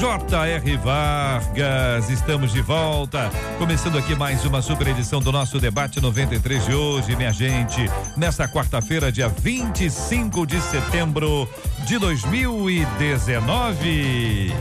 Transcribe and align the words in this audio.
J.R. 0.00 0.76
Vargas. 0.76 2.10
Estamos 2.10 2.52
de 2.52 2.60
volta. 2.60 3.30
Começando 3.58 3.96
aqui 3.96 4.14
mais 4.14 4.44
uma 4.44 4.60
super 4.60 4.88
edição 4.88 5.20
do 5.20 5.32
nosso 5.32 5.58
debate 5.58 6.02
93 6.02 6.66
de 6.66 6.74
hoje, 6.74 7.16
minha 7.16 7.32
gente. 7.32 7.86
Nesta 8.14 8.46
quarta-feira, 8.46 9.10
dia 9.10 9.28
25 9.28 10.46
de 10.46 10.60
setembro 10.60 11.48
de 11.86 11.98
2019. 11.98 14.52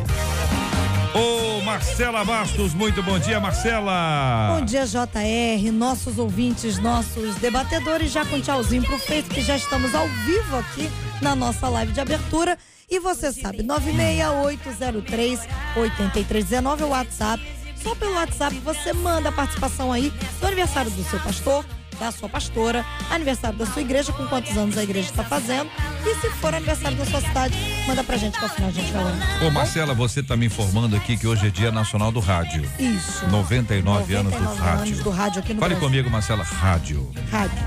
Ô 1.13 1.61
Marcela 1.63 2.23
Bastos, 2.23 2.73
muito 2.73 3.03
bom 3.03 3.19
dia, 3.19 3.37
Marcela. 3.37 4.55
Bom 4.57 4.63
dia, 4.63 4.85
JR, 4.85 5.69
nossos 5.73 6.17
ouvintes, 6.17 6.79
nossos 6.79 7.35
debatedores, 7.35 8.09
já 8.09 8.23
com 8.23 8.39
tchauzinho 8.39 8.83
pro 8.83 8.97
feito 8.97 9.29
que 9.29 9.41
já 9.41 9.57
estamos 9.57 9.93
ao 9.93 10.07
vivo 10.07 10.57
aqui 10.57 10.89
na 11.21 11.35
nossa 11.35 11.67
live 11.67 11.91
de 11.91 11.99
abertura. 11.99 12.57
E 12.89 12.99
você 12.99 13.31
sabe, 13.33 13.63
96803 13.63 15.39
8319 15.75 16.83
é 16.83 16.85
o 16.85 16.89
WhatsApp. 16.89 17.43
Só 17.81 17.93
pelo 17.95 18.13
WhatsApp 18.13 18.57
você 18.59 18.93
manda 18.93 19.29
a 19.29 19.31
participação 19.31 19.91
aí 19.91 20.11
do 20.39 20.47
aniversário 20.47 20.89
do 20.91 21.03
seu 21.03 21.19
pastor, 21.19 21.63
da 21.99 22.11
sua 22.11 22.27
pastora, 22.27 22.83
aniversário 23.11 23.57
da 23.57 23.65
sua 23.65 23.81
igreja, 23.81 24.11
com 24.11 24.25
quantos 24.27 24.57
anos 24.57 24.77
a 24.77 24.83
igreja 24.83 25.09
está 25.09 25.23
fazendo. 25.23 25.69
E 26.05 26.15
se 26.19 26.29
for 26.37 26.53
aniversário 26.53 26.97
da 26.97 27.05
sua 27.05 27.21
cidade, 27.21 27.55
manda 27.87 28.03
pra 28.03 28.17
gente 28.17 28.37
que 28.37 28.43
ao 28.43 28.49
final 28.49 28.69
a 28.69 28.73
gente 28.73 28.91
vai 28.91 29.03
lembrar. 29.03 29.43
Ô 29.43 29.51
Marcela, 29.51 29.93
você 29.93 30.21
tá 30.23 30.35
me 30.35 30.45
informando 30.47 30.95
aqui 30.95 31.15
que 31.17 31.27
hoje 31.27 31.47
é 31.47 31.49
Dia 31.49 31.71
Nacional 31.71 32.11
do 32.11 32.19
Rádio. 32.19 32.63
Isso. 32.79 33.25
99, 33.27 34.13
anos 34.15 34.33
do 34.33 34.39
99 34.39 34.61
rádio. 34.61 34.83
anos 34.93 35.03
do 35.03 35.09
rádio 35.09 35.39
aqui 35.39 35.53
no 35.53 35.59
Fale 35.59 35.73
Brasil. 35.75 35.89
comigo, 35.89 36.09
Marcela. 36.09 36.43
Rádio. 36.43 37.11
Rádio. 37.31 37.57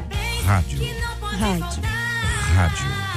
Rádio. 0.44 0.78
Rádio. 1.38 1.58
Rádio. 1.58 1.82
Rádio. 2.56 3.07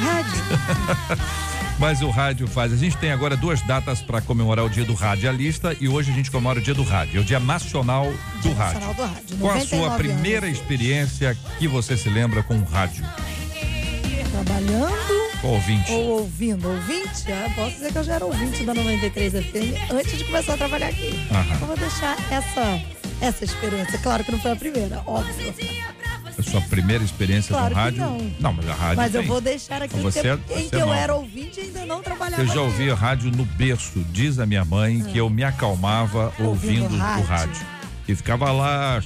Mas 1.78 2.02
o 2.02 2.10
rádio 2.10 2.46
faz. 2.46 2.74
A 2.74 2.76
gente 2.76 2.96
tem 2.98 3.10
agora 3.10 3.34
duas 3.36 3.62
datas 3.62 4.02
para 4.02 4.20
comemorar 4.20 4.64
o 4.66 4.68
dia 4.68 4.84
do 4.84 4.92
radialista 4.92 5.74
e 5.80 5.88
hoje 5.88 6.10
a 6.10 6.14
gente 6.14 6.30
comemora 6.30 6.58
o 6.58 6.62
dia 6.62 6.74
do 6.74 6.82
rádio. 6.82 7.18
É 7.18 7.20
o 7.22 7.24
dia 7.24 7.40
nacional 7.40 8.04
do 8.04 8.40
Dia 8.42 8.54
rádio. 8.54 8.80
Nacional 8.80 8.94
do 8.94 9.02
Rádio. 9.02 9.36
Qual 9.38 9.50
a 9.52 9.54
99 9.54 9.66
sua 9.66 9.96
primeira 9.96 10.46
anos. 10.46 10.58
experiência 10.58 11.36
que 11.58 11.66
você 11.66 11.96
se 11.96 12.10
lembra 12.10 12.42
com 12.42 12.54
o 12.58 12.64
rádio? 12.64 13.02
Trabalhando 14.30 15.30
Qual 15.40 15.54
ouvinte? 15.54 15.90
ou 15.90 16.20
ouvindo? 16.20 16.68
Ouvinte? 16.68 17.32
Ah, 17.32 17.50
posso 17.54 17.70
dizer 17.76 17.92
que 17.92 17.98
eu 17.98 18.04
já 18.04 18.14
era 18.14 18.26
ouvinte 18.26 18.62
da 18.62 18.74
93 18.74 19.32
FM 19.32 19.92
antes 19.92 20.18
de 20.18 20.24
começar 20.24 20.54
a 20.54 20.56
trabalhar 20.58 20.88
aqui. 20.88 21.26
Aham. 21.30 21.58
Eu 21.60 21.66
vou 21.66 21.76
deixar 21.78 22.16
essa, 22.30 22.80
essa 23.22 23.44
experiência. 23.44 23.98
Claro 23.98 24.22
que 24.22 24.30
não 24.32 24.38
foi 24.38 24.52
a 24.52 24.56
primeira, 24.56 25.02
óbvio. 25.06 25.54
A 26.40 26.50
sua 26.50 26.60
primeira 26.62 27.04
experiência 27.04 27.54
Claro 27.54 27.68
com 27.74 27.74
que 27.74 27.98
rádio? 27.98 28.32
não. 28.40 28.52
mas 28.52 28.68
a 28.68 28.74
rádio 28.74 28.96
Mas 28.96 29.14
eu 29.14 29.20
tem. 29.20 29.28
vou 29.30 29.40
deixar 29.40 29.82
aqui 29.82 29.96
Você 30.00 30.18
em 30.18 30.22
que, 30.22 30.28
é- 30.28 30.32
em 30.32 30.38
você 30.64 30.68
que 30.70 30.76
é 30.76 30.80
eu 30.82 30.92
era 30.92 31.14
ouvinte 31.14 31.60
ainda 31.60 31.84
não 31.86 32.02
trabalhava. 32.02 32.42
Eu 32.42 32.46
já 32.46 32.52
aqui. 32.52 32.60
ouvia 32.60 32.94
rádio 32.94 33.30
no 33.30 33.44
berço, 33.44 34.00
diz 34.10 34.38
a 34.38 34.46
minha 34.46 34.64
mãe, 34.64 35.02
que 35.04 35.18
eu 35.18 35.28
me 35.30 35.44
acalmava 35.44 36.32
ouvindo, 36.38 36.84
Ouvindo 36.84 36.94
o 36.96 36.98
rádio. 36.98 37.26
rádio. 37.26 37.66
E 38.08 38.14
ficava 38.14 38.50
lá 38.50 39.02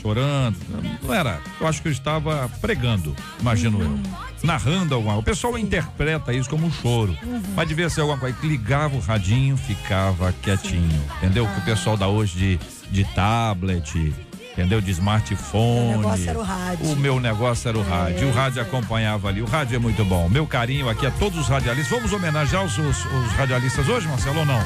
chorando. 0.00 0.56
Não 1.02 1.14
era. 1.14 1.40
Eu 1.60 1.66
acho 1.66 1.80
que 1.80 1.88
eu 1.88 1.92
estava 1.92 2.50
pregando, 2.60 3.14
imagino 3.40 3.78
Uhum. 3.78 4.02
eu. 4.04 4.22
Narrando 4.46 4.94
alguma 4.96 5.14
coisa. 5.14 5.20
O 5.20 5.24
pessoal 5.34 5.56
interpreta 5.56 6.32
isso 6.32 6.50
como 6.50 6.66
um 6.66 6.72
choro. 6.72 7.16
Uhum. 7.22 7.40
Mas 7.54 7.68
devia 7.68 7.88
ser 7.88 8.00
alguma 8.00 8.18
coisa. 8.18 8.36
Ligava 8.42 8.96
o 8.96 9.00
radinho, 9.00 9.56
ficava 9.56 10.34
quietinho. 10.42 11.00
Entendeu? 11.18 11.46
Que 11.46 11.60
o 11.60 11.64
pessoal 11.64 11.96
da 11.96 12.08
hoje 12.08 12.58
de, 12.90 12.90
de 12.90 13.04
tablet. 13.14 14.12
Entendeu? 14.52 14.80
De 14.80 14.90
smartphone. 14.90 15.94
O 15.94 15.96
negócio 15.98 16.28
era 16.30 16.38
o 16.38 16.42
rádio. 16.42 16.86
É. 16.86 16.92
O 16.92 16.96
meu 16.96 17.18
negócio 17.20 17.68
era 17.68 17.78
o 17.78 17.82
rádio. 17.82 18.28
O 18.28 18.32
rádio 18.32 18.60
acompanhava 18.62 19.28
ali. 19.28 19.40
O 19.40 19.46
rádio 19.46 19.76
é 19.76 19.78
muito 19.78 20.04
bom. 20.04 20.28
Meu 20.28 20.46
carinho 20.46 20.88
aqui 20.90 21.06
a 21.06 21.10
todos 21.10 21.38
os 21.38 21.48
radialistas. 21.48 21.90
Vamos 21.96 22.12
homenagear 22.12 22.62
os, 22.64 22.76
os- 22.76 23.04
os 23.06 23.32
radialistas 23.32 23.88
hoje, 23.88 24.06
Marcelo, 24.08 24.40
ou 24.40 24.44
não? 24.46 24.62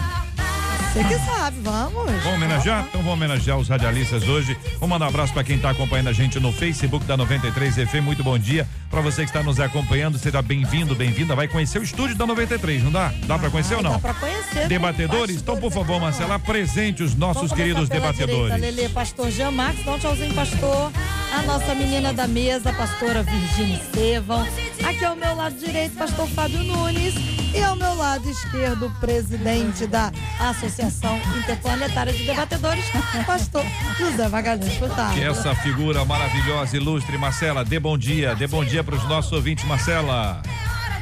Você 0.97 1.05
que 1.05 1.19
sabe, 1.27 1.61
vamos. 1.61 2.07
Vamos 2.07 2.27
homenagear? 2.27 2.87
Então 2.89 3.03
vamos 3.03 3.19
homenagear 3.19 3.59
os 3.59 3.69
radialistas 3.69 4.23
hoje. 4.23 4.57
Vou 4.81 4.89
mandar 4.89 5.05
um 5.05 5.09
abraço 5.11 5.31
para 5.31 5.45
quem 5.45 5.57
está 5.57 5.69
acompanhando 5.69 6.09
a 6.09 6.13
gente 6.15 6.41
no 6.41 6.51
Facebook 6.51 7.05
da 7.05 7.19
93 7.19 7.75
FM. 7.75 8.03
Muito 8.03 8.25
bom 8.25 8.39
dia. 8.39 8.67
Para 8.89 9.03
você 9.03 9.23
que 9.23 9.29
está 9.29 9.43
nos 9.43 9.61
acompanhando, 9.61 10.19
seja 10.19 10.41
bem-vindo, 10.41 10.95
bem-vinda. 10.95 11.35
Vai 11.35 11.49
conhecer 11.49 11.81
o 11.81 11.83
estúdio 11.83 12.17
da 12.17 12.27
93, 12.27 12.83
não 12.83 12.91
dá? 12.91 13.13
Dá 13.27 13.39
para 13.39 13.51
conhecer 13.51 13.75
ou 13.75 13.83
não? 13.83 13.93
Dá 13.93 13.99
pra 13.99 14.15
conhecer. 14.15 14.55
tem 14.55 14.69
Debatedores? 14.69 15.37
Então, 15.37 15.59
por 15.59 15.71
favor, 15.71 16.01
Marcela, 16.01 16.37
apresente 16.37 17.03
os 17.03 17.15
nossos 17.15 17.51
Vamos 17.51 17.57
queridos 17.57 17.91
debatedores. 17.91 18.55
Direita, 18.55 18.77
Lelê, 18.81 18.89
pastor 18.89 19.31
Jean 19.31 19.51
Marques, 19.51 19.85
dá 19.85 19.93
um 19.93 19.99
tchauzinho, 19.99 20.33
pastor. 20.33 20.93
A 21.31 21.43
nossa 21.43 21.75
menina 21.75 22.15
da 22.15 22.27
mesa, 22.27 22.73
pastora 22.73 23.23
Virgínia 23.23 23.77
Estevão. 23.77 24.47
Aqui 24.83 25.05
ao 25.05 25.15
meu 25.15 25.37
lado 25.37 25.57
direito, 25.57 25.95
pastor 25.95 26.27
Fábio 26.29 26.65
Nunes. 26.65 27.36
E 27.57 27.63
ao 27.63 27.75
meu 27.75 27.95
lado 27.95 28.29
esquerdo, 28.29 28.87
o 28.87 28.91
presidente 29.01 29.87
da 29.87 30.13
Associação 30.39 31.19
Interplanetária 31.39 32.13
de 32.13 32.25
Debatedores, 32.25 32.85
pastor 33.27 33.65
José 33.99 34.29
Magalhães 34.29 34.75
Furtado. 34.75 35.15
Que 35.15 35.23
essa 35.23 35.55
figura 35.55 36.05
maravilhosa, 36.05 36.77
ilustre, 36.77 37.17
Marcela, 37.17 37.65
dê 37.65 37.81
bom 37.81 37.97
dia, 37.97 38.35
dê 38.35 38.47
bom 38.47 38.63
dia 38.63 38.85
para 38.85 38.97
os 38.97 39.09
nossos 39.09 39.33
ouvintes, 39.33 39.65
Marcela. 39.65 40.43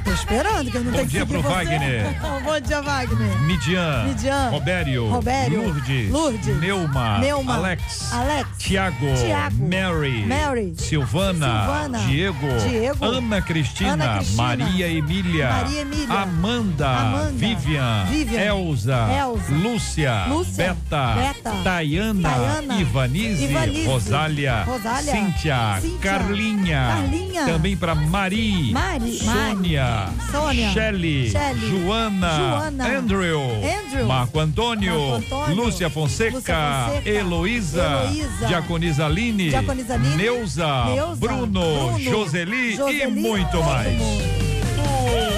Tô 0.05 0.13
esperando 0.13 0.71
que 0.71 0.77
eu 0.77 0.85
não 0.85 0.91
Bom 0.93 0.97
tenho 0.99 1.09
que 1.09 1.13
dia 1.13 1.21
seguir 1.21 1.33
pro 1.33 1.43
você. 1.43 1.55
Wagner. 1.55 2.21
bom 2.45 2.61
dia, 2.61 2.83
Wagner. 2.83 3.41
Midian, 3.43 4.05
Midian, 4.05 4.51
Robério, 4.51 5.09
Robério, 5.09 5.63
Lourdes, 5.63 6.11
Lourdes, 6.11 6.61
Neuma, 6.61 7.19
Neuma, 7.19 7.55
Alex, 7.55 8.13
Alex, 8.13 8.49
Tiago, 8.59 9.15
Tiago, 9.17 9.57
Mary, 9.57 10.27
Mary, 10.27 10.75
Silvana, 10.77 11.65
Silvana, 11.65 11.99
Diego, 12.07 12.59
Diego, 12.69 13.05
Ana, 13.05 13.41
Cristina, 13.43 13.93
Ana 13.95 14.17
Cristina, 14.19 14.43
Maria 14.43 14.89
Emília, 14.89 15.49
Maria 15.49 15.81
Emília, 15.81 16.15
Amanda, 16.21 16.89
Amanda, 16.89 17.33
Vivian, 17.33 18.07
Vivian, 18.07 18.41
Elza, 18.43 19.09
Elza, 19.11 19.55
Lúcia, 19.55 20.27
Lúcia, 20.29 20.75
Beta, 20.75 21.15
Beta, 21.15 21.51
Tayana, 21.65 22.31
Tayana, 22.31 22.81
Ivanise, 22.81 23.45
Ivanise, 23.45 23.87
Rosália, 23.87 24.63
Rosália, 24.65 25.13
Cíntia, 25.13 25.79
Cíntia, 25.81 25.99
Carlinha, 26.01 26.87
Carlinha, 26.95 27.47
também 27.47 27.75
para 27.77 27.95
Mari, 27.95 28.71
Mari, 28.73 29.19
Sônia, 29.19 29.94
Sônia, 30.31 30.73
Shelly, 30.73 31.31
Shelly, 31.31 31.71
Joana, 31.71 32.37
Joana, 32.37 32.99
Andrew, 32.99 33.41
Andrew, 33.41 34.07
Marco 34.07 34.39
Antônio, 34.41 35.11
Marco 35.11 35.15
Antônio, 35.37 35.57
Lúcia 35.57 35.91
Fonseca, 35.91 36.91
Heloísa, 37.05 38.11
Diaconisa 38.47 39.07
Aline, 39.07 39.51
Diaconisa 39.51 39.95
Aline, 39.95 40.17
Neuza, 40.17 40.85
Neuza, 40.87 41.17
Bruno, 41.17 41.47
Bruno, 41.47 41.99
Joseli, 42.01 42.73
e 42.73 42.77
Joseli, 42.77 43.11
muito 43.21 43.63
mais. 43.63 43.99
Muito 43.99 45.34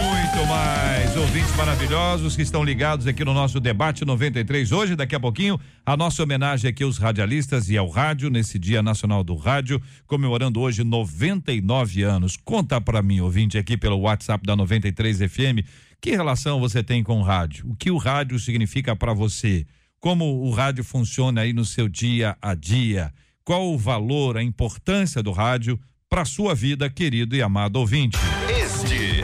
mais. 0.47 1.17
Ouvintes 1.17 1.55
maravilhosos 1.57 2.37
que 2.37 2.43
estão 2.43 2.63
ligados 2.63 3.07
aqui 3.07 3.25
no 3.25 3.35
nosso 3.35 3.61
debate 3.61 4.05
93 4.05 4.73
hoje, 4.73 4.97
daqui 4.97 5.15
a 5.15 5.21
pouquinho, 5.21 5.59
a 5.85 5.97
nossa 5.97 6.23
homenagem 6.23 6.71
aqui 6.71 6.83
aos 6.83 6.99
radialistas 6.99 7.69
e 7.69 7.77
ao 7.77 7.89
rádio 7.89 8.31
nesse 8.31 8.59
Dia 8.59 8.83
Nacional 8.83 9.25
do 9.25 9.35
Rádio, 9.37 9.81
comemorando 10.07 10.61
hoje 10.61 10.85
99 10.85 12.03
anos. 12.03 12.37
Conta 12.37 12.81
pra 12.81 13.03
mim, 13.03 13.21
ouvinte 13.21 13.59
aqui 13.59 13.77
pelo 13.77 13.99
WhatsApp 14.01 14.47
da 14.47 14.55
93 14.55 15.19
FM, 15.19 15.67
que 16.01 16.11
relação 16.11 16.61
você 16.61 16.83
tem 16.83 17.03
com 17.03 17.21
o 17.21 17.23
rádio? 17.23 17.67
O 17.69 17.77
que 17.77 17.91
o 17.91 17.97
rádio 17.97 18.39
significa 18.39 18.95
para 18.95 19.13
você? 19.13 19.67
Como 19.99 20.43
o 20.43 20.51
rádio 20.51 20.85
funciona 20.85 21.41
aí 21.41 21.53
no 21.53 21.65
seu 21.65 21.89
dia 21.89 22.37
a 22.41 22.55
dia? 22.55 23.13
Qual 23.45 23.73
o 23.73 23.79
valor, 23.79 24.37
a 24.37 24.43
importância 24.43 25.23
do 25.23 25.33
rádio 25.33 25.79
para 26.09 26.25
sua 26.25 26.55
vida, 26.55 26.89
querido 26.89 27.35
e 27.35 27.43
amado 27.43 27.77
ouvinte? 27.77 28.19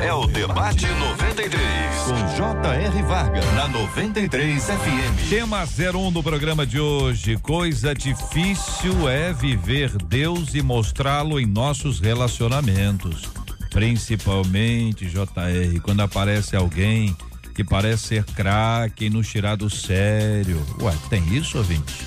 É 0.03 0.13
o 0.13 0.27
Debate 0.27 0.85
93. 0.85 1.61
Com 2.07 2.37
J.R. 2.37 3.03
Vargas. 3.03 3.45
Na 3.55 3.69
93 3.69 4.65
FM. 4.65 5.31
Tema 5.31 5.63
01 5.63 6.11
do 6.11 6.21
programa 6.25 6.67
de 6.67 6.81
hoje. 6.81 7.37
Coisa 7.37 7.95
difícil 7.95 9.09
é 9.09 9.33
viver 9.33 9.91
Deus 10.09 10.57
e 10.57 10.61
mostrá-lo 10.61 11.39
em 11.39 11.47
nossos 11.47 12.01
relacionamentos. 12.01 13.31
Principalmente, 13.71 15.07
JR, 15.07 15.81
quando 15.85 16.01
aparece 16.01 16.57
alguém 16.57 17.17
que 17.55 17.63
parece 17.63 18.09
ser 18.09 18.25
craque 18.25 19.05
e 19.05 19.11
nos 19.11 19.29
tirar 19.29 19.55
do 19.55 19.71
sério. 19.71 20.61
Ué, 20.81 20.93
tem 21.11 21.23
isso, 21.33 21.59
ouvinte? 21.59 22.05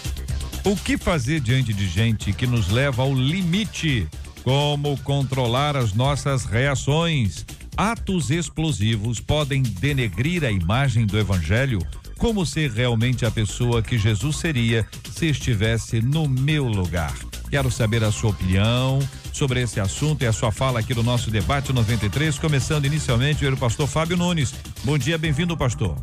O 0.66 0.76
que 0.76 0.98
fazer 0.98 1.40
diante 1.40 1.74
de 1.74 1.88
gente 1.88 2.34
que 2.34 2.46
nos 2.46 2.70
leva 2.70 3.04
ao 3.04 3.14
limite? 3.14 4.06
Como 4.44 4.98
controlar 4.98 5.78
as 5.78 5.94
nossas 5.94 6.44
reações? 6.44 7.46
Atos 7.78 8.32
explosivos 8.32 9.20
podem 9.20 9.62
denegrir 9.62 10.44
a 10.44 10.52
imagem 10.52 11.06
do 11.06 11.18
evangelho? 11.18 11.80
como 12.18 12.46
ser 12.46 12.72
realmente 12.72 13.26
a 13.26 13.32
pessoa 13.32 13.82
que 13.82 13.98
Jesus 13.98 14.38
seria 14.38 14.88
se 15.12 15.28
estivesse 15.28 16.02
no 16.02 16.28
meu 16.28 16.66
lugar. 16.66 17.14
Quero 17.50 17.70
saber 17.70 18.04
a 18.04 18.12
sua 18.12 18.32
opinião 18.32 19.00
sobre 19.32 19.62
esse 19.62 19.80
assunto 19.80 20.24
e 20.24 20.28
a 20.28 20.34
sua 20.34 20.52
fala 20.52 20.80
aqui 20.80 20.94
no 20.94 21.04
nosso 21.04 21.30
debate 21.30 21.72
93, 21.74 22.40
começando 22.40 22.86
inicialmente 22.86 23.46
o 23.46 23.58
pastor 23.58 23.88
Fábio 23.88 24.18
Nunes. 24.18 24.54
Bom 24.84 24.98
dia, 24.98 25.18
bem-vindo, 25.18 25.56
pastor. 25.58 25.98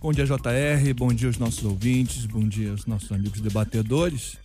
Bom 0.00 0.12
dia, 0.12 0.24
JR, 0.24 0.94
bom 0.96 1.12
dia 1.12 1.28
aos 1.28 1.38
nossos 1.38 1.64
ouvintes, 1.64 2.26
bom 2.26 2.48
dia 2.48 2.70
aos 2.70 2.86
nossos 2.86 3.12
amigos 3.12 3.40
debatedores. 3.40 4.36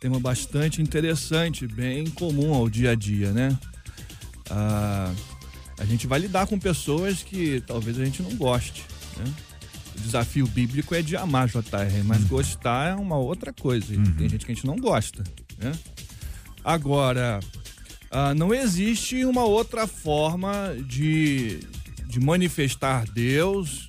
Tema 0.00 0.18
bastante 0.18 0.82
interessante, 0.82 1.66
bem 1.66 2.08
comum 2.10 2.54
ao 2.54 2.68
dia 2.68 2.92
a 2.92 2.94
dia, 2.94 3.30
né? 3.30 3.56
Ah, 4.50 5.12
a 5.78 5.84
gente 5.84 6.06
vai 6.06 6.18
lidar 6.18 6.46
com 6.46 6.58
pessoas 6.58 7.22
que 7.22 7.62
talvez 7.66 7.98
a 7.98 8.04
gente 8.04 8.22
não 8.22 8.34
goste, 8.34 8.84
né? 9.16 9.24
O 9.96 10.00
desafio 10.00 10.46
bíblico 10.46 10.94
é 10.94 11.02
de 11.02 11.16
amar 11.16 11.48
JR, 11.48 12.04
mas 12.04 12.22
uhum. 12.22 12.28
gostar 12.28 12.90
é 12.90 12.94
uma 12.94 13.16
outra 13.16 13.52
coisa. 13.52 13.94
Uhum. 13.94 14.14
Tem 14.14 14.28
gente 14.28 14.46
que 14.46 14.52
a 14.52 14.54
gente 14.54 14.66
não 14.66 14.76
gosta, 14.76 15.24
né? 15.58 15.72
Agora, 16.64 17.40
ah, 18.10 18.34
não 18.34 18.54
existe 18.54 19.24
uma 19.24 19.44
outra 19.44 19.86
forma 19.86 20.76
de, 20.86 21.60
de 22.06 22.20
manifestar 22.20 23.04
Deus 23.06 23.88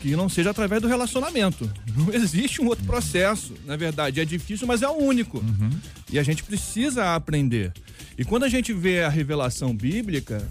que 0.00 0.14
não 0.14 0.28
seja 0.28 0.50
através 0.50 0.80
do 0.82 0.88
relacionamento. 0.88 1.70
Não 1.96 2.12
existe 2.12 2.60
um 2.60 2.66
outro 2.66 2.84
uhum. 2.84 2.90
processo. 2.90 3.54
Na 3.64 3.76
verdade, 3.76 4.20
é 4.20 4.24
difícil, 4.24 4.66
mas 4.66 4.82
é 4.82 4.88
o 4.88 4.96
único. 4.96 5.38
Uhum. 5.38 5.70
E 6.10 6.18
a 6.18 6.22
gente 6.22 6.42
precisa 6.42 7.14
aprender. 7.14 7.72
E 8.18 8.24
quando 8.24 8.44
a 8.44 8.48
gente 8.48 8.72
vê 8.72 9.02
a 9.02 9.08
revelação 9.08 9.74
bíblica, 9.74 10.46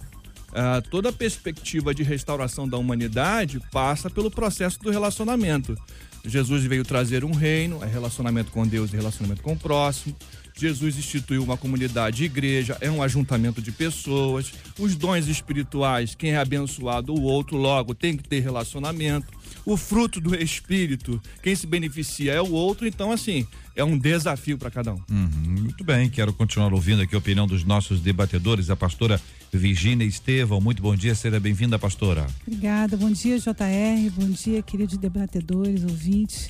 Uh, 0.56 0.82
toda 0.90 1.10
a 1.10 1.12
perspectiva 1.12 1.94
de 1.94 2.02
restauração 2.02 2.66
da 2.66 2.78
humanidade 2.78 3.60
passa 3.74 4.10
pelo 4.10 4.32
processo 4.32 4.80
do 4.80 4.90
relacionamento. 4.90 5.78
Jesus 6.24 6.64
veio 6.64 6.86
trazer 6.86 7.26
um 7.26 7.34
reino, 7.34 7.84
é 7.84 7.88
relacionamento 7.88 8.52
com 8.52 8.66
Deus 8.66 8.94
e 8.94 8.96
relacionamento 8.96 9.44
com 9.44 9.52
o 9.52 9.60
próximo. 9.60 10.16
Jesus 10.58 10.98
instituiu 10.98 11.44
uma 11.44 11.58
comunidade 11.58 12.24
igreja, 12.24 12.78
é 12.80 12.90
um 12.90 13.04
ajuntamento 13.04 13.62
de 13.62 13.72
pessoas. 13.72 14.54
Os 14.80 14.96
dons 14.96 15.28
espirituais, 15.28 16.16
quem 16.16 16.32
é 16.32 16.38
abençoado, 16.38 17.14
o 17.14 17.22
outro, 17.24 17.58
logo 17.58 17.94
tem 17.94 18.16
que 18.16 18.24
ter 18.24 18.40
relacionamento. 18.40 19.28
O 19.66 19.76
fruto 19.76 20.22
do 20.22 20.34
Espírito, 20.34 21.22
quem 21.44 21.54
se 21.54 21.68
beneficia 21.68 22.32
é 22.32 22.42
o 22.42 22.52
outro. 22.52 22.88
Então, 22.88 23.12
assim, 23.12 23.46
é 23.76 23.84
um 23.84 23.98
desafio 23.98 24.58
para 24.58 24.72
cada 24.72 24.94
um. 24.94 25.02
Uhum, 25.10 25.62
muito 25.64 25.84
bem, 25.84 26.10
quero 26.10 26.32
continuar 26.32 26.72
ouvindo 26.74 27.02
aqui 27.02 27.14
a 27.16 27.18
opinião 27.18 27.46
dos 27.46 27.66
nossos 27.66 28.00
debatedores, 28.00 28.70
a 28.70 28.76
pastora 28.78 29.20
Virgínia 29.58 30.06
Estevão. 30.06 30.60
Muito 30.62 30.82
bom 30.82 30.96
dia, 30.96 31.16
seja 31.16 31.40
bem-vinda, 31.40 31.78
pastora. 31.80 32.28
Obrigada, 32.46 32.96
bom 32.98 33.12
dia, 33.12 33.40
JR, 33.40 34.10
bom 34.16 34.30
dia, 34.30 34.62
queridos 34.62 34.98
debatedores, 34.98 35.84
ouvintes. 35.84 36.50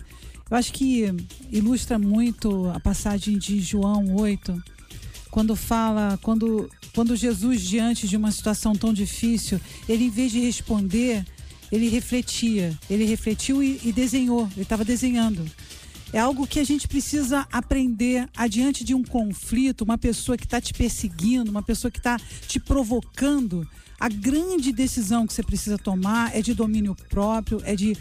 Eu 0.49 0.57
acho 0.57 0.71
que 0.73 1.05
ilustra 1.51 1.97
muito 1.97 2.69
a 2.69 2.79
passagem 2.79 3.37
de 3.37 3.59
João 3.59 4.15
8, 4.15 4.63
quando 5.31 5.55
fala, 5.55 6.19
quando, 6.21 6.69
quando 6.93 7.15
Jesus, 7.15 7.61
diante 7.61 8.07
de 8.07 8.15
uma 8.15 8.31
situação 8.31 8.73
tão 8.73 8.93
difícil, 8.93 9.59
ele, 9.89 10.05
em 10.05 10.09
vez 10.09 10.31
de 10.31 10.39
responder, 10.39 11.25
ele 11.71 11.89
refletia. 11.89 12.77
Ele 12.89 13.05
refletiu 13.05 13.61
e, 13.61 13.79
e 13.83 13.91
desenhou, 13.91 14.47
ele 14.53 14.61
estava 14.61 14.85
desenhando. 14.85 15.45
É 16.15 16.19
algo 16.19 16.47
que 16.47 16.61
a 16.61 16.63
gente 16.63 16.87
precisa 16.87 17.45
aprender 17.51 18.29
adiante 18.37 18.85
de 18.85 18.95
um 18.95 19.03
conflito, 19.03 19.81
uma 19.81 19.97
pessoa 19.97 20.37
que 20.37 20.45
está 20.45 20.61
te 20.61 20.73
perseguindo, 20.73 21.51
uma 21.51 21.61
pessoa 21.61 21.91
que 21.91 21.97
está 21.97 22.17
te 22.47 22.57
provocando. 22.57 23.67
A 23.99 24.07
grande 24.07 24.71
decisão 24.71 25.27
que 25.27 25.33
você 25.33 25.43
precisa 25.43 25.77
tomar 25.77 26.33
é 26.33 26.41
de 26.41 26.53
domínio 26.53 26.95
próprio, 27.09 27.61
é 27.65 27.75
de 27.75 27.97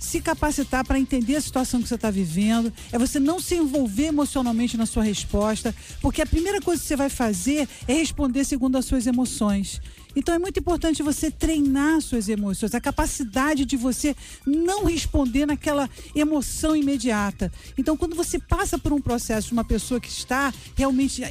se 0.00 0.20
capacitar 0.20 0.84
para 0.84 0.98
entender 0.98 1.36
a 1.36 1.40
situação 1.40 1.80
que 1.80 1.86
você 1.86 1.94
está 1.94 2.10
vivendo, 2.10 2.72
é 2.90 2.98
você 2.98 3.20
não 3.20 3.38
se 3.38 3.54
envolver 3.54 4.06
emocionalmente 4.06 4.76
na 4.76 4.84
sua 4.84 5.04
resposta, 5.04 5.72
porque 6.00 6.20
a 6.20 6.26
primeira 6.26 6.60
coisa 6.60 6.82
que 6.82 6.88
você 6.88 6.96
vai 6.96 7.08
fazer 7.08 7.68
é 7.86 7.92
responder 7.92 8.42
segundo 8.42 8.76
as 8.76 8.86
suas 8.86 9.06
emoções. 9.06 9.80
Então 10.14 10.34
é 10.34 10.38
muito 10.38 10.58
importante 10.58 11.02
você 11.02 11.30
treinar 11.30 12.00
suas 12.00 12.28
emoções, 12.28 12.74
a 12.74 12.80
capacidade 12.80 13.64
de 13.64 13.76
você 13.76 14.14
não 14.46 14.84
responder 14.84 15.46
naquela 15.46 15.88
emoção 16.14 16.76
imediata. 16.76 17.52
Então, 17.76 17.96
quando 17.96 18.14
você 18.14 18.38
passa 18.38 18.78
por 18.78 18.92
um 18.92 19.00
processo 19.00 19.48
de 19.48 19.52
uma 19.52 19.64
pessoa 19.64 20.00
que 20.00 20.08
está 20.08 20.52
realmente 20.76 21.24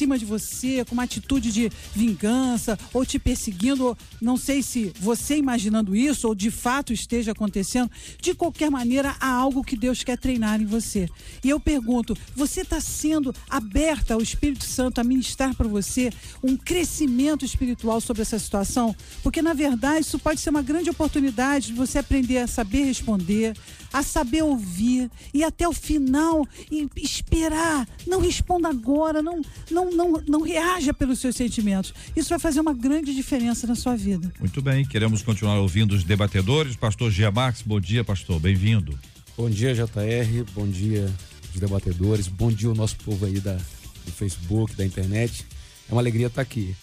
cima 0.00 0.18
de 0.18 0.24
você, 0.24 0.82
com 0.86 0.94
uma 0.94 1.02
atitude 1.02 1.52
de 1.52 1.70
vingança, 1.94 2.78
ou 2.90 3.04
te 3.04 3.18
perseguindo, 3.18 3.96
não 4.18 4.34
sei 4.34 4.62
se 4.62 4.94
você 4.98 5.36
imaginando 5.36 5.94
isso, 5.94 6.26
ou 6.26 6.34
de 6.34 6.50
fato 6.50 6.90
esteja 6.90 7.32
acontecendo, 7.32 7.90
de 8.18 8.32
qualquer 8.32 8.70
maneira, 8.70 9.14
há 9.20 9.30
algo 9.30 9.62
que 9.62 9.76
Deus 9.76 10.02
quer 10.02 10.16
treinar 10.16 10.58
em 10.58 10.64
você. 10.64 11.06
E 11.44 11.50
eu 11.50 11.60
pergunto: 11.60 12.16
você 12.34 12.62
está 12.62 12.80
sendo 12.80 13.34
aberta 13.48 14.14
ao 14.14 14.22
Espírito 14.22 14.64
Santo 14.64 15.02
a 15.02 15.04
ministrar 15.04 15.54
para 15.54 15.68
você 15.68 16.10
um 16.42 16.56
crescimento 16.56 17.44
espiritual 17.44 18.00
sobre 18.00 18.22
essa 18.22 18.38
situação? 18.38 18.96
Porque, 19.22 19.42
na 19.42 19.52
verdade, 19.52 20.06
isso 20.06 20.18
pode 20.18 20.40
ser 20.40 20.48
uma 20.48 20.62
grande 20.62 20.88
oportunidade 20.88 21.66
de 21.66 21.72
você 21.74 21.98
aprender 21.98 22.38
a 22.38 22.46
saber 22.46 22.84
responder, 22.84 23.54
a 23.92 24.02
saber 24.02 24.42
ouvir 24.42 25.10
e 25.32 25.42
até 25.42 25.68
o 25.68 25.72
final 25.72 26.46
e 26.70 26.88
esperar. 26.96 27.88
Não 28.06 28.20
responda 28.20 28.68
agora, 28.68 29.22
não, 29.22 29.40
não, 29.70 29.90
não, 29.90 30.12
não 30.26 30.40
reaja 30.42 30.92
pelos 30.94 31.18
seus 31.18 31.36
sentimentos. 31.36 31.92
Isso 32.14 32.28
vai 32.28 32.38
fazer 32.38 32.60
uma 32.60 32.74
grande 32.74 33.14
diferença 33.14 33.66
na 33.66 33.74
sua 33.74 33.96
vida. 33.96 34.32
Muito 34.38 34.62
bem, 34.62 34.84
queremos 34.84 35.22
continuar 35.22 35.58
ouvindo 35.58 35.92
os 35.92 36.04
debatedores. 36.04 36.76
Pastor 36.76 37.10
Gia 37.10 37.30
Marques, 37.30 37.62
bom 37.62 37.80
dia, 37.80 38.04
pastor, 38.04 38.38
bem-vindo. 38.38 38.98
Bom 39.36 39.48
dia, 39.48 39.74
JR, 39.74 40.44
bom 40.54 40.68
dia, 40.68 41.10
os 41.54 41.60
debatedores, 41.60 42.28
bom 42.28 42.52
dia 42.52 42.70
o 42.70 42.74
nosso 42.74 42.96
povo 42.96 43.24
aí 43.24 43.40
da, 43.40 43.54
do 43.54 44.12
Facebook, 44.12 44.74
da 44.74 44.84
internet. 44.84 45.46
É 45.88 45.92
uma 45.92 46.00
alegria 46.00 46.26
estar 46.26 46.42
aqui. 46.42 46.74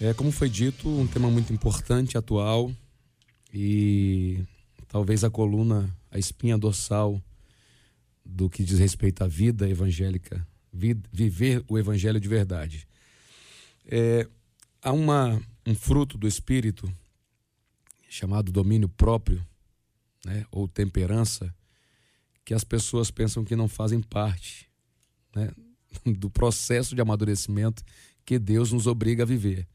É, 0.00 0.12
como 0.12 0.30
foi 0.30 0.48
dito, 0.48 0.88
um 0.88 1.06
tema 1.06 1.30
muito 1.30 1.52
importante, 1.52 2.18
atual 2.18 2.70
e 3.52 4.40
talvez 4.88 5.24
a 5.24 5.30
coluna, 5.30 5.88
a 6.16 6.18
espinha 6.18 6.56
dorsal 6.56 7.22
do 8.24 8.48
que 8.48 8.64
diz 8.64 8.78
respeito 8.78 9.22
à 9.22 9.28
vida 9.28 9.68
evangélica, 9.68 10.46
viver 10.72 11.64
o 11.68 11.78
evangelho 11.78 12.18
de 12.18 12.28
verdade. 12.28 12.88
É, 13.86 14.28
há 14.82 14.92
uma, 14.92 15.40
um 15.66 15.74
fruto 15.74 16.18
do 16.18 16.26
espírito 16.26 16.92
chamado 18.08 18.50
domínio 18.50 18.88
próprio, 18.88 19.46
né, 20.24 20.44
ou 20.50 20.66
temperança, 20.66 21.54
que 22.44 22.54
as 22.54 22.64
pessoas 22.64 23.10
pensam 23.10 23.44
que 23.44 23.54
não 23.54 23.68
fazem 23.68 24.00
parte 24.00 24.68
né, 25.34 25.50
do 26.18 26.30
processo 26.30 26.94
de 26.94 27.00
amadurecimento 27.00 27.84
que 28.24 28.38
Deus 28.38 28.72
nos 28.72 28.86
obriga 28.86 29.22
a 29.22 29.26
viver 29.26 29.68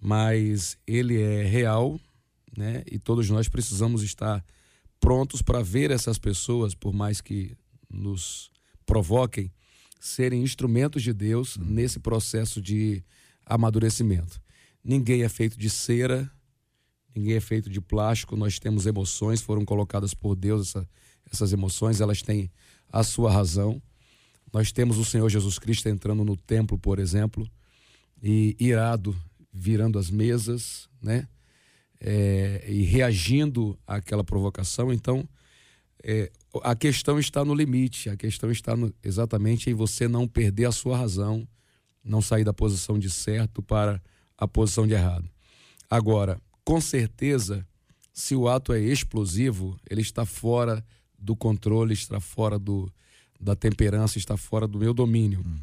mas 0.00 0.78
ele 0.86 1.20
é 1.20 1.42
real, 1.42 1.98
né? 2.56 2.82
E 2.86 2.98
todos 2.98 3.28
nós 3.30 3.48
precisamos 3.48 4.02
estar 4.02 4.44
prontos 5.00 5.42
para 5.42 5.62
ver 5.62 5.90
essas 5.90 6.18
pessoas, 6.18 6.74
por 6.74 6.92
mais 6.92 7.20
que 7.20 7.56
nos 7.88 8.50
provoquem, 8.84 9.52
serem 10.00 10.42
instrumentos 10.42 11.02
de 11.02 11.12
Deus 11.12 11.56
nesse 11.56 11.98
processo 11.98 12.60
de 12.60 13.02
amadurecimento. 13.44 14.40
Ninguém 14.82 15.22
é 15.22 15.28
feito 15.28 15.58
de 15.58 15.68
cera, 15.68 16.30
ninguém 17.14 17.34
é 17.34 17.40
feito 17.40 17.68
de 17.68 17.80
plástico, 17.80 18.36
nós 18.36 18.58
temos 18.58 18.86
emoções, 18.86 19.40
foram 19.40 19.64
colocadas 19.64 20.14
por 20.14 20.36
Deus 20.36 20.68
essa, 20.68 20.88
essas 21.30 21.52
emoções, 21.52 22.00
elas 22.00 22.22
têm 22.22 22.50
a 22.88 23.02
sua 23.02 23.32
razão. 23.32 23.82
Nós 24.52 24.70
temos 24.70 24.98
o 24.98 25.04
Senhor 25.04 25.28
Jesus 25.28 25.58
Cristo 25.58 25.88
entrando 25.88 26.24
no 26.24 26.36
templo, 26.36 26.78
por 26.78 26.98
exemplo, 26.98 27.48
e 28.22 28.56
irado 28.58 29.16
virando 29.52 29.98
as 29.98 30.10
mesas, 30.10 30.88
né? 31.02 31.26
É, 32.00 32.64
e 32.68 32.82
reagindo 32.82 33.78
àquela 33.86 34.22
provocação. 34.22 34.92
Então, 34.92 35.26
é, 36.02 36.30
a 36.62 36.74
questão 36.74 37.18
está 37.18 37.44
no 37.44 37.54
limite, 37.54 38.10
a 38.10 38.16
questão 38.16 38.50
está 38.50 38.76
no, 38.76 38.92
exatamente 39.02 39.70
em 39.70 39.74
você 39.74 40.06
não 40.06 40.28
perder 40.28 40.66
a 40.66 40.72
sua 40.72 40.96
razão, 40.96 41.46
não 42.04 42.22
sair 42.22 42.44
da 42.44 42.52
posição 42.52 42.98
de 42.98 43.10
certo 43.10 43.62
para 43.62 44.00
a 44.36 44.46
posição 44.46 44.86
de 44.86 44.94
errado. 44.94 45.28
Agora, 45.90 46.40
com 46.64 46.80
certeza, 46.80 47.66
se 48.12 48.34
o 48.34 48.48
ato 48.48 48.72
é 48.72 48.80
explosivo, 48.80 49.78
ele 49.88 50.00
está 50.00 50.24
fora 50.24 50.84
do 51.18 51.34
controle, 51.34 51.94
está 51.94 52.20
fora 52.20 52.58
do, 52.58 52.92
da 53.40 53.56
temperança, 53.56 54.18
está 54.18 54.36
fora 54.36 54.66
do 54.66 54.78
meu 54.78 54.92
domínio. 54.92 55.40
Uhum. 55.40 55.58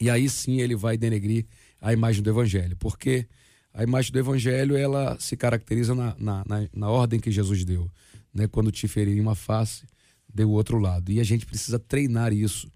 E 0.00 0.08
aí 0.08 0.28
sim 0.28 0.60
ele 0.60 0.74
vai 0.74 0.96
denegrir 0.96 1.46
a 1.80 1.92
imagem 1.92 2.22
do 2.22 2.30
Evangelho, 2.30 2.76
porque 2.76 3.26
a 3.72 3.82
imagem 3.82 4.12
do 4.12 4.18
Evangelho 4.18 4.76
ela 4.76 5.18
se 5.18 5.36
caracteriza 5.36 5.94
na, 5.94 6.14
na, 6.18 6.44
na, 6.46 6.68
na 6.74 6.88
ordem 6.90 7.20
que 7.20 7.30
Jesus 7.30 7.64
deu. 7.64 7.90
Né? 8.32 8.46
Quando 8.46 8.70
te 8.72 8.88
ferirem 8.88 9.20
uma 9.20 9.34
face, 9.34 9.84
dê 10.32 10.44
o 10.44 10.50
outro 10.50 10.78
lado. 10.78 11.10
E 11.10 11.20
a 11.20 11.24
gente 11.24 11.46
precisa 11.46 11.78
treinar 11.78 12.32
isso 12.32 12.70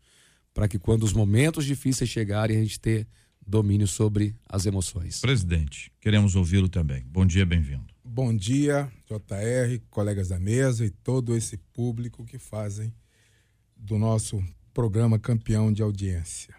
para 0.53 0.69
que 0.69 0.79
quando 0.79 1.03
os 1.03 1.13
momentos 1.13 1.65
difíceis 1.65 2.09
chegarem, 2.09 2.57
a 2.57 2.63
gente 2.63 2.79
ter 2.79 3.07
domínio 3.47 3.87
sobre 3.87 4.35
as 4.49 4.67
emoções. 4.67 5.21
Presidente, 5.21 5.93
queremos 6.01 6.37
ouvi-lo 6.37 6.69
também. 6.69 7.05
Bom 7.07 7.27
dia, 7.27 7.45
bem-vindo. 7.45 7.85
bom 8.03 8.35
dia, 8.35 8.91
JR, 9.07 9.81
colegas 9.91 10.29
da 10.29 10.39
mesa 10.39 10.87
e 10.87 10.91
todo 10.91 11.37
esse 11.37 11.57
público 11.73 12.25
que 12.25 12.39
fazem 12.39 12.95
do 13.77 13.99
nosso 13.99 14.43
programa 14.73 15.19
campeão 15.19 15.73
de 15.73 15.83
audiência. 15.83 16.55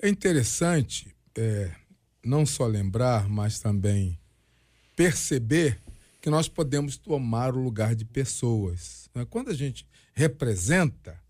É 0.00 0.08
interessante 0.08 1.14
é, 1.36 1.72
não 2.24 2.46
só 2.46 2.66
lembrar, 2.66 3.28
mas 3.28 3.58
também 3.58 4.18
perceber 4.96 5.80
que 6.20 6.30
nós 6.30 6.48
podemos 6.48 6.96
tomar 6.96 7.54
o 7.54 7.62
lugar 7.62 7.94
de 7.94 8.04
pessoas. 8.04 9.10
Né? 9.14 9.26
Quando 9.28 9.50
a 9.50 9.54
gente 9.54 9.86
representa, 10.14 11.20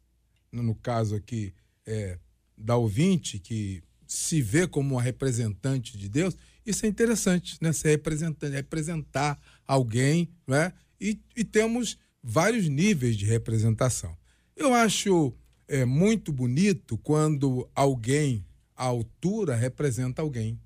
no 0.53 0.75
caso 0.75 1.17
aqui 1.17 1.53
é, 1.87 2.19
da 2.57 2.77
ouvinte, 2.77 3.39
que 3.39 3.83
se 4.07 4.41
vê 4.41 4.67
como 4.67 4.95
uma 4.95 5.03
representante 5.03 5.99
de 5.99 6.09
Deus, 6.09 6.37
isso 6.65 6.87
é 6.87 6.89
interessante, 6.89 7.59
né? 7.61 7.73
Ser 7.73 7.91
representante, 7.91 8.55
representar 8.55 9.39
alguém, 9.67 10.29
né? 10.47 10.73
E, 11.01 11.19
e 11.37 11.45
temos 11.45 11.99
vários 12.23 12.69
níveis 12.69 13.17
de 13.17 13.27
representação. 13.27 14.17
Eu 14.57 14.73
acho 14.73 15.35
é, 15.69 15.85
muito 15.85 16.33
bonito 16.33 16.97
quando 16.99 17.69
alguém 17.75 18.47
à 18.77 18.85
altura 18.85 19.55
representa 19.57 20.23
alguém. 20.23 20.59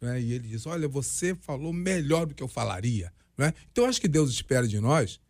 Né? 0.00 0.20
E 0.20 0.32
ele 0.32 0.48
diz: 0.48 0.66
Olha, 0.66 0.88
você 0.88 1.34
falou 1.34 1.72
melhor 1.72 2.26
do 2.26 2.34
que 2.34 2.42
eu 2.42 2.48
falaria. 2.48 3.12
Né? 3.36 3.52
Então, 3.70 3.84
eu 3.84 3.90
acho 3.90 4.00
que 4.00 4.08
Deus 4.08 4.30
espera 4.30 4.66
de 4.66 4.80
nós 4.80 5.20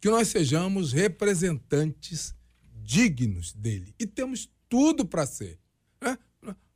que 0.00 0.10
nós 0.10 0.28
sejamos 0.28 0.92
representantes 0.92 2.34
dignos 2.82 3.54
dele. 3.54 3.94
E 3.98 4.06
temos 4.06 4.50
tudo 4.68 5.06
para 5.06 5.24
ser. 5.24 5.58
Né? 5.98 6.18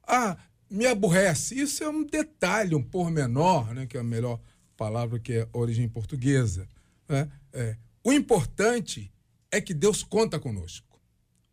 Ah, 0.03 0.39
me 0.71 0.87
aborrece. 0.87 1.61
Isso 1.61 1.85
é 1.85 1.91
um 1.91 2.05
detalhe, 2.05 2.75
um 2.75 2.83
pormenor, 2.83 3.75
né? 3.75 3.87
que 3.87 3.99
é 3.99 4.01
a 4.01 4.05
melhor 4.05 4.41
palavra 4.79 5.19
que 5.19 5.35
é 5.35 5.49
origem 5.53 5.87
portuguesa. 5.87 6.67
Né? 7.07 7.31
É. 7.53 7.77
O 8.03 8.15
importante 8.15 9.13
é 9.51 9.61
que 9.61 9.75
Deus 9.75 10.03
conta 10.03 10.41
conosco. 10.41 10.99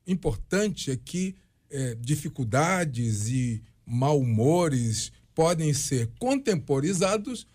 O 0.07 0.11
importante 0.11 0.91
é 0.91 0.95
que 0.95 1.35
é, 1.69 1.95
dificuldades 1.95 3.27
e 3.27 3.61
mal-humores 3.85 5.11
podem 5.35 5.73
ser 5.73 6.09
contemporizados 6.17 7.45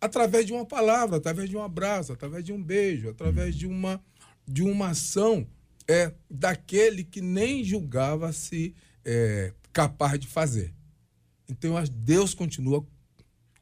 através 0.00 0.46
de 0.46 0.52
uma 0.52 0.64
palavra, 0.64 1.16
através 1.16 1.50
de 1.50 1.56
um 1.56 1.62
abraço, 1.62 2.12
através 2.12 2.44
de 2.44 2.52
um 2.52 2.62
beijo, 2.62 3.10
através 3.10 3.56
de 3.56 3.66
uma, 3.66 4.02
de 4.46 4.62
uma 4.62 4.90
ação 4.90 5.46
é, 5.88 6.12
daquele 6.30 7.02
que 7.02 7.20
nem 7.20 7.64
julgava-se 7.64 8.74
é, 9.04 9.52
capaz 9.72 10.18
de 10.18 10.26
fazer. 10.26 10.72
Então, 11.48 11.74
Deus 11.92 12.32
continua 12.32 12.86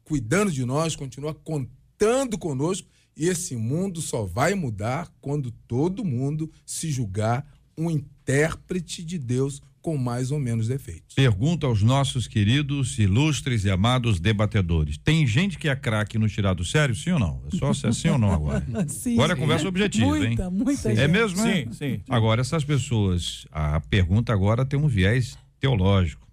cuidando 0.05 0.53
de 0.53 0.65
nós, 0.65 0.95
continua 0.95 1.35
contando 1.35 2.37
conosco, 2.39 2.89
e 3.17 3.27
esse 3.29 3.57
mundo 3.57 4.01
só 4.01 4.25
vai 4.25 4.55
mudar 4.55 5.13
quando 5.21 5.51
todo 5.67 6.05
mundo 6.05 6.51
se 6.65 6.91
julgar 6.91 7.47
um 7.77 7.91
intérprete 7.91 9.03
de 9.05 9.19
Deus 9.19 9.61
com 9.83 9.99
mais 9.99 10.31
ou 10.31 10.39
menos 10.39 10.69
defeitos. 10.69 11.15
Pergunta 11.17 11.67
aos 11.67 11.83
nossos 11.83 12.29
queridos, 12.29 12.99
ilustres 12.99 13.65
e 13.65 13.71
amados 13.71 14.21
debatedores. 14.21 14.97
Tem 14.97 15.27
gente 15.27 15.59
que 15.59 15.69
é 15.69 15.75
craque 15.75 16.17
no 16.17 16.29
tirar 16.29 16.55
do 16.55 16.65
sério, 16.65 16.95
sim 16.95 17.11
ou 17.11 17.19
não? 17.19 17.43
É 17.53 17.57
só 17.57 17.75
ser 17.75 17.93
sim 17.93 18.09
ou 18.09 18.17
não 18.17 18.33
agora? 18.33 18.65
sim, 18.89 19.15
agora 19.15 19.33
é 19.33 19.37
conversa 19.37 19.67
objetiva, 19.67 20.07
muita, 20.07 20.45
hein? 20.45 20.51
Muita, 20.51 20.93
É 20.93 21.09
mesmo, 21.09 21.37
sim, 21.37 21.67
sim, 21.67 21.73
sim. 21.73 22.01
Agora, 22.09 22.41
essas 22.41 22.65
pessoas, 22.65 23.45
a 23.51 23.81
pergunta 23.81 24.33
agora 24.33 24.65
tem 24.65 24.79
um 24.79 24.87
viés 24.87 25.37
teológico. 25.59 26.27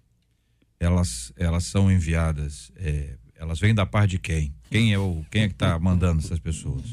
Elas, 0.78 1.32
elas 1.36 1.64
são 1.64 1.90
enviadas, 1.90 2.70
é, 2.76 3.16
elas 3.34 3.58
vêm 3.58 3.74
da 3.74 3.84
parte 3.84 4.12
de 4.12 4.18
quem? 4.18 4.54
Quem 4.70 4.92
é 4.94 4.98
o 4.98 5.24
quem 5.30 5.42
é 5.42 5.48
que 5.48 5.54
está 5.54 5.78
mandando 5.78 6.20
essas 6.20 6.38
pessoas? 6.38 6.84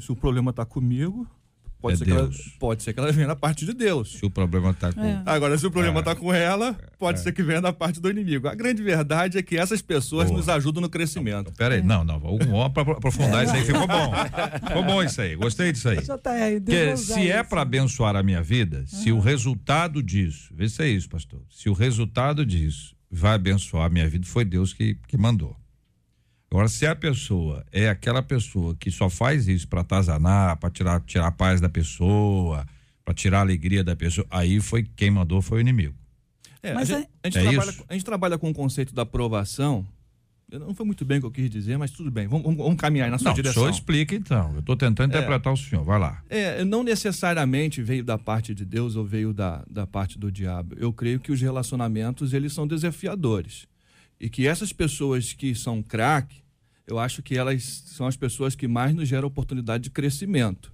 Se 0.00 0.10
o 0.10 0.16
problema 0.16 0.50
está 0.50 0.64
comigo, 0.64 1.26
pode, 1.86 1.94
É 1.94 1.98
ser 1.98 2.04
que 2.04 2.10
ela, 2.10 2.22
Deus. 2.22 2.56
pode 2.58 2.82
ser 2.82 2.92
que 2.92 3.00
ela 3.00 3.12
venha 3.12 3.26
da 3.28 3.36
parte 3.36 3.64
de 3.66 3.72
Deus. 3.72 4.12
Se 4.18 4.26
o 4.26 4.30
problema 4.30 4.70
está 4.70 4.92
com. 4.92 5.04
É. 5.04 5.22
Agora, 5.26 5.56
se 5.58 5.66
o 5.66 5.70
problema 5.70 5.98
É. 5.98 6.00
está 6.00 6.14
com 6.14 6.32
ela, 6.32 6.76
pode 6.98 7.20
ser 7.20 7.32
que 7.32 7.42
venha 7.42 7.60
da 7.60 7.72
parte 7.72 8.00
do 8.00 8.10
inimigo. 8.10 8.48
A 8.48 8.54
grande 8.54 8.82
verdade 8.82 9.38
é 9.38 9.42
que 9.42 9.56
essas 9.56 9.80
pessoas 9.82 10.28
Boa. 10.28 10.38
nos 10.38 10.48
ajudam 10.48 10.80
no 10.80 10.88
crescimento. 10.88 11.52
Pera 11.56 11.74
aí, 11.74 11.82
não, 11.82 12.04
não, 12.04 12.18
vamos 12.18 12.40
aprofundar 12.96 13.44
isso 13.44 13.54
aí, 13.54 13.64
ficou 13.64 13.86
bom. 13.86 14.12
Ficou 14.66 14.84
bom 14.84 15.02
isso 15.02 15.20
aí, 15.20 15.34
gostei 15.36 15.72
disso 15.72 15.88
aí. 15.88 15.96
Porque 16.06 16.60
Deus 16.60 17.08
vai 17.08 17.18
se 17.22 17.30
é 17.30 17.42
para 17.42 17.62
abençoar 17.62 18.16
a 18.16 18.22
minha 18.22 18.42
vida, 18.42 18.84
se 18.86 19.12
o 19.12 19.18
resultado 19.18 20.02
disso, 20.02 20.52
vê 20.54 20.68
se 20.68 20.82
é 20.82 20.88
isso, 20.88 21.08
pastor. 21.08 21.40
Se 21.50 21.68
o 21.68 21.72
resultado 21.72 22.44
disso 22.44 22.94
vai 23.10 23.34
abençoar 23.34 23.86
a 23.86 23.88
minha 23.88 24.08
vida, 24.08 24.26
foi 24.26 24.44
Deus 24.44 24.72
que, 24.72 24.96
que 25.06 25.16
mandou. 25.16 25.56
Agora, 26.50 26.68
se 26.68 26.86
a 26.86 26.94
pessoa 26.94 27.64
é 27.72 27.88
aquela 27.88 28.22
pessoa 28.22 28.74
que 28.78 28.90
só 28.90 29.10
faz 29.10 29.48
isso 29.48 29.66
para 29.66 29.80
atazanar, 29.80 30.56
para 30.58 30.70
tirar, 30.70 31.00
tirar 31.00 31.26
a 31.26 31.32
paz 31.32 31.60
da 31.60 31.68
pessoa, 31.68 32.64
para 33.04 33.12
tirar 33.14 33.38
a 33.38 33.40
alegria 33.42 33.82
da 33.82 33.96
pessoa, 33.96 34.26
aí 34.30 34.60
foi 34.60 34.86
quem 34.96 35.10
mandou 35.10 35.42
foi 35.42 35.58
o 35.58 35.60
inimigo. 35.60 35.94
É, 36.62 36.72
Mas 36.72 36.90
a, 36.90 36.98
gente, 36.98 37.08
a 37.22 37.28
gente 37.28 37.38
é 37.38 37.42
trabalha, 37.50 37.70
isso? 37.70 37.84
a 37.88 37.92
gente 37.92 38.04
trabalha 38.04 38.38
com 38.38 38.50
o 38.50 38.54
conceito 38.54 38.94
da 38.94 39.02
aprovação. 39.02 39.86
Eu 40.50 40.60
Não 40.60 40.74
foi 40.74 40.86
muito 40.86 41.04
bem 41.04 41.18
o 41.18 41.20
que 41.22 41.26
eu 41.26 41.30
quis 41.32 41.50
dizer, 41.50 41.76
mas 41.76 41.90
tudo 41.90 42.08
bem. 42.10 42.28
Vamos, 42.28 42.44
vamos- 42.44 42.58
vamos 42.62 42.76
caminhar 42.80 43.10
na 43.10 43.18
sua 43.18 43.26
Não, 43.26 43.32
o 43.32 43.34
direção. 43.34 43.62
senhor 43.64 43.70
explica 43.74 44.14
então. 44.14 44.52
Eu 44.54 44.60
estou 44.60 44.76
tentando 44.76 45.10
interpretar 45.12 45.52
o 45.52 45.56
senhor. 45.56 45.84
Vai 45.84 45.98
lá. 45.98 46.22
É, 46.30 46.64
não 46.64 46.84
necessariamente 46.84 47.82
veio 47.82 48.04
da 48.04 48.16
parte 48.16 48.54
de 48.54 48.64
Deus 48.64 48.94
ou 48.94 49.04
veio 49.04 49.32
da, 49.34 49.64
da 49.68 49.86
parte 49.86 50.16
do 50.18 50.30
diabo. 50.30 50.76
Eu 50.78 50.92
creio 50.92 51.18
que 51.18 51.32
os 51.32 51.40
relacionamentos 51.40 52.32
eles 52.32 52.52
são 52.52 52.66
desafiadores 52.66 53.66
e 54.20 54.28
que 54.28 54.46
essas 54.46 54.72
pessoas 54.72 55.32
que 55.32 55.54
são 55.54 55.82
craque, 55.82 56.42
eu 56.86 56.98
acho 56.98 57.22
que 57.22 57.36
elas 57.36 57.62
são 57.62 58.06
as 58.06 58.16
pessoas 58.16 58.54
que 58.54 58.68
mais 58.68 58.94
nos 58.94 59.08
geram 59.08 59.28
oportunidade 59.28 59.84
de 59.84 59.90
crescimento. 59.90 60.72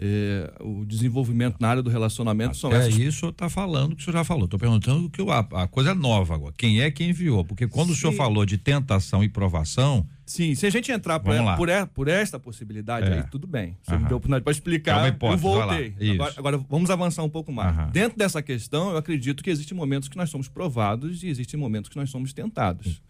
É, 0.00 0.52
o 0.60 0.84
desenvolvimento 0.84 1.56
na 1.58 1.68
área 1.70 1.82
do 1.82 1.90
relacionamento 1.90 2.56
são 2.56 2.72
É 2.72 2.76
essas 2.76 2.94
isso 2.96 3.08
o 3.08 3.12
senhor 3.20 3.30
está 3.32 3.48
falando 3.48 3.96
que 3.96 4.02
o 4.02 4.04
senhor 4.04 4.18
já 4.18 4.22
falou. 4.24 4.44
Estou 4.44 4.58
perguntando 4.58 5.10
que 5.10 5.20
a, 5.22 5.38
a 5.64 5.66
coisa 5.66 5.90
é 5.90 5.94
nova 5.94 6.34
agora. 6.36 6.54
Quem 6.56 6.80
é 6.80 6.88
que 6.88 7.02
enviou? 7.02 7.44
Porque 7.44 7.66
quando 7.66 7.90
o 7.90 7.94
senhor 7.96 8.12
Sim. 8.12 8.16
falou 8.18 8.46
de 8.46 8.56
tentação 8.56 9.24
e 9.24 9.28
provação, 9.28 10.06
Sim, 10.24 10.54
se 10.54 10.66
a 10.66 10.70
gente 10.70 10.92
entrar 10.92 11.18
por, 11.18 11.34
lá. 11.34 11.56
por, 11.56 11.68
por 11.94 12.06
esta 12.06 12.38
possibilidade, 12.38 13.08
É. 13.08 13.14
aí 13.14 13.22
tudo 13.24 13.46
bem. 13.46 13.76
Você 13.82 13.90
Aham. 13.92 14.02
me 14.02 14.08
deu 14.08 14.16
oportunidade 14.18 14.44
para 14.44 14.50
É 14.52 14.54
explicar, 14.54 14.98
uma 14.98 15.08
hipótese, 15.08 15.44
eu 15.44 15.50
voltei. 15.52 15.94
Agora, 16.12 16.34
agora 16.36 16.58
vamos 16.58 16.90
avançar 16.90 17.24
um 17.24 17.30
pouco 17.30 17.50
mais. 17.50 17.76
Aham. 17.76 17.90
Dentro 17.90 18.16
dessa 18.16 18.40
questão, 18.40 18.90
eu 18.92 18.98
acredito 18.98 19.42
que 19.42 19.50
existem 19.50 19.76
momentos 19.76 20.08
que 20.08 20.16
nós 20.16 20.30
somos 20.30 20.46
provados 20.48 21.24
e 21.24 21.28
existem 21.28 21.58
momentos 21.58 21.90
que 21.90 21.96
nós 21.96 22.08
somos 22.08 22.32
tentados. 22.32 23.02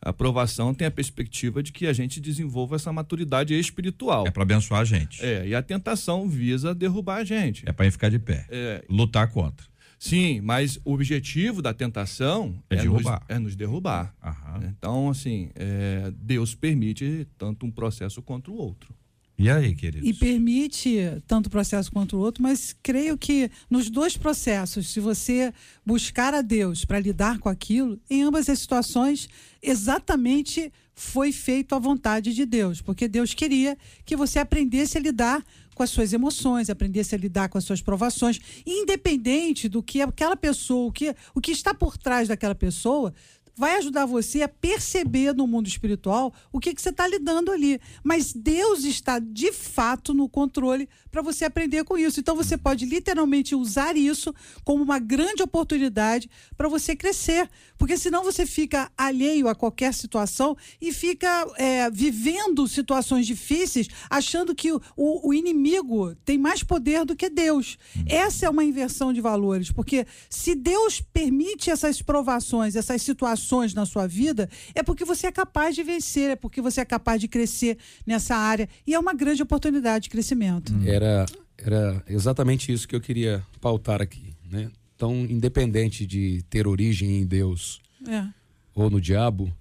A 0.00 0.10
aprovação 0.10 0.72
tem 0.72 0.86
a 0.86 0.90
perspectiva 0.90 1.62
de 1.62 1.72
que 1.72 1.86
a 1.86 1.92
gente 1.92 2.20
desenvolva 2.20 2.76
essa 2.76 2.92
maturidade 2.92 3.52
espiritual. 3.58 4.26
é 4.26 4.30
para 4.30 4.42
abençoar 4.42 4.80
a 4.80 4.84
gente. 4.84 5.24
É, 5.24 5.28
É, 5.44 5.48
e 5.48 5.54
a 5.54 5.62
tentação 5.62 6.28
visa 6.28 6.74
derrubar 6.74 7.16
a 7.16 7.24
gente. 7.24 7.64
para 7.64 7.86
ir 7.86 7.90
ficar 7.90 8.08
de 8.08 8.18
pé. 8.18 8.46
É, 8.48 8.84
Lutar 8.88 9.28
contra. 9.30 9.66
sim, 9.98 10.40
mas 10.40 10.78
o 10.84 10.92
objetivo 10.94 11.60
da 11.60 11.74
tentação 11.74 12.54
É 12.70 12.76
nos, 12.76 12.82
derrubar. 12.84 13.22
é 13.28 13.38
nos 13.38 13.56
derrubar. 13.56 14.14
Aham. 14.22 14.60
Então, 14.78 15.10
assim, 15.10 15.50
é, 15.56 16.12
Deus 16.16 16.54
permite 16.54 17.26
tanto 17.36 17.66
um 17.66 17.70
processo 17.70 18.22
quanto 18.22 18.52
o 18.52 18.56
outro. 18.56 18.94
E 19.38 19.48
aí, 19.48 19.72
queridos? 19.72 20.08
E 20.08 20.12
permite 20.12 20.98
tanto 21.24 21.46
o 21.46 21.50
processo 21.50 21.92
quanto 21.92 22.16
o 22.16 22.20
outro, 22.20 22.42
mas 22.42 22.74
creio 22.82 23.16
que 23.16 23.48
nos 23.70 23.88
dois 23.88 24.16
processos, 24.16 24.88
se 24.88 24.98
você 24.98 25.54
buscar 25.86 26.34
a 26.34 26.42
Deus 26.42 26.84
para 26.84 26.98
lidar 26.98 27.38
com 27.38 27.48
aquilo, 27.48 28.00
em 28.10 28.22
ambas 28.24 28.48
as 28.48 28.58
situações, 28.58 29.28
exatamente 29.62 30.72
foi 30.92 31.30
feito 31.30 31.76
a 31.76 31.78
vontade 31.78 32.34
de 32.34 32.44
Deus, 32.44 32.80
porque 32.80 33.06
Deus 33.06 33.32
queria 33.32 33.78
que 34.04 34.16
você 34.16 34.40
aprendesse 34.40 34.98
a 34.98 35.00
lidar 35.00 35.44
com 35.72 35.84
as 35.84 35.90
suas 35.90 36.12
emoções, 36.12 36.68
aprendesse 36.68 37.14
a 37.14 37.18
lidar 37.18 37.48
com 37.48 37.56
as 37.56 37.62
suas 37.62 37.80
provações, 37.80 38.40
independente 38.66 39.68
do 39.68 39.80
que 39.80 40.02
aquela 40.02 40.36
pessoa, 40.36 40.88
o 40.88 40.92
que, 40.92 41.14
o 41.32 41.40
que 41.40 41.52
está 41.52 41.72
por 41.72 41.96
trás 41.96 42.26
daquela 42.26 42.56
pessoa, 42.56 43.14
vai 43.58 43.76
ajudar 43.76 44.06
você 44.06 44.42
a 44.42 44.48
perceber 44.48 45.34
no 45.34 45.46
mundo 45.46 45.66
espiritual 45.66 46.32
o 46.52 46.60
que, 46.60 46.72
que 46.72 46.80
você 46.80 46.90
está 46.90 47.08
lidando 47.08 47.50
ali. 47.50 47.80
Mas 48.04 48.32
Deus 48.32 48.84
está 48.84 49.18
de 49.18 49.52
fato 49.52 50.14
no 50.14 50.28
controle 50.28 50.88
para 51.10 51.22
você 51.22 51.44
aprender 51.44 51.82
com 51.82 51.98
isso. 51.98 52.20
Então 52.20 52.36
você 52.36 52.56
pode 52.56 52.86
literalmente 52.86 53.56
usar 53.56 53.96
isso 53.96 54.32
como 54.62 54.84
uma 54.84 55.00
grande 55.00 55.42
oportunidade 55.42 56.30
para 56.56 56.68
você 56.68 56.94
crescer. 56.94 57.50
Porque 57.76 57.96
senão 57.96 58.22
você 58.22 58.46
fica 58.46 58.90
alheio 58.96 59.48
a 59.48 59.54
qualquer 59.54 59.92
situação 59.92 60.56
e 60.80 60.92
fica 60.92 61.46
é, 61.56 61.90
vivendo 61.90 62.68
situações 62.68 63.26
difíceis, 63.26 63.88
achando 64.08 64.54
que 64.54 64.70
o, 64.72 64.80
o 64.96 65.34
inimigo 65.34 66.14
tem 66.24 66.38
mais 66.38 66.62
poder 66.62 67.04
do 67.04 67.16
que 67.16 67.28
Deus. 67.28 67.76
Essa 68.06 68.46
é 68.46 68.50
uma 68.50 68.64
inversão 68.64 69.12
de 69.12 69.20
valores, 69.20 69.72
porque 69.72 70.06
se 70.30 70.54
Deus 70.54 71.00
permite 71.00 71.70
essas 71.70 72.00
provações, 72.00 72.76
essas 72.76 73.02
situações 73.02 73.47
na 73.74 73.86
sua 73.86 74.06
vida, 74.06 74.48
é 74.74 74.82
porque 74.82 75.04
você 75.04 75.26
é 75.28 75.32
capaz 75.32 75.74
de 75.74 75.82
vencer, 75.82 76.30
é 76.30 76.36
porque 76.36 76.60
você 76.60 76.80
é 76.80 76.84
capaz 76.84 77.20
de 77.20 77.28
crescer 77.28 77.78
nessa 78.06 78.36
área. 78.36 78.68
E 78.86 78.94
é 78.94 78.98
uma 78.98 79.14
grande 79.14 79.42
oportunidade 79.42 80.04
de 80.04 80.10
crescimento. 80.10 80.72
Era, 80.84 81.24
era 81.56 82.02
exatamente 82.08 82.72
isso 82.72 82.86
que 82.86 82.94
eu 82.94 83.00
queria 83.00 83.44
pautar 83.60 84.02
aqui, 84.02 84.34
né? 84.50 84.70
Então, 84.94 85.14
independente 85.24 86.04
de 86.06 86.42
ter 86.50 86.66
origem 86.66 87.18
em 87.20 87.26
Deus 87.26 87.80
É. 88.06 88.26
ou 88.74 88.90
no 88.90 89.00
diabo, 89.00 89.52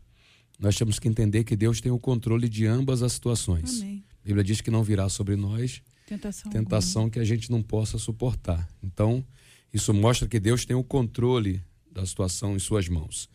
nós 0.60 0.76
temos 0.76 0.98
que 1.00 1.08
entender 1.08 1.44
que 1.44 1.56
Deus 1.56 1.80
tem 1.80 1.92
o 1.92 2.00
controle 2.00 2.50
de 2.50 2.66
ambas 2.66 3.04
as 3.04 3.14
situações. 3.14 3.80
Amém. 3.82 4.04
A 4.24 4.28
Bíblia 4.28 4.44
diz 4.44 4.62
que 4.62 4.72
não 4.72 4.84
virá 4.84 5.08
sobre 5.10 5.36
nós 5.36 5.82
Tentação. 6.08 6.52
tentação 6.52 7.10
que 7.10 7.20
a 7.20 7.24
gente 7.24 7.52
não 7.52 7.62
possa 7.62 7.98
suportar. 8.00 8.68
Então, 8.84 9.24
isso 9.72 9.94
mostra 9.94 10.28
que 10.28 10.40
Deus 10.40 10.66
tem 10.66 10.76
o 10.76 10.84
controle 10.84 11.62
da 11.92 12.04
situação 12.06 12.56
em 12.56 12.60
suas 12.60 12.88
mãos. 12.90 13.30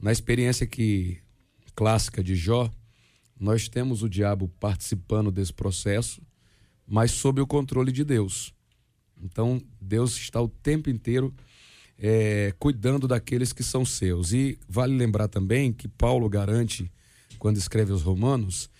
Na 0.00 0.10
experiência 0.10 0.66
que 0.66 1.18
clássica 1.74 2.22
de 2.24 2.34
Jó, 2.34 2.70
nós 3.38 3.68
temos 3.68 4.02
o 4.02 4.08
diabo 4.08 4.48
participando 4.60 5.30
desse 5.30 5.52
processo, 5.52 6.22
mas 6.86 7.10
sob 7.10 7.40
o 7.40 7.46
controle 7.46 7.92
de 7.92 8.04
Deus. 8.04 8.54
Então, 9.22 9.60
Deus 9.80 10.16
está 10.16 10.40
o 10.40 10.48
tempo 10.48 10.88
inteiro 10.88 11.34
é, 11.98 12.54
cuidando 12.58 13.06
daqueles 13.06 13.52
que 13.52 13.62
são 13.62 13.84
seus. 13.84 14.32
E 14.32 14.58
vale 14.68 14.96
lembrar 14.96 15.28
também 15.28 15.72
que 15.72 15.86
Paulo 15.86 16.28
garante, 16.28 16.90
quando 17.38 17.58
escreve 17.58 17.92
aos 17.92 18.02
Romanos, 18.02 18.70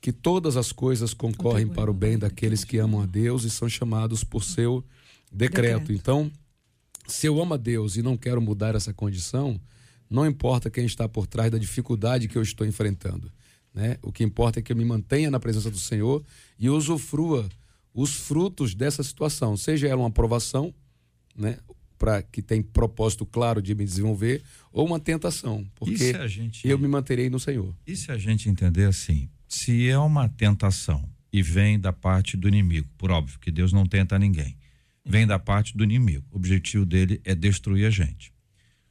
que 0.00 0.12
todas 0.12 0.56
as 0.56 0.70
coisas 0.70 1.12
concorrem 1.12 1.66
para 1.66 1.90
o 1.90 1.94
bem 1.94 2.16
daqueles 2.16 2.62
que 2.62 2.78
amam 2.78 3.02
a 3.02 3.06
Deus 3.06 3.42
e 3.42 3.50
são 3.50 3.68
chamados 3.68 4.22
por 4.22 4.44
seu 4.44 4.84
decreto. 5.32 5.88
Decreto. 5.88 5.92
Então, 5.92 6.30
se 7.08 7.26
eu 7.26 7.40
amo 7.42 7.54
a 7.54 7.56
Deus 7.56 7.96
e 7.96 8.02
não 8.02 8.16
quero 8.16 8.40
mudar 8.40 8.76
essa 8.76 8.94
condição, 8.94 9.60
não 10.10 10.26
importa 10.26 10.70
quem 10.70 10.84
está 10.86 11.08
por 11.08 11.26
trás 11.26 11.50
da 11.50 11.58
dificuldade 11.58 12.28
que 12.28 12.36
eu 12.36 12.42
estou 12.42 12.66
enfrentando. 12.66 13.30
Né? 13.74 13.98
O 14.02 14.10
que 14.10 14.24
importa 14.24 14.58
é 14.58 14.62
que 14.62 14.72
eu 14.72 14.76
me 14.76 14.84
mantenha 14.84 15.30
na 15.30 15.38
presença 15.38 15.70
do 15.70 15.78
Senhor 15.78 16.24
e 16.58 16.68
usufrua 16.68 17.48
os 17.94 18.14
frutos 18.14 18.74
dessa 18.74 19.02
situação, 19.02 19.56
seja 19.56 19.88
ela 19.88 20.00
uma 20.00 20.08
aprovação, 20.08 20.72
né, 21.34 21.58
para 21.98 22.22
que 22.22 22.40
tem 22.40 22.62
propósito 22.62 23.26
claro 23.26 23.60
de 23.60 23.74
me 23.74 23.84
desenvolver, 23.84 24.42
ou 24.72 24.86
uma 24.86 25.00
tentação, 25.00 25.60
E 25.62 25.70
porque 25.74 25.96
se 25.96 26.16
a 26.16 26.28
gente, 26.28 26.66
eu 26.68 26.78
me 26.78 26.86
manterei 26.86 27.28
no 27.28 27.40
Senhor. 27.40 27.74
e 27.84 27.96
se 27.96 28.12
a 28.12 28.16
gente 28.16 28.48
entender 28.48 28.84
assim, 28.84 29.28
se 29.48 29.88
é 29.88 29.98
uma 29.98 30.28
tentação 30.28 31.08
e 31.32 31.42
vem 31.42 31.78
da 31.78 31.92
parte 31.92 32.36
do 32.36 32.46
inimigo, 32.46 32.88
por 32.96 33.10
óbvio 33.10 33.38
que 33.40 33.50
Deus 33.50 33.72
não 33.72 33.84
tenta 33.84 34.16
ninguém, 34.18 34.56
vem 35.04 35.26
da 35.26 35.38
parte 35.38 35.76
do 35.76 35.82
inimigo, 35.82 36.24
o 36.30 36.36
objetivo 36.36 36.86
dele 36.86 37.20
é 37.24 37.34
destruir 37.34 37.86
a 37.86 37.90
gente. 37.90 38.32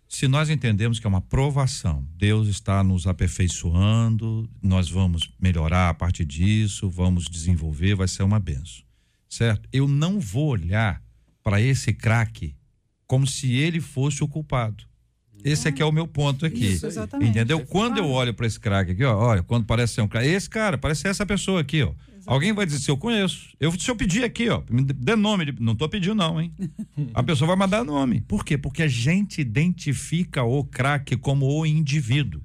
Se 0.07 0.27
nós 0.27 0.49
entendemos 0.49 0.99
que 0.99 1.05
é 1.05 1.09
uma 1.09 1.21
provação, 1.21 2.07
Deus 2.15 2.47
está 2.47 2.81
nos 2.83 3.05
aperfeiçoando, 3.05 4.49
nós 4.61 4.89
vamos 4.89 5.29
melhorar 5.39 5.89
a 5.89 5.93
partir 5.93 6.25
disso, 6.25 6.89
vamos 6.89 7.25
desenvolver, 7.25 7.95
vai 7.95 8.07
ser 8.07 8.23
uma 8.23 8.39
benção. 8.39 8.85
Certo? 9.29 9.67
Eu 9.71 9.87
não 9.87 10.19
vou 10.19 10.47
olhar 10.47 11.03
para 11.43 11.59
esse 11.61 11.93
craque 11.93 12.55
como 13.05 13.27
se 13.27 13.53
ele 13.53 13.81
fosse 13.81 14.23
o 14.23 14.27
culpado. 14.27 14.85
Esse 15.43 15.67
aqui 15.67 15.81
é 15.81 15.85
o 15.85 15.91
meu 15.91 16.07
ponto 16.07 16.45
aqui. 16.45 16.65
Isso, 16.73 16.85
exatamente. 16.87 17.29
Entendeu? 17.31 17.59
Quando 17.65 17.97
eu 17.97 18.09
olho 18.09 18.33
para 18.33 18.45
esse 18.47 18.59
craque 18.59 18.91
aqui, 18.91 19.03
ó, 19.03 19.15
olha, 19.17 19.43
quando 19.43 19.65
parece 19.65 19.93
ser 19.93 20.01
um 20.01 20.07
craque, 20.07 20.27
esse 20.27 20.49
cara, 20.49 20.77
parece 20.77 21.01
ser 21.01 21.07
essa 21.09 21.25
pessoa 21.25 21.61
aqui, 21.61 21.83
ó. 21.83 21.91
Alguém 22.25 22.51
vai 22.51 22.65
dizer 22.65 22.79
se 22.79 22.91
eu 22.91 22.97
conheço. 22.97 23.51
Eu, 23.57 23.71
se 23.79 23.89
eu 23.89 23.95
pedir 23.95 24.23
aqui, 24.25 24.49
ó, 24.49 24.61
me 24.69 24.83
dê 24.83 25.15
nome, 25.15 25.45
de- 25.45 25.61
não 25.63 25.73
tô 25.75 25.87
pedindo 25.87 26.13
não, 26.15 26.41
hein? 26.41 26.51
A 27.13 27.23
pessoa 27.23 27.47
vai 27.47 27.55
mandar 27.55 27.85
nome. 27.85 28.19
Por 28.27 28.43
quê? 28.43 28.57
Porque 28.57 28.83
a 28.83 28.87
gente 28.87 29.39
identifica 29.39 30.43
o 30.43 30.63
craque 30.65 31.15
como 31.15 31.45
o 31.47 31.65
indivíduo. 31.65 32.41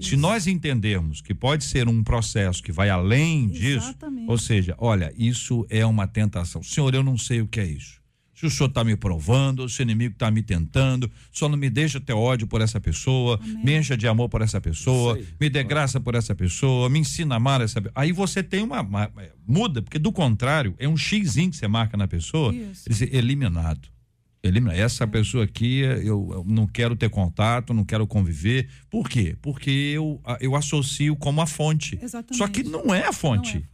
Se 0.00 0.14
nós 0.16 0.46
entendermos 0.46 1.20
que 1.22 1.34
pode 1.34 1.64
ser 1.64 1.88
um 1.88 2.02
processo 2.04 2.62
que 2.62 2.70
vai 2.70 2.90
além 2.90 3.46
disso, 3.48 3.88
Exatamente. 3.88 4.30
ou 4.30 4.36
seja, 4.36 4.74
olha, 4.78 5.10
isso 5.16 5.66
é 5.70 5.84
uma 5.86 6.06
tentação. 6.06 6.62
Senhor, 6.62 6.94
eu 6.94 7.02
não 7.02 7.16
sei 7.16 7.40
o 7.40 7.46
que 7.46 7.60
é 7.60 7.66
isso. 7.66 7.95
Se 8.36 8.44
o 8.44 8.50
senhor 8.50 8.68
está 8.68 8.84
me 8.84 8.94
provando, 8.96 9.66
se 9.66 9.80
o 9.80 9.82
inimigo 9.82 10.12
está 10.12 10.30
me 10.30 10.42
tentando, 10.42 11.10
só 11.32 11.48
não 11.48 11.56
me 11.56 11.70
deixa 11.70 11.98
ter 11.98 12.12
ódio 12.12 12.46
por 12.46 12.60
essa 12.60 12.78
pessoa, 12.78 13.40
me 13.64 13.74
encha 13.74 13.96
de 13.96 14.06
amor 14.06 14.28
por 14.28 14.42
essa 14.42 14.60
pessoa, 14.60 15.18
me 15.40 15.48
dê 15.48 15.64
graça 15.64 15.98
por 15.98 16.14
essa 16.14 16.34
pessoa, 16.34 16.90
me 16.90 16.98
ensina 16.98 17.34
a 17.34 17.38
amar 17.38 17.62
essa 17.62 17.80
pessoa. 17.80 17.92
Aí 17.96 18.12
você 18.12 18.42
tem 18.42 18.62
uma, 18.62 18.82
uma- 18.82 19.10
Muda, 19.48 19.80
porque 19.80 19.98
do 19.98 20.12
contrário, 20.12 20.74
é 20.78 20.86
um 20.86 20.98
xizinho 20.98 21.50
que 21.50 21.56
você 21.56 21.66
marca 21.66 21.96
na 21.96 22.06
pessoa, 22.06 22.54
Isso. 22.54 22.82
ele 22.86 22.94
diz, 22.94 23.14
eliminado. 23.14 23.88
Elimina. 24.42 24.74
Essa 24.76 25.06
pessoa 25.08 25.44
aqui, 25.44 25.78
eu, 25.80 26.28
eu 26.32 26.44
não 26.46 26.66
quero 26.66 26.94
ter 26.94 27.08
contato, 27.10 27.72
não 27.74 27.84
quero 27.84 28.06
conviver. 28.06 28.68
Por 28.88 29.08
quê? 29.08 29.36
Porque 29.42 29.70
eu, 29.70 30.20
eu 30.40 30.54
associo 30.54 31.16
como 31.16 31.40
a 31.40 31.46
fonte. 31.46 31.98
Exatamente. 32.00 32.36
Só 32.36 32.46
que 32.46 32.62
não 32.62 32.94
é 32.94 33.02
a 33.02 33.06
Não 33.06 33.12
fonte. 33.12 33.66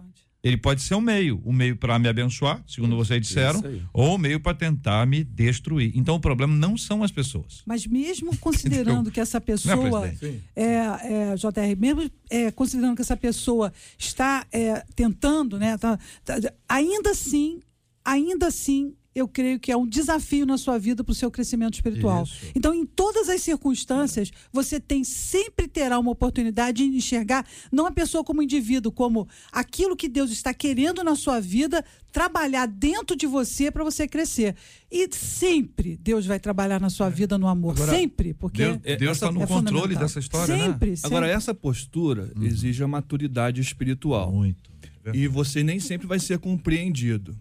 É. 0.43 0.49
Ele 0.49 0.57
pode 0.57 0.83
ser 0.83 0.95
um 0.95 1.01
meio, 1.01 1.41
um 1.45 1.53
meio 1.53 1.77
para 1.77 1.99
me 1.99 2.09
abençoar, 2.09 2.63
segundo 2.67 2.97
vocês 2.97 3.21
disseram, 3.21 3.63
ou 3.93 4.15
um 4.15 4.19
meio 4.19 4.41
para 4.41 4.55
tentar 4.57 5.07
me 5.07 5.23
destruir. 5.23 5.93
Então 5.95 6.17
o 6.17 6.21
problema 6.21 6.55
não 6.55 6.77
são 6.77 7.03
as 7.03 7.11
pessoas. 7.11 7.63
Mas 7.65 7.87
mesmo 7.87 8.37
considerando 8.39 9.11
que 9.11 9.21
essa 9.21 9.41
pessoa 9.41 10.03
presidente? 10.03 10.43
é, 10.57 10.73
é, 10.73 11.35
JR, 11.37 11.79
mesmo 11.79 12.11
é, 12.31 12.51
considerando 12.51 12.97
que 12.97 13.03
essa 13.03 13.17
pessoa 13.17 13.73
está 13.99 14.47
é, 14.53 14.85
tentando, 14.97 15.59
né, 15.59 15.79
tá- 15.79 15.99
tá- 16.25 16.53
ainda 16.69 17.11
assim, 17.11 17.61
ainda 18.05 18.49
assim, 18.49 18.95
eu 19.15 19.29
creio 19.29 19.61
que 19.61 19.71
é 19.71 19.77
um 19.77 19.87
desafio 19.87 20.47
na 20.47 20.57
sua 20.57 20.79
vida 20.79 21.05
para 21.05 21.13
o 21.13 21.15
seu 21.15 21.31
crescimento 21.31 21.75
espiritual. 21.75 22.25
Isso. 22.25 22.47
Então, 22.55 22.75
em 22.75 22.87
todas 22.87 23.29
as 23.29 23.43
circunstâncias, 23.43 24.31
você 24.53 24.81
tem 24.81 25.05
sempre 25.05 25.69
terá 25.69 25.99
uma 25.99 26.11
oportunidade 26.11 26.89
de 26.89 26.97
enxergar 26.97 27.47
não 27.71 27.87
a 27.87 27.93
pessoa 27.93 28.25
como 28.25 28.43
indivíduo, 28.43 28.91
como 28.91 29.29
aquilo 29.51 29.97
que 29.97 30.09
Deus 30.09 30.31
está 30.31 30.55
querendo 30.55 31.05
na 31.05 31.15
sua 31.15 31.41
vida, 31.41 31.85
trabalhar 32.11 32.67
dentro 32.67 33.17
de 33.17 33.27
você 33.27 33.71
para 33.71 33.85
você 33.85 34.07
crescer. 34.09 34.55
E 34.91 35.09
sempre 35.13 35.97
Deus 35.97 36.27
vai 36.27 36.41
trabalhar 36.41 36.81
na 36.81 36.91
sua 36.91 37.09
vida 37.09 37.37
no 37.37 37.49
amor, 37.49 37.75
Agora, 37.75 37.93
sempre, 37.93 38.35
porque 38.35 38.63
Deus 38.63 38.81
é- 38.85 39.13
está 39.13 39.33
no 39.33 39.43
é 39.43 39.47
controle 39.47 39.97
dessa 39.97 40.19
história, 40.19 40.57
sempre, 40.57 40.91
né? 40.91 40.97
sempre. 40.97 41.17
Agora, 41.17 41.29
essa 41.29 41.55
postura 41.55 42.33
exige 42.41 42.83
a 42.83 42.89
maturidade 42.89 43.61
espiritual. 43.61 44.33
Muito. 44.33 44.71
E 45.13 45.27
você 45.27 45.63
nem 45.63 45.81
sempre 45.81 46.07
vai 46.07 46.19
ser 46.19 46.39
compreendido. 46.39 47.37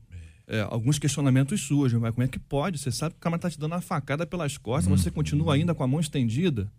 É, 0.47 0.61
alguns 0.61 0.99
questionamentos 0.99 1.61
surgem, 1.61 1.99
mas 1.99 2.13
como 2.13 2.23
é 2.23 2.27
que 2.27 2.39
pode? 2.39 2.77
Você 2.77 2.91
sabe 2.91 3.13
que 3.13 3.19
o 3.19 3.21
cara 3.21 3.35
está 3.35 3.49
te 3.49 3.59
dando 3.59 3.73
uma 3.73 3.81
facada 3.81 4.25
pelas 4.25 4.57
costas, 4.57 5.01
você 5.01 5.09
continua 5.09 5.55
ainda 5.55 5.73
com 5.73 5.83
a 5.83 5.87
mão 5.87 5.99
estendida? 5.99 6.71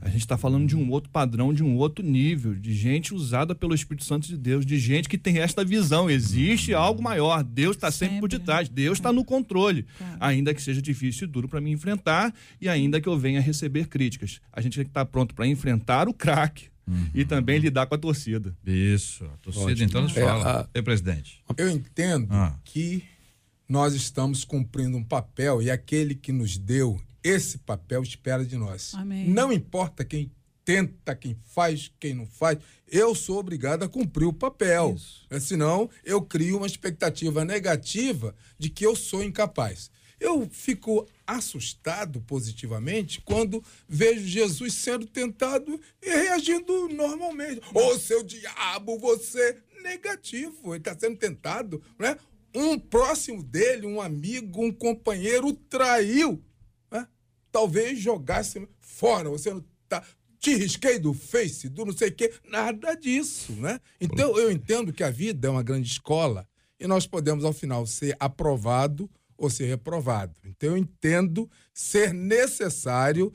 A 0.00 0.08
gente 0.08 0.20
está 0.20 0.38
falando 0.38 0.66
de 0.66 0.76
um 0.76 0.90
outro 0.90 1.10
padrão, 1.10 1.52
de 1.52 1.64
um 1.64 1.76
outro 1.76 2.04
nível, 2.04 2.54
de 2.54 2.72
gente 2.72 3.12
usada 3.12 3.52
pelo 3.52 3.74
Espírito 3.74 4.04
Santo 4.04 4.28
de 4.28 4.36
Deus, 4.36 4.64
de 4.64 4.78
gente 4.78 5.08
que 5.08 5.18
tem 5.18 5.38
esta 5.38 5.64
visão. 5.64 6.08
Existe 6.08 6.72
algo 6.72 7.02
maior. 7.02 7.42
Deus 7.42 7.76
está 7.76 7.90
sempre, 7.90 8.20
por 8.20 8.30
Sempre, 8.30 8.38
detrás. 8.38 8.68
Deus 8.68 8.98
está 8.98 9.12
no 9.12 9.24
controle. 9.24 9.84
Claro. 9.96 10.16
Ainda 10.20 10.54
que 10.54 10.62
seja 10.62 10.80
difícil 10.80 11.26
e 11.26 11.30
duro 11.30 11.48
para 11.48 11.60
me 11.60 11.72
enfrentar 11.72 12.32
e 12.60 12.68
ainda 12.68 13.00
que 13.00 13.08
eu 13.08 13.18
venha 13.18 13.40
receber 13.40 13.88
críticas. 13.88 14.40
A 14.52 14.60
gente 14.60 14.76
tem 14.76 14.84
que 14.84 14.90
estar 14.90 15.04
pronto 15.04 15.34
para 15.34 15.48
enfrentar 15.48 16.08
o 16.08 16.14
craque 16.14 16.68
e 17.14 17.24
também 17.24 17.58
lidar 17.58 17.86
com 17.86 17.94
a 17.94 17.98
torcida. 17.98 18.56
Isso. 18.66 19.24
A 19.24 19.36
torcida 19.38 19.66
Ótimo. 19.66 19.84
então 19.86 20.02
nos 20.02 20.16
É, 20.16 20.24
fala. 20.24 20.60
a- 20.62 20.68
Ei, 20.74 20.82
presidente. 20.82 21.42
Eu 21.56 21.68
entendo 21.70 22.28
Ah. 22.30 22.54
que 22.64 23.04
nós 23.68 23.94
estamos 23.94 24.44
cumprindo 24.44 24.96
um 24.96 25.04
papel 25.04 25.60
e 25.62 25.70
aquele 25.70 26.14
que 26.14 26.32
nos 26.32 26.56
deu 26.58 27.00
esse 27.22 27.58
papel 27.58 28.02
espera 28.02 28.44
de 28.44 28.56
nós. 28.56 28.94
Amém. 28.94 29.28
Não 29.28 29.52
importa 29.52 30.04
quem 30.04 30.30
tenta, 30.64 31.14
quem 31.14 31.36
faz, 31.54 31.90
quem 31.98 32.12
não 32.14 32.26
faz, 32.26 32.58
eu 32.90 33.14
sou 33.14 33.38
obrigado 33.38 33.82
a 33.84 33.88
cumprir 33.88 34.26
o 34.26 34.32
papel. 34.32 34.96
É, 35.30 35.40
Senão, 35.40 35.88
eu 36.04 36.20
crio 36.22 36.58
uma 36.58 36.66
expectativa 36.66 37.44
negativa 37.44 38.34
de 38.58 38.68
que 38.68 38.84
eu 38.84 38.94
sou 38.94 39.22
incapaz. 39.24 39.90
Eu 40.20 40.48
fico 40.50 41.06
assustado 41.26 42.20
positivamente 42.22 43.20
quando 43.20 43.62
vejo 43.88 44.26
Jesus 44.26 44.74
sendo 44.74 45.06
tentado 45.06 45.80
e 46.02 46.10
reagindo 46.10 46.88
normalmente. 46.88 47.60
Ô, 47.72 47.98
seu 47.98 48.22
diabo, 48.22 48.98
você 48.98 49.56
negativo. 49.82 50.74
Ele 50.74 50.78
está 50.78 50.98
sendo 50.98 51.16
tentado, 51.16 51.82
né? 51.98 52.16
Um 52.54 52.78
próximo 52.78 53.42
dele, 53.42 53.86
um 53.86 54.00
amigo, 54.00 54.64
um 54.64 54.72
companheiro, 54.72 55.48
o 55.48 55.52
traiu. 55.54 56.42
né? 56.90 57.06
Talvez 57.52 57.98
jogasse 57.98 58.66
fora. 58.80 59.28
Você 59.30 59.52
não 59.52 59.64
tá. 59.88 60.02
Te 60.40 60.54
risquei 60.54 61.00
do 61.00 61.12
Face, 61.12 61.68
do 61.68 61.84
não 61.84 61.96
sei 61.96 62.08
o 62.08 62.14
quê. 62.14 62.32
Nada 62.48 62.94
disso, 62.94 63.52
né? 63.52 63.80
Então 64.00 64.38
eu 64.38 64.52
entendo 64.52 64.92
que 64.92 65.02
a 65.02 65.10
vida 65.10 65.48
é 65.48 65.50
uma 65.50 65.64
grande 65.64 65.90
escola 65.90 66.48
e 66.78 66.86
nós 66.86 67.06
podemos, 67.06 67.44
ao 67.44 67.52
final, 67.52 67.84
ser 67.86 68.16
aprovado 68.20 69.10
ou 69.38 69.48
ser 69.48 69.66
reprovado. 69.66 70.34
Então 70.44 70.70
eu 70.70 70.76
entendo 70.76 71.48
ser 71.72 72.12
necessário 72.12 73.32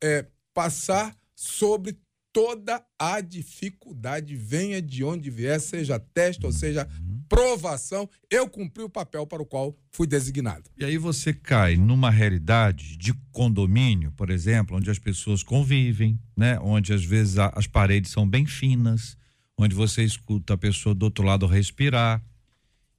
é, 0.00 0.26
passar 0.52 1.16
sobre 1.34 1.96
toda 2.32 2.82
a 2.98 3.20
dificuldade, 3.20 4.36
venha 4.36 4.80
de 4.80 5.02
onde 5.04 5.30
vier, 5.30 5.60
seja 5.60 5.98
teste 5.98 6.46
ou 6.46 6.52
seja 6.52 6.88
provação, 7.28 8.08
eu 8.30 8.48
cumpri 8.48 8.82
o 8.82 8.88
papel 8.90 9.26
para 9.26 9.42
o 9.42 9.46
qual 9.46 9.76
fui 9.90 10.06
designado. 10.06 10.70
E 10.78 10.84
aí 10.84 10.98
você 10.98 11.32
cai 11.32 11.76
numa 11.76 12.10
realidade 12.10 12.96
de 12.96 13.14
condomínio, 13.30 14.12
por 14.12 14.28
exemplo, 14.30 14.76
onde 14.76 14.90
as 14.90 14.98
pessoas 14.98 15.42
convivem, 15.42 16.18
né? 16.36 16.58
Onde 16.60 16.92
às 16.92 17.04
vezes 17.04 17.38
a- 17.38 17.52
as 17.54 17.66
paredes 17.66 18.10
são 18.10 18.28
bem 18.28 18.44
finas, 18.46 19.16
onde 19.58 19.74
você 19.74 20.02
escuta 20.02 20.54
a 20.54 20.58
pessoa 20.58 20.94
do 20.94 21.04
outro 21.04 21.24
lado 21.24 21.46
respirar. 21.46 22.22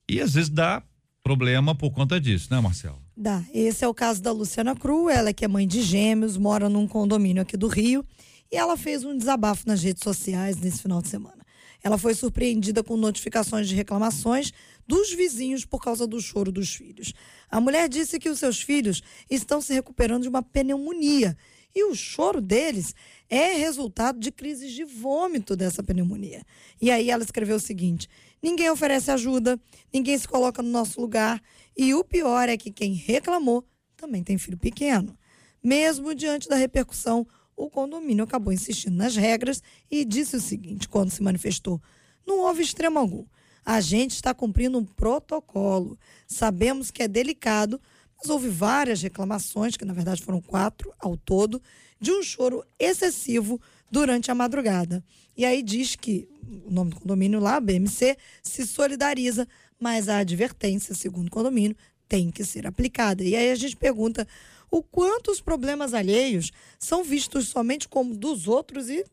E 0.09 0.19
às 0.19 0.33
vezes 0.33 0.49
dá 0.49 0.83
problema 1.23 1.73
por 1.73 1.91
conta 1.91 2.19
disso, 2.19 2.49
né, 2.51 2.59
Marcelo? 2.59 3.01
Dá. 3.15 3.43
Esse 3.53 3.85
é 3.85 3.87
o 3.87 3.93
caso 3.93 4.21
da 4.21 4.31
Luciana 4.31 4.75
Cru, 4.75 5.09
ela 5.09 5.33
que 5.33 5.45
é 5.45 5.47
mãe 5.47 5.65
de 5.65 5.81
gêmeos, 5.81 6.35
mora 6.35 6.67
num 6.67 6.85
condomínio 6.85 7.41
aqui 7.41 7.55
do 7.55 7.67
Rio. 7.67 8.05
e 8.51 8.55
ela 8.55 8.77
fez 8.77 9.03
um 9.03 9.17
desabafo 9.17 9.63
nas 9.65 9.81
redes 9.81 10.03
sociais 10.03 10.57
nesse 10.57 10.81
final 10.81 11.01
de 11.01 11.07
semana. 11.07 11.43
Ela 11.81 11.97
foi 11.97 12.13
surpreendida 12.13 12.83
com 12.83 12.95
notificações 12.95 13.67
de 13.67 13.75
reclamações 13.75 14.53
dos 14.87 15.11
vizinhos 15.13 15.65
por 15.65 15.81
causa 15.81 16.05
do 16.05 16.21
choro 16.21 16.51
dos 16.51 16.75
filhos. 16.75 17.13
A 17.49 17.59
mulher 17.59 17.89
disse 17.89 18.19
que 18.19 18.29
os 18.29 18.39
seus 18.39 18.61
filhos 18.61 19.01
estão 19.29 19.59
se 19.59 19.73
recuperando 19.73 20.23
de 20.23 20.29
uma 20.29 20.43
pneumonia 20.43 21.35
e 21.75 21.83
o 21.85 21.95
choro 21.95 22.39
deles 22.39 22.93
é 23.29 23.53
resultado 23.53 24.19
de 24.19 24.31
crises 24.31 24.71
de 24.71 24.83
vômito 24.83 25.55
dessa 25.55 25.81
pneumonia. 25.81 26.43
E 26.79 26.91
aí 26.91 27.09
ela 27.09 27.23
escreveu 27.23 27.55
o 27.55 27.59
seguinte: 27.59 28.07
ninguém 28.43 28.69
oferece 28.69 29.09
ajuda, 29.09 29.57
ninguém 29.91 30.17
se 30.17 30.27
coloca 30.27 30.61
no 30.61 30.69
nosso 30.69 30.99
lugar 30.99 31.41
e 31.75 31.93
o 31.93 32.03
pior 32.03 32.49
é 32.49 32.57
que 32.57 32.69
quem 32.69 32.93
reclamou 32.93 33.65
também 33.95 34.21
tem 34.21 34.37
filho 34.37 34.57
pequeno. 34.57 35.17
Mesmo 35.63 36.13
diante 36.13 36.49
da 36.49 36.57
repercussão, 36.57 37.25
o 37.55 37.69
condomínio 37.69 38.25
acabou 38.25 38.51
insistindo 38.51 38.97
nas 38.97 39.15
regras 39.15 39.63
e 39.89 40.03
disse 40.03 40.35
o 40.35 40.41
seguinte, 40.41 40.89
quando 40.89 41.09
se 41.09 41.23
manifestou: 41.23 41.81
não 42.27 42.39
houve 42.39 42.61
extremo 42.61 42.99
algum. 42.99 43.25
A 43.65 43.79
gente 43.79 44.11
está 44.11 44.33
cumprindo 44.33 44.77
um 44.77 44.83
protocolo. 44.83 45.97
Sabemos 46.27 46.91
que 46.91 47.01
é 47.01 47.07
delicado, 47.07 47.79
mas 48.17 48.29
houve 48.29 48.49
várias 48.49 49.01
reclamações, 49.01 49.77
que 49.77 49.85
na 49.85 49.93
verdade 49.93 50.21
foram 50.21 50.41
quatro 50.41 50.93
ao 50.99 51.15
todo, 51.15 51.61
de 51.99 52.11
um 52.11 52.21
choro 52.21 52.65
excessivo 52.77 53.61
durante 53.93 54.31
a 54.31 54.35
madrugada. 54.35 55.03
E 55.37 55.45
aí 55.45 55.61
diz 55.61 55.95
que 55.95 56.27
o 56.65 56.71
nome 56.71 56.89
do 56.89 56.99
condomínio 56.99 57.39
lá, 57.39 57.59
BMC, 57.59 58.17
se 58.41 58.65
solidariza, 58.65 59.47
mas 59.79 60.09
a 60.09 60.17
advertência, 60.17 60.95
segundo 60.95 61.27
o 61.27 61.31
condomínio, 61.31 61.77
tem 62.09 62.31
que 62.31 62.43
ser 62.43 62.65
aplicada. 62.65 63.23
E 63.23 63.35
aí 63.35 63.51
a 63.51 63.55
gente 63.55 63.77
pergunta 63.77 64.27
o 64.71 64.81
quanto 64.81 65.29
os 65.29 65.39
problemas 65.39 65.93
alheios 65.93 66.51
são 66.79 67.03
vistos 67.03 67.49
somente 67.49 67.87
como 67.87 68.15
dos 68.15 68.47
outros 68.47 68.89
e 68.89 69.05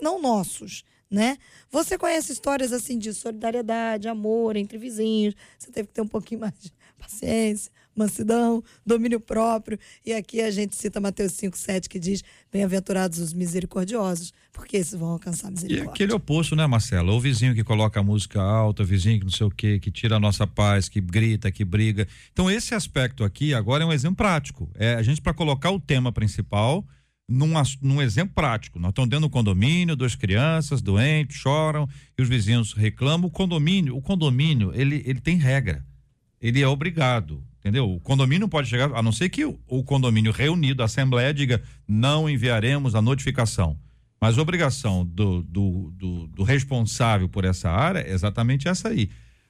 não 0.00 0.18
nossos 0.18 0.82
né? 1.12 1.36
Você 1.70 1.98
conhece 1.98 2.32
histórias 2.32 2.72
assim 2.72 2.98
de 2.98 3.12
solidariedade, 3.12 4.08
amor 4.08 4.56
entre 4.56 4.78
vizinhos. 4.78 5.34
Você 5.58 5.70
teve 5.70 5.88
que 5.88 5.94
ter 5.94 6.00
um 6.00 6.08
pouquinho 6.08 6.40
mais 6.40 6.54
de 6.58 6.72
paciência, 6.98 7.70
mansidão, 7.96 8.62
domínio 8.84 9.20
próprio. 9.20 9.78
E 10.04 10.12
aqui 10.12 10.40
a 10.40 10.50
gente 10.50 10.76
cita 10.76 11.00
Mateus 11.00 11.32
5,7 11.32 11.88
que 11.88 11.98
diz: 11.98 12.22
Bem-aventurados 12.50 13.18
os 13.18 13.32
misericordiosos, 13.32 14.32
porque 14.52 14.76
esses 14.76 14.98
vão 14.98 15.10
alcançar 15.10 15.50
misericórdia. 15.50 15.90
E 15.90 15.92
aquele 15.92 16.12
oposto, 16.12 16.56
né, 16.56 16.66
Marcelo? 16.66 17.12
O 17.12 17.20
vizinho 17.20 17.54
que 17.54 17.64
coloca 17.64 18.00
a 18.00 18.02
música 18.02 18.40
alta, 18.40 18.82
o 18.82 18.86
vizinho 18.86 19.18
que 19.18 19.24
não 19.24 19.32
sei 19.32 19.46
o 19.46 19.50
quê, 19.50 19.78
que 19.78 19.90
tira 19.90 20.16
a 20.16 20.20
nossa 20.20 20.46
paz, 20.46 20.88
que 20.88 21.00
grita, 21.00 21.50
que 21.50 21.64
briga. 21.64 22.06
Então, 22.32 22.50
esse 22.50 22.74
aspecto 22.74 23.24
aqui 23.24 23.54
agora 23.54 23.84
é 23.84 23.86
um 23.86 23.92
exemplo 23.92 24.16
prático. 24.16 24.70
É 24.74 24.94
a 24.94 25.02
gente, 25.02 25.20
para 25.20 25.34
colocar 25.34 25.70
o 25.70 25.80
tema 25.80 26.12
principal 26.12 26.86
num, 27.28 27.52
num 27.80 28.02
exemplo 28.02 28.34
prático. 28.34 28.78
Nós 28.78 28.90
estamos 28.90 29.08
dentro 29.08 29.26
do 29.26 29.30
condomínio, 29.30 29.96
duas 29.96 30.14
crianças 30.14 30.82
doentes, 30.82 31.36
choram 31.36 31.88
e 32.18 32.22
os 32.22 32.28
vizinhos 32.28 32.72
reclamam. 32.72 33.28
O 33.28 33.30
condomínio, 33.30 33.96
o 33.96 34.02
condomínio, 34.02 34.72
ele, 34.74 35.02
ele 35.06 35.20
tem 35.20 35.36
regra. 35.36 35.84
Ele 36.40 36.60
é 36.60 36.66
obrigado, 36.66 37.44
entendeu? 37.62 37.88
O 37.88 38.00
condomínio 38.00 38.48
pode 38.48 38.68
chegar, 38.68 38.92
a 38.92 39.02
não 39.02 39.12
ser 39.12 39.28
que 39.28 39.44
o, 39.44 39.58
o 39.66 39.84
condomínio 39.84 40.32
reunido, 40.32 40.82
a 40.82 40.86
assembleia, 40.86 41.32
diga 41.32 41.62
não 41.86 42.28
enviaremos 42.28 42.94
a 42.94 43.00
notificação. 43.00 43.78
Mas 44.20 44.36
a 44.36 44.42
obrigação 44.42 45.04
do, 45.04 45.42
do, 45.42 45.92
do, 45.96 46.26
do 46.28 46.42
responsável 46.42 47.28
por 47.28 47.44
essa 47.44 47.70
área 47.70 48.00
é 48.00 48.12
exatamente 48.12 48.68
essa 48.68 48.88
aí. 48.88 49.08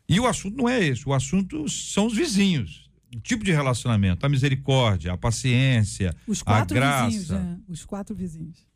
E 0.09 0.21
o 0.21 0.27
assunto 0.27 0.57
não 0.57 0.69
é 0.69 0.83
esse, 0.83 1.09
o 1.09 1.13
assunto 1.13 1.69
são 1.69 2.07
os 2.07 2.15
vizinhos 2.15 2.91
o 3.15 3.21
tipo 3.21 3.45
de 3.45 3.53
relacionamento, 3.53 4.25
a 4.25 4.29
misericórdia, 4.29 5.13
a 5.13 5.19
paciência, 5.19 6.17
Os 6.27 6.43
quatro 6.43 6.75
a 6.79 6.81
graça. 6.81 7.07
vizinhos, 7.09 7.29
né? 7.29 7.59
Os 7.69 7.85
quatro 7.85 8.15
vizinhos 8.15 8.72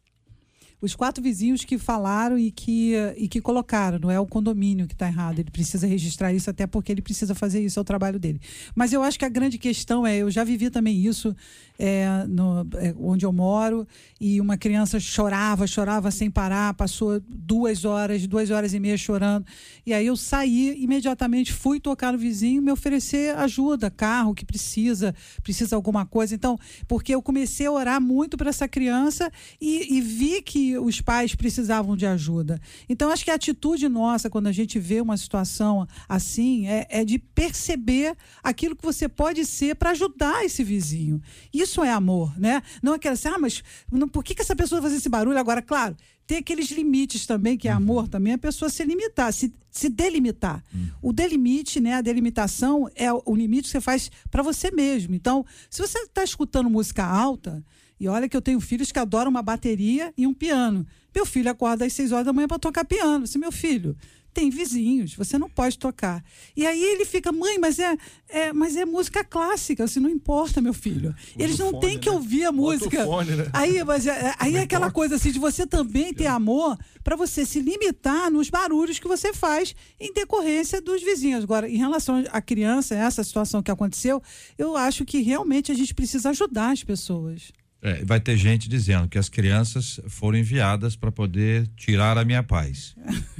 os 0.80 0.94
quatro 0.94 1.22
vizinhos 1.22 1.64
que 1.64 1.78
falaram 1.78 2.38
e 2.38 2.50
que, 2.50 2.92
e 3.16 3.28
que 3.28 3.40
colocaram, 3.40 3.98
não 3.98 4.10
é 4.10 4.20
o 4.20 4.26
condomínio 4.26 4.86
que 4.86 4.92
está 4.92 5.06
errado. 5.06 5.38
Ele 5.38 5.50
precisa 5.50 5.86
registrar 5.86 6.32
isso, 6.34 6.50
até 6.50 6.66
porque 6.66 6.92
ele 6.92 7.00
precisa 7.00 7.34
fazer 7.34 7.64
isso, 7.64 7.78
é 7.78 7.82
o 7.82 7.84
trabalho 7.84 8.18
dele. 8.18 8.40
Mas 8.74 8.92
eu 8.92 9.02
acho 9.02 9.18
que 9.18 9.24
a 9.24 9.28
grande 9.28 9.58
questão 9.58 10.06
é: 10.06 10.18
eu 10.18 10.30
já 10.30 10.44
vivi 10.44 10.68
também 10.68 11.04
isso 11.04 11.34
é, 11.78 12.24
no, 12.28 12.66
é, 12.74 12.94
onde 12.98 13.24
eu 13.24 13.32
moro, 13.32 13.86
e 14.20 14.40
uma 14.40 14.56
criança 14.56 15.00
chorava, 15.00 15.66
chorava 15.66 16.10
sem 16.10 16.30
parar, 16.30 16.74
passou 16.74 17.20
duas 17.26 17.84
horas, 17.84 18.26
duas 18.26 18.50
horas 18.50 18.74
e 18.74 18.80
meia 18.80 18.96
chorando. 18.96 19.46
E 19.84 19.92
aí 19.92 20.06
eu 20.06 20.16
saí 20.16 20.82
imediatamente, 20.82 21.52
fui 21.52 21.80
tocar 21.80 22.12
no 22.12 22.18
vizinho, 22.18 22.62
me 22.62 22.72
oferecer 22.72 23.34
ajuda, 23.36 23.90
carro 23.90 24.34
que 24.34 24.44
precisa, 24.44 25.14
precisa 25.42 25.76
alguma 25.76 26.04
coisa. 26.04 26.34
Então, 26.34 26.58
porque 26.86 27.14
eu 27.14 27.22
comecei 27.22 27.66
a 27.66 27.72
orar 27.72 28.00
muito 28.00 28.36
para 28.36 28.50
essa 28.50 28.68
criança 28.68 29.30
e, 29.60 29.96
e 29.96 30.00
vi 30.00 30.42
que 30.42 30.75
os 30.78 31.00
pais 31.00 31.34
precisavam 31.34 31.96
de 31.96 32.06
ajuda. 32.06 32.60
Então, 32.88 33.10
acho 33.10 33.24
que 33.24 33.30
a 33.30 33.34
atitude 33.34 33.88
nossa, 33.88 34.30
quando 34.30 34.46
a 34.46 34.52
gente 34.52 34.78
vê 34.78 35.00
uma 35.00 35.16
situação 35.16 35.86
assim, 36.08 36.66
é, 36.66 36.86
é 36.88 37.04
de 37.04 37.18
perceber 37.18 38.16
aquilo 38.42 38.76
que 38.76 38.84
você 38.84 39.08
pode 39.08 39.44
ser 39.44 39.76
para 39.76 39.90
ajudar 39.90 40.44
esse 40.44 40.62
vizinho. 40.62 41.20
Isso 41.52 41.82
é 41.82 41.90
amor, 41.90 42.38
né? 42.38 42.62
Não 42.82 42.92
é 42.92 42.96
aquela 42.96 43.14
assim, 43.14 43.28
ah, 43.28 43.38
mas 43.38 43.62
não, 43.90 44.08
por 44.08 44.22
que, 44.22 44.34
que 44.34 44.42
essa 44.42 44.56
pessoa 44.56 44.80
faz 44.80 44.94
esse 44.94 45.08
barulho 45.08 45.38
agora? 45.38 45.62
Claro, 45.62 45.96
tem 46.26 46.38
aqueles 46.38 46.70
limites 46.70 47.24
também, 47.24 47.56
que 47.56 47.68
é 47.68 47.70
amor 47.70 48.04
uhum. 48.04 48.10
também, 48.10 48.32
a 48.32 48.38
pessoa 48.38 48.68
se 48.68 48.84
limitar, 48.84 49.32
se, 49.32 49.54
se 49.70 49.88
delimitar. 49.88 50.62
Uhum. 50.74 50.88
O 51.00 51.12
delimite, 51.12 51.80
né, 51.80 51.94
a 51.94 52.00
delimitação 52.00 52.90
é 52.96 53.12
o 53.12 53.34
limite 53.34 53.64
que 53.64 53.70
você 53.70 53.80
faz 53.80 54.10
para 54.30 54.42
você 54.42 54.70
mesmo. 54.72 55.14
Então, 55.14 55.46
se 55.70 55.80
você 55.80 56.00
está 56.00 56.24
escutando 56.24 56.68
música 56.68 57.04
alta, 57.04 57.64
e 57.98 58.08
olha 58.08 58.28
que 58.28 58.36
eu 58.36 58.42
tenho 58.42 58.60
filhos 58.60 58.92
que 58.92 58.98
adoram 58.98 59.30
uma 59.30 59.42
bateria 59.42 60.12
e 60.16 60.26
um 60.26 60.34
piano. 60.34 60.86
Meu 61.14 61.24
filho 61.24 61.50
acorda 61.50 61.84
às 61.84 61.92
6 61.92 62.12
horas 62.12 62.26
da 62.26 62.32
manhã 62.32 62.46
para 62.46 62.58
tocar 62.58 62.84
piano. 62.84 63.26
Se 63.26 63.38
meu 63.38 63.50
filho 63.50 63.96
tem 64.36 64.50
vizinhos, 64.50 65.14
você 65.14 65.38
não 65.38 65.48
pode 65.48 65.78
tocar. 65.78 66.22
E 66.54 66.66
aí 66.66 66.82
ele 66.82 67.06
fica, 67.06 67.32
mãe, 67.32 67.58
mas 67.58 67.78
é, 67.78 67.96
é, 68.28 68.52
mas 68.52 68.76
é 68.76 68.84
música 68.84 69.24
clássica, 69.24 69.84
assim, 69.84 69.98
não 69.98 70.10
importa, 70.10 70.60
meu 70.60 70.74
filho. 70.74 71.14
Eles 71.38 71.58
não 71.58 71.80
têm 71.80 71.98
que 71.98 72.10
né? 72.10 72.14
ouvir 72.14 72.44
a 72.44 72.52
música. 72.52 73.02
Fone, 73.02 73.30
né? 73.30 73.48
Aí, 73.54 73.82
mas 73.82 74.06
é, 74.06 74.34
aí 74.38 74.56
é 74.56 74.60
aquela 74.60 74.90
coisa 74.90 75.14
assim 75.14 75.32
de 75.32 75.38
você 75.38 75.66
também 75.66 76.12
ter 76.12 76.26
amor 76.26 76.76
para 77.02 77.16
você 77.16 77.46
se 77.46 77.60
limitar 77.60 78.30
nos 78.30 78.50
barulhos 78.50 78.98
que 78.98 79.08
você 79.08 79.32
faz 79.32 79.74
em 79.98 80.12
decorrência 80.12 80.82
dos 80.82 81.02
vizinhos. 81.02 81.42
Agora, 81.42 81.66
em 81.66 81.78
relação 81.78 82.22
à 82.30 82.42
criança, 82.42 82.94
essa 82.94 83.24
situação 83.24 83.62
que 83.62 83.70
aconteceu, 83.70 84.22
eu 84.58 84.76
acho 84.76 85.06
que 85.06 85.22
realmente 85.22 85.72
a 85.72 85.74
gente 85.74 85.94
precisa 85.94 86.28
ajudar 86.28 86.72
as 86.72 86.84
pessoas. 86.84 87.52
É, 87.86 88.04
vai 88.04 88.18
ter 88.18 88.36
gente 88.36 88.68
dizendo 88.68 89.06
que 89.06 89.16
as 89.16 89.28
crianças 89.28 90.00
foram 90.08 90.36
enviadas 90.36 90.96
para 90.96 91.12
poder 91.12 91.68
tirar 91.76 92.18
a 92.18 92.24
minha 92.24 92.42
paz. 92.42 92.96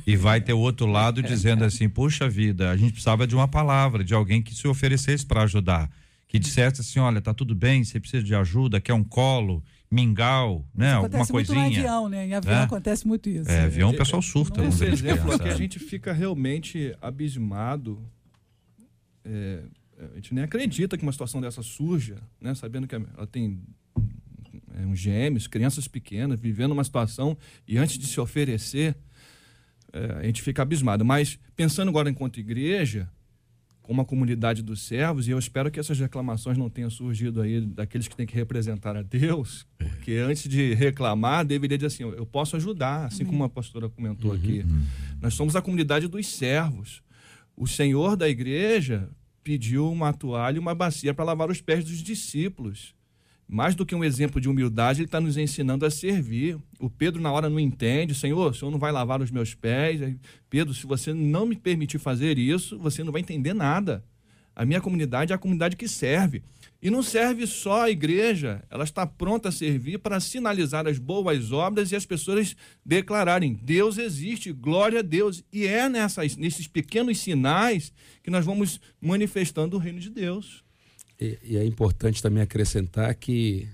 E 0.07 0.15
vai 0.15 0.41
ter 0.41 0.53
o 0.53 0.61
outro 0.61 0.87
lado 0.87 1.21
dizendo 1.21 1.65
assim: 1.65 1.89
puxa 1.89 2.29
vida, 2.29 2.71
a 2.71 2.77
gente 2.77 2.93
precisava 2.93 3.27
de 3.27 3.35
uma 3.35 3.49
palavra, 3.49 4.05
de 4.05 4.15
alguém 4.15 4.41
que 4.41 4.55
se 4.55 4.69
oferecesse 4.69 5.27
para 5.27 5.43
ajudar. 5.43 5.91
Que 6.29 6.39
dissesse 6.39 6.81
assim: 6.81 7.01
olha, 7.01 7.21
tá 7.21 7.35
tudo 7.35 7.57
bem, 7.57 7.83
você 7.83 7.99
precisa 7.99 8.23
de 8.23 8.37
ajuda, 8.37 8.81
quer 8.81 8.95
um 8.95 9.03
colo, 9.03 9.65
mingau, 9.91 10.65
né? 10.73 10.91
Isso 10.91 10.97
alguma 10.97 11.27
coisinha. 11.27 11.61
Muito 11.63 11.75
em 11.75 11.81
avião, 11.81 12.09
né? 12.09 12.27
Em 12.29 12.35
avião 12.35 12.55
é? 12.55 12.63
acontece 12.63 13.05
muito 13.05 13.29
isso. 13.29 13.51
É, 13.51 13.63
avião 13.63 13.91
o 13.91 13.97
pessoal 13.97 14.23
surta. 14.23 14.65
Esse 14.65 14.85
exemplo 14.85 15.33
aqui 15.33 15.49
a 15.49 15.57
gente 15.57 15.81
fica 15.81 16.13
realmente 16.13 16.95
abismado. 17.03 18.01
É, 19.25 19.63
a 20.13 20.15
gente 20.15 20.33
nem 20.33 20.45
acredita 20.45 20.97
que 20.97 21.03
uma 21.03 21.11
situação 21.11 21.41
dessa 21.41 21.65
surja, 21.65 22.19
né? 22.41 22.55
Sabendo 22.55 22.87
que 22.87 22.95
ela 22.95 23.27
tem 23.27 23.61
é, 24.77 24.87
uns 24.87 24.99
gêmeos, 24.99 25.47
crianças 25.47 25.89
pequenas, 25.89 26.39
vivendo 26.39 26.73
uma 26.73 26.85
situação 26.85 27.37
e 27.67 27.79
antes 27.79 27.99
de 27.99 28.07
se 28.07 28.21
oferecer, 28.21 28.95
é, 29.93 30.19
a 30.21 30.23
gente 30.25 30.43
fica 30.43 30.63
abismado. 30.63 31.05
Mas 31.05 31.39
pensando 31.57 31.89
agora 31.89 32.11
enquanto 32.11 32.39
igreja, 32.39 33.09
como 33.81 34.03
a 34.03 34.05
comunidade 34.05 34.63
dos 34.63 34.83
servos, 34.83 35.29
e 35.29 35.31
eu 35.31 35.39
espero 35.39 35.71
que 35.71 35.81
essas 35.81 35.99
reclamações 35.99 36.59
não 36.59 36.69
tenham 36.69 36.91
surgido 36.91 37.41
aí 37.41 37.61
daqueles 37.61 38.09
que 38.09 38.17
têm 38.17 38.27
que 38.27 38.35
representar 38.35 38.97
a 38.97 39.03
Deus, 39.03 39.67
porque 39.79 40.15
antes 40.15 40.49
de 40.49 40.75
reclamar, 40.75 41.47
deveria 41.47 41.79
dizer 41.79 41.87
assim: 41.87 42.03
eu 42.03 42.27
posso 42.27 42.57
ajudar, 42.57 43.07
assim 43.07 43.23
Amém. 43.23 43.33
como 43.33 43.45
a 43.45 43.49
pastora 43.49 43.89
comentou 43.89 44.33
uhum. 44.33 44.37
aqui. 44.37 44.65
Nós 45.23 45.35
somos 45.35 45.55
a 45.57 45.63
comunidade 45.63 46.09
dos 46.09 46.27
servos. 46.27 47.03
O 47.57 47.67
Senhor 47.67 48.17
da 48.17 48.29
igreja 48.29 49.09
pediu 49.43 49.91
uma 49.91 50.13
toalha 50.13 50.57
e 50.57 50.59
uma 50.59 50.75
bacia 50.75 51.15
para 51.15 51.25
lavar 51.25 51.49
os 51.49 51.61
pés 51.61 51.85
dos 51.85 52.03
discípulos 52.03 52.96
mais 53.49 53.75
do 53.75 53.87
que 53.87 53.95
um 53.95 54.03
exemplo 54.03 54.41
de 54.41 54.49
humildade, 54.49 55.01
ele 55.01 55.07
está 55.07 55.21
nos 55.21 55.37
ensinando 55.37 55.87
a 55.87 55.91
servir. 55.91 56.59
O 56.81 56.91
Pedro, 56.91 57.23
na 57.23 57.31
hora, 57.31 57.49
não 57.49 57.61
entende: 57.61 58.15
Senhor, 58.15 58.51
o 58.51 58.55
senhor 58.55 58.71
não 58.71 58.79
vai 58.79 58.91
lavar 58.91 59.21
os 59.23 59.31
meus 59.31 59.55
pés. 59.55 60.01
Pedro, 60.51 60.75
se 60.75 60.87
você 60.87 61.15
não 61.15 61.47
me 61.47 61.57
permitir 61.57 61.99
fazer 61.99 62.39
isso, 62.39 62.79
você 62.79 63.05
não 63.05 63.13
vai 63.13 63.21
entender 63.21 63.55
nada. 63.55 64.05
A 64.55 64.65
minha 64.65 64.81
comunidade 64.81 65.33
é 65.33 65.35
a 65.37 65.39
comunidade 65.39 65.77
que 65.77 65.87
serve. 65.87 66.43
E 66.83 66.91
não 66.91 67.03
serve 67.03 67.47
só 67.47 67.83
a 67.83 67.91
igreja, 67.91 68.63
ela 68.71 68.85
está 68.85 69.07
pronta 69.07 69.49
a 69.49 69.53
servir 69.53 69.99
para 69.99 70.19
sinalizar 70.19 70.87
as 70.87 70.99
boas 70.99 71.53
obras 71.53 71.93
e 71.93 71.97
as 71.97 72.07
pessoas 72.07 72.57
declararem: 72.85 73.55
Deus 73.63 73.97
existe, 73.97 74.53
glória 74.53 75.01
a 75.01 75.03
Deus. 75.03 75.45
E 75.53 75.67
é 75.67 75.89
nessas, 75.89 76.37
nesses 76.37 76.67
pequenos 76.67 77.19
sinais 77.19 77.93
que 78.25 78.31
nós 78.31 78.45
vamos 78.45 78.81
manifestando 79.01 79.77
o 79.77 79.81
reino 79.81 80.01
de 80.01 80.11
Deus. 80.11 80.66
E, 81.21 81.39
e, 81.43 81.57
é 81.57 81.65
importante 81.65 82.23
também 82.23 82.43
acrescentar 82.43 83.15
que 83.15 83.69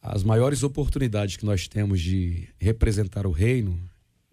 as 0.00 0.22
maiores 0.22 0.62
oportunidades 0.62 1.36
que 1.36 1.44
nós 1.44 1.66
temos 1.66 2.00
de 2.00 2.48
representar 2.58 3.26
o 3.26 3.30
reino 3.30 3.78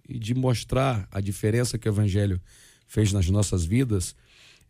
e 0.07 0.19
de 0.19 0.33
mostrar 0.33 1.07
a 1.11 1.21
diferença 1.21 1.77
que 1.77 1.87
o 1.87 1.91
evangelho 1.91 2.39
fez 2.87 3.13
nas 3.13 3.29
nossas 3.29 3.63
vidas, 3.63 4.13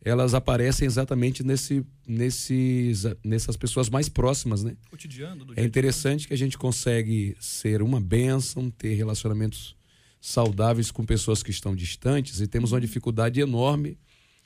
elas 0.03 0.33
aparecem 0.33 0.85
exatamente 0.85 1.43
nesse, 1.43 1.85
nesses, 2.07 3.03
nessas 3.23 3.57
pessoas 3.57 3.89
mais 3.89 4.07
próximas, 4.07 4.63
né? 4.63 4.75
Cotidiano 4.89 5.45
do 5.45 5.59
É 5.59 5.63
interessante 5.63 6.27
que 6.27 6.33
a 6.33 6.37
gente 6.37 6.57
consegue 6.57 7.35
ser 7.39 7.81
uma 7.81 7.99
bênção, 7.99 8.69
ter 8.69 8.95
relacionamentos 8.95 9.75
saudáveis 10.19 10.91
com 10.91 11.03
pessoas 11.03 11.41
que 11.41 11.51
estão 11.51 11.75
distantes 11.75 12.39
e 12.39 12.47
temos 12.47 12.71
uma 12.71 12.81
dificuldade 12.81 13.39
enorme 13.39 13.97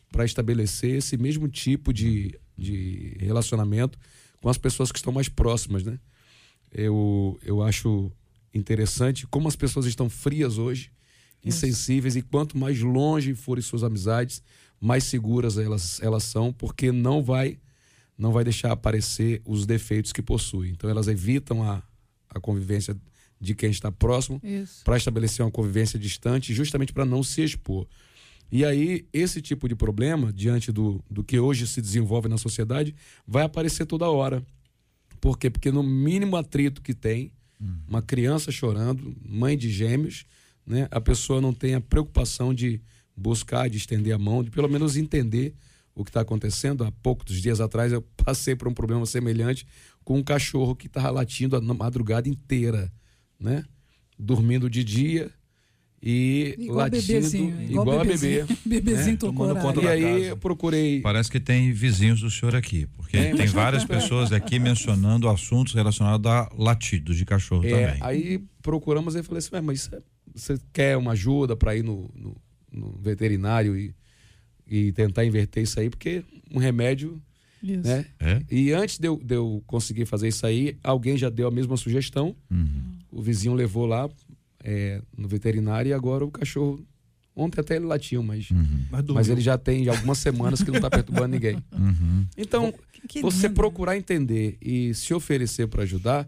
para 0.10 0.24
estabelecer 0.24 0.96
esse 0.96 1.18
mesmo 1.18 1.48
tipo 1.48 1.94
de, 1.94 2.38
de 2.58 3.16
relacionamento 3.20 3.98
com 4.42 4.50
as 4.50 4.58
pessoas 4.58 4.92
que 4.92 4.98
estão 4.98 5.14
mais 5.14 5.30
próximas, 5.30 5.84
né? 5.84 6.00
Eu, 6.72 7.40
eu 7.44 7.64
acho 7.64 8.12
interessante 8.54 9.26
como 9.28 9.48
as 9.48 9.56
pessoas 9.56 9.86
estão 9.86 10.10
frias 10.10 10.58
hoje, 10.58 10.92
insensíveis, 11.44 12.16
e 12.16 12.22
quanto 12.22 12.58
mais 12.58 12.80
longe 12.82 13.34
forem 13.36 13.62
suas 13.62 13.84
amizades, 13.84 14.42
mais 14.80 15.04
seguras 15.04 15.58
elas, 15.58 16.02
elas 16.02 16.24
são, 16.24 16.52
porque 16.52 16.92
não 16.92 17.24
vai 17.24 17.60
não 18.18 18.32
vai 18.32 18.46
deixar 18.46 18.72
aparecer 18.72 19.42
os 19.46 19.66
defeitos 19.66 20.14
que 20.14 20.22
possui. 20.22 20.70
Então 20.70 20.90
elas 20.90 21.08
evitam 21.10 21.62
a, 21.64 21.84
a 22.30 22.40
convivência 22.40 22.96
de 23.40 23.54
quem 23.54 23.70
está 23.70 23.92
próximo 23.92 24.42
para 24.84 24.96
estabelecer 24.96 25.46
uma 25.46 25.52
convivência 25.52 26.00
distante, 26.00 26.54
justamente 26.54 26.94
para 26.94 27.06
não 27.06 27.22
se 27.22 27.44
expor. 27.44 27.86
E 28.52 28.64
aí, 28.64 29.06
esse 29.12 29.42
tipo 29.42 29.68
de 29.68 29.76
problema, 29.76 30.32
diante 30.32 30.72
do, 30.72 31.04
do 31.10 31.24
que 31.24 31.40
hoje 31.40 31.68
se 31.68 31.82
desenvolve 31.82 32.30
na 32.30 32.38
sociedade, 32.38 32.96
vai 33.28 33.44
aparecer 33.44 33.86
toda 33.86 34.10
hora. 34.10 34.46
Por 35.20 35.38
quê? 35.38 35.50
Porque 35.50 35.72
no 35.72 35.82
mínimo 35.82 36.36
atrito 36.36 36.82
que 36.82 36.94
tem, 36.94 37.32
uma 37.88 38.02
criança 38.02 38.52
chorando, 38.52 39.16
mãe 39.24 39.58
de 39.58 39.70
gêmeos, 39.70 40.26
né, 40.66 40.88
a 40.92 41.00
pessoa 41.00 41.40
não 41.40 41.54
tem 41.54 41.76
a 41.76 41.82
preocupação 41.82 42.54
de 42.54 42.82
buscar, 43.16 43.70
de 43.70 43.78
estender 43.78 44.14
a 44.14 44.18
mão, 44.18 44.44
de 44.44 44.52
pelo 44.52 44.70
menos 44.70 44.98
entender 44.98 45.56
o 45.94 46.04
que 46.04 46.10
está 46.10 46.22
acontecendo. 46.22 46.84
Há 46.84 46.92
poucos 46.92 47.42
dias 47.42 47.62
atrás 47.62 47.92
eu 47.92 48.02
passei 48.18 48.56
por 48.56 48.68
um 48.68 48.74
problema 48.74 49.06
semelhante 49.06 49.66
com 50.04 50.18
um 50.18 50.24
cachorro 50.24 50.76
que 50.76 50.88
estava 50.88 51.10
latindo 51.10 51.56
a 51.56 51.62
madrugada 51.62 52.28
inteira, 52.28 52.92
né? 53.40 53.64
Dormindo 54.18 54.70
de 54.70 54.84
dia 54.84 55.32
e 56.08 56.56
Igual 56.60 56.78
latindo 56.78 57.02
bebezinho, 57.08 57.62
igual, 57.64 57.86
igual 57.88 58.00
a 58.00 58.04
bebezinho. 58.04 58.46
bebê. 58.46 58.60
Bebezinho 58.66 59.12
né? 59.14 59.18
tocou 59.18 59.56
conta 59.56 59.82
E 59.82 59.88
aí 59.88 60.02
casa. 60.04 60.20
eu 60.26 60.38
procurei 60.38 61.02
Parece 61.02 61.32
que 61.32 61.40
tem 61.40 61.72
vizinhos 61.72 62.22
do 62.22 62.30
senhor 62.30 62.56
aqui, 62.56 62.86
porque 62.96 63.18
Tem, 63.18 63.36
tem 63.36 63.48
várias 63.48 63.84
pessoas 63.84 64.32
aqui 64.32 64.60
mencionando 64.60 65.28
assuntos 65.28 65.74
relacionados 65.74 66.30
a 66.32 66.48
latidos 66.56 67.18
de 67.18 67.26
cachorro 67.26 67.66
É, 67.66 67.70
também. 67.88 67.98
aí 68.02 68.44
procuramos 68.62 69.16
e 69.16 69.24
falei 69.24 69.40
assim, 69.40 69.50
"Ué, 69.54 69.62
mas 69.62 69.90
é- 69.92 70.00
você 70.34 70.58
quer 70.72 70.96
uma 70.96 71.14
ajuda 71.14 71.56
para 71.56 71.76
ir 71.76 71.84
no, 71.84 72.12
no- 72.14 72.38
no 72.72 73.00
veterinário 73.02 73.76
e, 73.76 73.94
e 74.68 74.92
tentar 74.92 75.26
inverter 75.26 75.64
isso 75.64 75.80
aí, 75.80 75.90
porque 75.90 76.24
um 76.54 76.60
remédio, 76.60 77.20
Isso. 77.64 77.82
né? 77.88 78.06
É? 78.20 78.42
E 78.52 78.72
antes 78.74 79.00
de 79.00 79.08
eu, 79.08 79.18
de 79.24 79.34
eu 79.36 79.64
conseguir 79.66 80.06
fazer 80.06 80.28
isso 80.28 80.46
aí, 80.46 80.78
alguém 80.84 81.18
já 81.18 81.30
deu 81.30 81.48
a 81.48 81.52
mesma 81.52 81.78
sugestão, 81.78 82.36
Uhum. 82.52 82.98
o 83.12 83.22
vizinho 83.22 83.54
levou 83.56 83.86
lá 83.86 84.08
é, 84.66 85.02
no 85.16 85.28
veterinário 85.28 85.90
e 85.90 85.94
agora 85.94 86.26
o 86.26 86.32
cachorro, 86.32 86.84
ontem 87.36 87.62
até 87.62 87.76
ele 87.76 87.86
latiu, 87.86 88.24
mas, 88.24 88.50
Uhum. 88.50 88.86
Mas, 88.90 89.06
mas 89.06 89.30
ele 89.30 89.42
já 89.42 89.58
tem 89.58 89.88
algumas 89.88 90.18
semanas 90.18 90.62
que 90.64 90.70
não 90.72 90.78
está 90.78 90.90
perturbando 90.90 91.28
ninguém. 91.30 91.64
Uhum. 91.72 92.28
Então, 92.36 92.74
Que 93.08 93.22
você 93.22 93.48
lindo. 93.48 93.56
procurar 93.56 93.96
entender 93.96 94.58
e 94.60 94.94
se 94.96 95.14
oferecer 95.14 95.68
para 95.68 95.84
ajudar, 95.84 96.28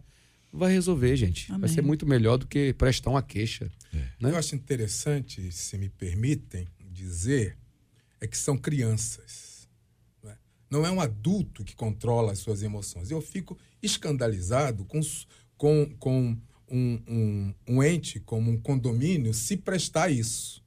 vai 0.53 0.71
resolver, 0.71 1.15
gente. 1.15 1.47
Vai 1.47 1.55
Amém. 1.57 1.67
ser 1.69 1.81
muito 1.81 2.05
melhor 2.05 2.37
do 2.37 2.45
que 2.47 2.71
prestar 2.73 3.09
uma 3.09 3.23
queixa. 3.23 3.69
Né? 4.19 4.29
Eu 4.31 4.37
acho 4.37 4.55
interessante, 4.55 5.51
se 5.51 5.77
me 5.77 5.89
permitem 5.89 6.67
dizer, 6.91 7.57
é 8.21 8.27
que 8.27 8.37
são 8.37 8.55
crianças. 8.57 9.67
não 10.23 10.29
é? 10.31 10.37
Não 10.69 10.85
é 10.85 10.91
um 10.91 11.01
adulto 11.01 11.63
que 11.63 11.75
controla 11.75 12.31
as 12.31 12.39
suas 12.39 12.61
emoções. 12.61 13.09
Eu 13.09 13.21
fico 13.21 13.57
escandalizado 13.81 14.85
com, 14.85 14.99
com, 15.57 15.95
com 15.99 16.37
um, 16.69 16.99
um, 17.07 17.53
um 17.67 17.83
ente 17.83 18.19
como 18.19 18.51
um 18.51 18.59
condomínio 18.59 19.33
se 19.33 19.57
prestar 19.57 20.05
a 20.05 20.09
isso. 20.09 20.63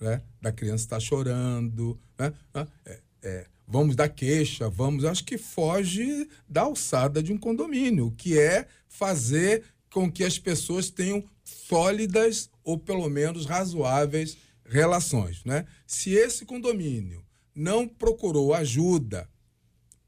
Né? 0.00 0.22
Da 0.40 0.52
criança 0.52 0.84
estar 0.84 1.00
chorando. 1.00 1.98
Né? 2.18 2.32
Ah, 2.54 2.66
é- 2.86 3.00
é, 3.22 3.46
vamos 3.66 3.94
dar 3.94 4.08
queixa, 4.08 4.68
vamos. 4.70 5.04
Acho 5.04 5.24
que 5.24 5.36
foge 5.36 6.28
da 6.48 6.62
alçada 6.62 7.22
de 7.22 7.32
um 7.32 7.38
condomínio, 7.38 8.10
que 8.16 8.38
é 8.38 8.66
fazer 8.88 9.62
com 9.90 10.10
que 10.10 10.24
as 10.24 10.38
pessoas 10.38 10.88
tenham 10.88 11.22
sólidas 11.44 12.48
ou 12.64 12.78
pelo 12.78 13.08
menos 13.10 13.44
razoáveis 13.44 14.38
relações. 14.64 15.44
Né? 15.44 15.66
Se 15.86 16.12
esse 16.12 16.46
condomínio 16.46 17.24
não 17.54 17.86
procurou 17.86 18.54
ajuda 18.54 19.28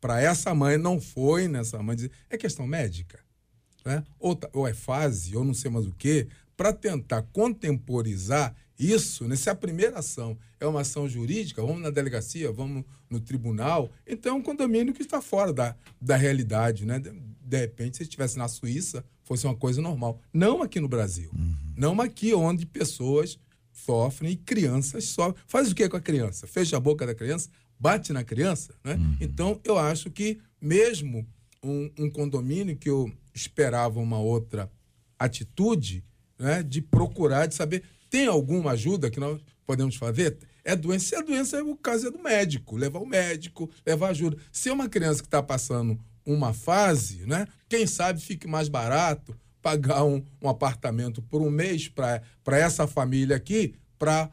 para 0.00 0.20
essa 0.20 0.54
mãe, 0.54 0.78
não 0.78 1.00
foi 1.00 1.48
nessa 1.48 1.82
mãe, 1.82 1.96
é 2.30 2.38
questão 2.38 2.66
médica 2.66 3.20
né? 3.84 4.04
ou, 4.18 4.38
ou 4.52 4.66
é 4.66 4.74
fase, 4.74 5.36
ou 5.36 5.44
não 5.44 5.54
sei 5.54 5.70
mais 5.70 5.86
o 5.86 5.92
quê, 5.92 6.28
para 6.56 6.72
tentar 6.72 7.22
contemporizar 7.32 8.54
isso, 8.78 9.26
né? 9.28 9.36
se 9.36 9.48
a 9.48 9.54
primeira 9.54 9.98
ação 9.98 10.36
é 10.58 10.66
uma 10.66 10.80
ação 10.80 11.08
jurídica, 11.08 11.62
vamos 11.62 11.82
na 11.82 11.90
delegacia, 11.90 12.50
vamos 12.50 12.84
no 13.08 13.20
tribunal, 13.20 13.90
então 14.06 14.34
é 14.34 14.38
um 14.38 14.42
condomínio 14.42 14.94
que 14.94 15.02
está 15.02 15.20
fora 15.20 15.52
da, 15.52 15.76
da 16.00 16.16
realidade. 16.16 16.86
Né? 16.86 16.98
De, 16.98 17.10
de 17.10 17.58
repente, 17.58 17.98
se 17.98 18.02
estivesse 18.04 18.38
na 18.38 18.48
Suíça, 18.48 19.04
fosse 19.22 19.46
uma 19.46 19.54
coisa 19.54 19.80
normal. 19.80 20.20
Não 20.32 20.62
aqui 20.62 20.80
no 20.80 20.88
Brasil. 20.88 21.30
Não 21.76 22.00
aqui 22.00 22.34
onde 22.34 22.66
pessoas 22.66 23.38
sofrem 23.72 24.32
e 24.32 24.36
crianças 24.36 25.04
sofrem. 25.04 25.42
Faz 25.46 25.70
o 25.70 25.74
que 25.74 25.88
com 25.88 25.96
a 25.96 26.00
criança? 26.00 26.46
Fecha 26.46 26.76
a 26.76 26.80
boca 26.80 27.06
da 27.06 27.14
criança, 27.14 27.50
bate 27.78 28.12
na 28.12 28.24
criança. 28.24 28.74
Né? 28.84 28.98
Então, 29.20 29.60
eu 29.64 29.78
acho 29.78 30.10
que 30.10 30.38
mesmo 30.60 31.26
um, 31.62 31.90
um 31.98 32.10
condomínio 32.10 32.76
que 32.76 32.88
eu 32.88 33.10
esperava 33.34 34.00
uma 34.00 34.18
outra 34.18 34.70
atitude, 35.18 36.04
né, 36.38 36.62
de 36.62 36.82
procurar, 36.82 37.46
de 37.46 37.54
saber, 37.54 37.82
tem 38.10 38.26
alguma 38.26 38.72
ajuda 38.72 39.10
que 39.10 39.20
nós 39.20 39.40
podemos 39.66 39.96
fazer? 39.96 40.38
É 40.64 40.76
doença, 40.76 41.06
se 41.06 41.14
é 41.14 41.22
doença, 41.22 41.62
o 41.64 41.76
caso 41.76 42.08
é 42.08 42.10
do 42.10 42.18
médico, 42.18 42.76
levar 42.76 43.00
o 43.00 43.06
médico, 43.06 43.70
levar 43.86 44.10
ajuda. 44.10 44.36
Se 44.50 44.68
é 44.68 44.72
uma 44.72 44.88
criança 44.88 45.20
que 45.20 45.26
está 45.26 45.42
passando 45.42 45.98
uma 46.24 46.52
fase, 46.52 47.26
né, 47.26 47.46
quem 47.68 47.86
sabe 47.86 48.20
fique 48.20 48.46
mais 48.46 48.68
barato 48.68 49.36
pagar 49.62 50.04
um, 50.04 50.22
um 50.42 50.48
apartamento 50.48 51.22
por 51.22 51.40
um 51.40 51.50
mês 51.50 51.88
para 51.88 52.58
essa 52.58 52.86
família 52.86 53.36
aqui, 53.36 53.74
para 54.02 54.28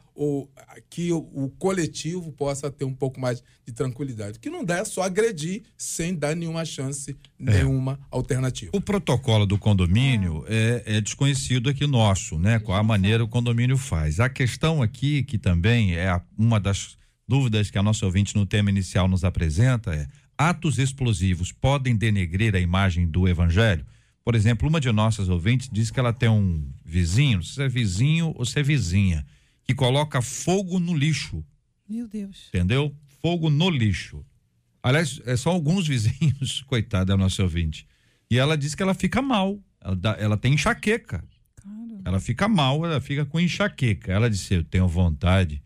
que 0.90 1.12
o, 1.12 1.18
o 1.32 1.48
coletivo 1.50 2.32
possa 2.32 2.68
ter 2.72 2.84
um 2.84 2.92
pouco 2.92 3.20
mais 3.20 3.40
de 3.64 3.72
tranquilidade. 3.72 4.36
O 4.36 4.40
que 4.40 4.50
não 4.50 4.64
dá 4.64 4.78
é 4.78 4.84
só 4.84 5.02
agredir 5.02 5.62
sem 5.78 6.12
dar 6.12 6.34
nenhuma 6.34 6.64
chance, 6.64 7.16
nenhuma 7.38 7.96
alternativa. 8.10 8.72
O 8.74 8.80
protocolo 8.80 9.46
do 9.46 9.56
condomínio 9.56 10.44
é, 10.48 10.82
é 10.96 11.00
desconhecido 11.00 11.70
aqui 11.70 11.86
nosso, 11.86 12.36
né? 12.36 12.58
Qual 12.58 12.76
a 12.76 12.82
maneira 12.82 13.22
o 13.22 13.28
condomínio 13.28 13.78
faz. 13.78 14.18
A 14.18 14.28
questão 14.28 14.82
aqui, 14.82 15.22
que 15.22 15.38
também 15.38 15.94
é 15.94 16.20
uma 16.36 16.58
das 16.58 16.98
dúvidas 17.28 17.70
que 17.70 17.78
a 17.78 17.82
nossa 17.82 18.04
ouvinte 18.04 18.34
no 18.34 18.44
tema 18.44 18.70
inicial 18.70 19.06
nos 19.06 19.22
apresenta, 19.22 19.94
é: 19.94 20.08
atos 20.36 20.80
explosivos 20.80 21.52
podem 21.52 21.94
denegrir 21.94 22.56
a 22.56 22.58
imagem 22.58 23.06
do 23.06 23.28
evangelho? 23.28 23.86
Por 24.24 24.34
exemplo, 24.34 24.68
uma 24.68 24.80
de 24.80 24.90
nossas 24.90 25.28
ouvintes 25.28 25.68
diz 25.70 25.92
que 25.92 26.00
ela 26.00 26.12
tem 26.12 26.28
um 26.28 26.68
vizinho, 26.84 27.36
não 27.36 27.44
sei 27.44 27.54
se 27.54 27.62
é 27.62 27.68
vizinho 27.68 28.34
ou 28.36 28.44
se 28.44 28.58
é 28.58 28.64
vizinha, 28.64 29.24
que 29.70 29.74
coloca 29.74 30.20
fogo 30.20 30.78
no 30.80 30.96
lixo 30.96 31.44
Meu 31.88 32.08
Deus. 32.08 32.48
entendeu? 32.48 32.94
Fogo 33.22 33.48
no 33.50 33.70
lixo. 33.70 34.24
Aliás, 34.82 35.20
é 35.26 35.36
só 35.36 35.50
alguns 35.50 35.86
vizinhos, 35.88 36.62
coitada 36.62 37.04
da 37.06 37.16
nossa 37.16 37.42
ouvinte. 37.42 37.86
E 38.30 38.38
ela 38.38 38.56
diz 38.56 38.74
que 38.74 38.82
ela 38.82 38.94
fica 38.94 39.20
mal. 39.22 39.58
Ela, 39.80 39.94
dá- 39.96 40.16
ela 40.18 40.36
tem 40.36 40.54
enxaqueca. 40.54 41.22
Cara. 41.62 42.00
Ela 42.04 42.18
fica 42.20 42.48
mal, 42.48 42.84
ela 42.84 43.00
fica 43.00 43.24
com 43.26 43.38
enxaqueca. 43.38 44.10
Ela 44.12 44.30
disse: 44.30 44.54
Eu 44.54 44.64
tenho 44.64 44.88
vontade 44.88 45.62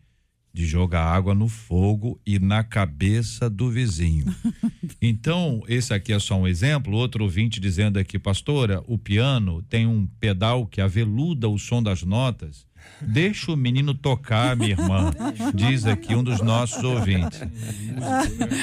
de 0.53 0.65
jogar 0.65 1.03
água 1.05 1.33
no 1.33 1.47
fogo 1.47 2.19
e 2.25 2.37
na 2.39 2.63
cabeça 2.63 3.49
do 3.49 3.69
vizinho. 3.71 4.25
então, 5.01 5.61
esse 5.67 5.93
aqui 5.93 6.11
é 6.13 6.19
só 6.19 6.39
um 6.39 6.47
exemplo. 6.47 6.93
Outro 6.95 7.23
ouvinte 7.23 7.59
dizendo 7.59 7.97
aqui, 7.99 8.17
pastora, 8.19 8.83
o 8.87 8.97
piano 8.97 9.61
tem 9.63 9.85
um 9.87 10.05
pedal 10.19 10.65
que 10.67 10.79
aveluda 10.81 11.47
o 11.49 11.57
som 11.57 11.81
das 11.81 12.03
notas. 12.03 12.65
Deixa 13.01 13.51
o 13.51 13.57
menino 13.57 13.93
tocar, 13.93 14.55
minha 14.55 14.71
irmã, 14.71 15.11
diz 15.53 15.85
aqui 15.85 16.15
um 16.15 16.23
dos 16.23 16.41
nossos 16.41 16.83
ouvintes. 16.83 17.41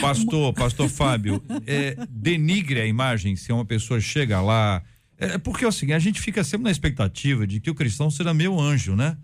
Pastor, 0.00 0.52
pastor 0.54 0.88
Fábio, 0.88 1.42
é, 1.66 1.96
denigre 2.08 2.80
a 2.80 2.86
imagem 2.86 3.36
se 3.36 3.52
uma 3.52 3.64
pessoa 3.64 4.00
chega 4.00 4.40
lá. 4.40 4.82
É 5.18 5.38
porque 5.38 5.70
seguinte, 5.70 5.94
a 5.94 5.98
gente 5.98 6.20
fica 6.20 6.42
sempre 6.42 6.64
na 6.64 6.70
expectativa 6.70 7.46
de 7.46 7.60
que 7.60 7.70
o 7.70 7.74
cristão 7.74 8.10
seja 8.10 8.34
meu 8.34 8.58
anjo, 8.58 8.96
né? 8.96 9.16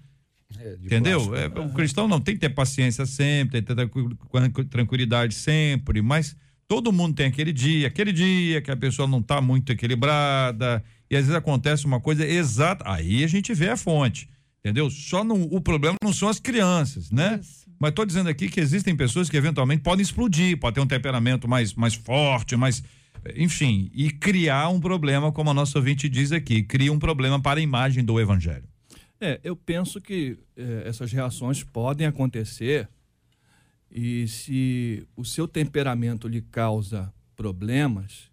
É, 0.58 0.76
de 0.76 0.86
Entendeu? 0.86 1.26
plástico. 1.26 1.58
É, 1.58 1.62
o 1.62 1.68
cristão 1.70 2.06
não 2.08 2.20
tem 2.20 2.34
que 2.34 2.40
ter 2.40 2.50
paciência 2.50 3.04
sempre, 3.04 3.60
tem 3.60 3.62
que 3.62 3.74
ter 3.74 3.88
tranqui- 4.30 4.64
tranquilidade 4.64 5.34
sempre, 5.34 6.00
mas 6.00 6.36
todo 6.68 6.92
mundo 6.92 7.14
tem 7.14 7.26
aquele 7.26 7.52
dia, 7.52 7.88
aquele 7.88 8.12
dia 8.12 8.60
que 8.60 8.70
a 8.70 8.76
pessoa 8.76 9.08
não 9.08 9.18
está 9.18 9.40
muito 9.40 9.72
equilibrada, 9.72 10.84
e 11.10 11.16
às 11.16 11.22
vezes 11.22 11.34
acontece 11.34 11.86
uma 11.86 11.98
coisa 11.98 12.26
exata, 12.26 12.84
aí 12.86 13.24
a 13.24 13.26
gente 13.26 13.52
vê 13.54 13.70
a 13.70 13.76
fonte, 13.76 14.28
entendeu? 14.68 14.90
Só 14.90 15.24
no, 15.24 15.34
o 15.54 15.60
problema 15.60 15.96
não 16.02 16.12
são 16.12 16.28
as 16.28 16.38
crianças, 16.38 17.10
né? 17.10 17.38
Isso. 17.40 17.66
Mas 17.78 17.90
estou 17.90 18.04
dizendo 18.04 18.28
aqui 18.28 18.48
que 18.48 18.60
existem 18.60 18.96
pessoas 18.96 19.30
que 19.30 19.36
eventualmente 19.36 19.82
podem 19.82 20.02
explodir, 20.02 20.58
pode 20.58 20.74
ter 20.74 20.80
um 20.80 20.86
temperamento 20.86 21.48
mais, 21.48 21.74
mais 21.74 21.94
forte, 21.94 22.56
mais. 22.56 22.82
Enfim, 23.36 23.90
e 23.94 24.10
criar 24.10 24.68
um 24.68 24.80
problema, 24.80 25.30
como 25.32 25.50
a 25.50 25.54
nossa 25.54 25.78
ouvinte 25.78 26.08
diz 26.08 26.32
aqui, 26.32 26.62
cria 26.62 26.92
um 26.92 26.98
problema 26.98 27.40
para 27.40 27.60
a 27.60 27.62
imagem 27.62 28.04
do 28.04 28.20
evangelho. 28.20 28.64
É, 29.20 29.40
eu 29.42 29.56
penso 29.56 30.00
que 30.00 30.38
é, 30.56 30.84
essas 30.86 31.12
reações 31.12 31.62
podem 31.62 32.06
acontecer 32.06 32.88
e 33.90 34.28
se 34.28 35.06
o 35.16 35.24
seu 35.24 35.48
temperamento 35.48 36.28
lhe 36.28 36.42
causa 36.42 37.12
problemas, 37.34 38.30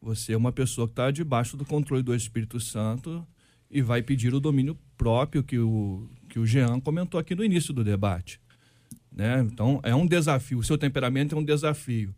você 0.00 0.32
é 0.32 0.36
uma 0.36 0.52
pessoa 0.52 0.86
que 0.86 0.92
está 0.92 1.10
debaixo 1.10 1.56
do 1.56 1.64
controle 1.64 2.02
do 2.02 2.14
Espírito 2.14 2.60
Santo 2.60 3.26
e 3.70 3.80
vai 3.80 4.02
pedir 4.02 4.34
o 4.34 4.40
domínio 4.40 4.76
próprio 4.96 5.42
que 5.42 5.58
o, 5.58 6.08
que 6.28 6.38
o 6.38 6.46
Jean 6.46 6.80
comentou 6.80 7.20
aqui 7.20 7.34
no 7.34 7.44
início 7.44 7.72
do 7.72 7.84
debate. 7.84 8.40
Né? 9.12 9.40
Então, 9.40 9.80
é 9.82 9.94
um 9.94 10.06
desafio. 10.06 10.58
O 10.58 10.64
seu 10.64 10.76
temperamento 10.76 11.34
é 11.34 11.38
um 11.38 11.44
desafio. 11.44 12.14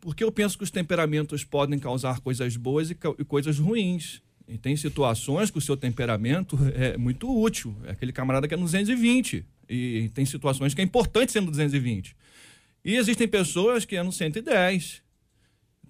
Porque 0.00 0.24
eu 0.24 0.32
penso 0.32 0.58
que 0.58 0.64
os 0.64 0.70
temperamentos 0.70 1.44
podem 1.44 1.78
causar 1.78 2.20
coisas 2.20 2.56
boas 2.56 2.90
e, 2.90 2.96
e 3.18 3.24
coisas 3.24 3.58
ruins. 3.58 4.20
E 4.48 4.58
tem 4.58 4.76
situações 4.76 5.50
que 5.50 5.58
o 5.58 5.60
seu 5.60 5.76
temperamento 5.76 6.58
é 6.74 6.96
muito 6.96 7.30
útil. 7.30 7.76
É 7.84 7.92
aquele 7.92 8.12
camarada 8.12 8.48
que 8.48 8.54
é 8.54 8.56
no 8.56 8.64
220. 8.64 9.44
E 9.68 10.10
tem 10.12 10.26
situações 10.26 10.74
que 10.74 10.80
é 10.80 10.84
importante 10.84 11.30
ser 11.30 11.40
no 11.40 11.50
220. 11.50 12.16
E 12.84 12.96
existem 12.96 13.28
pessoas 13.28 13.84
que 13.84 13.94
é 13.94 14.02
no 14.02 14.10
110. 14.10 15.02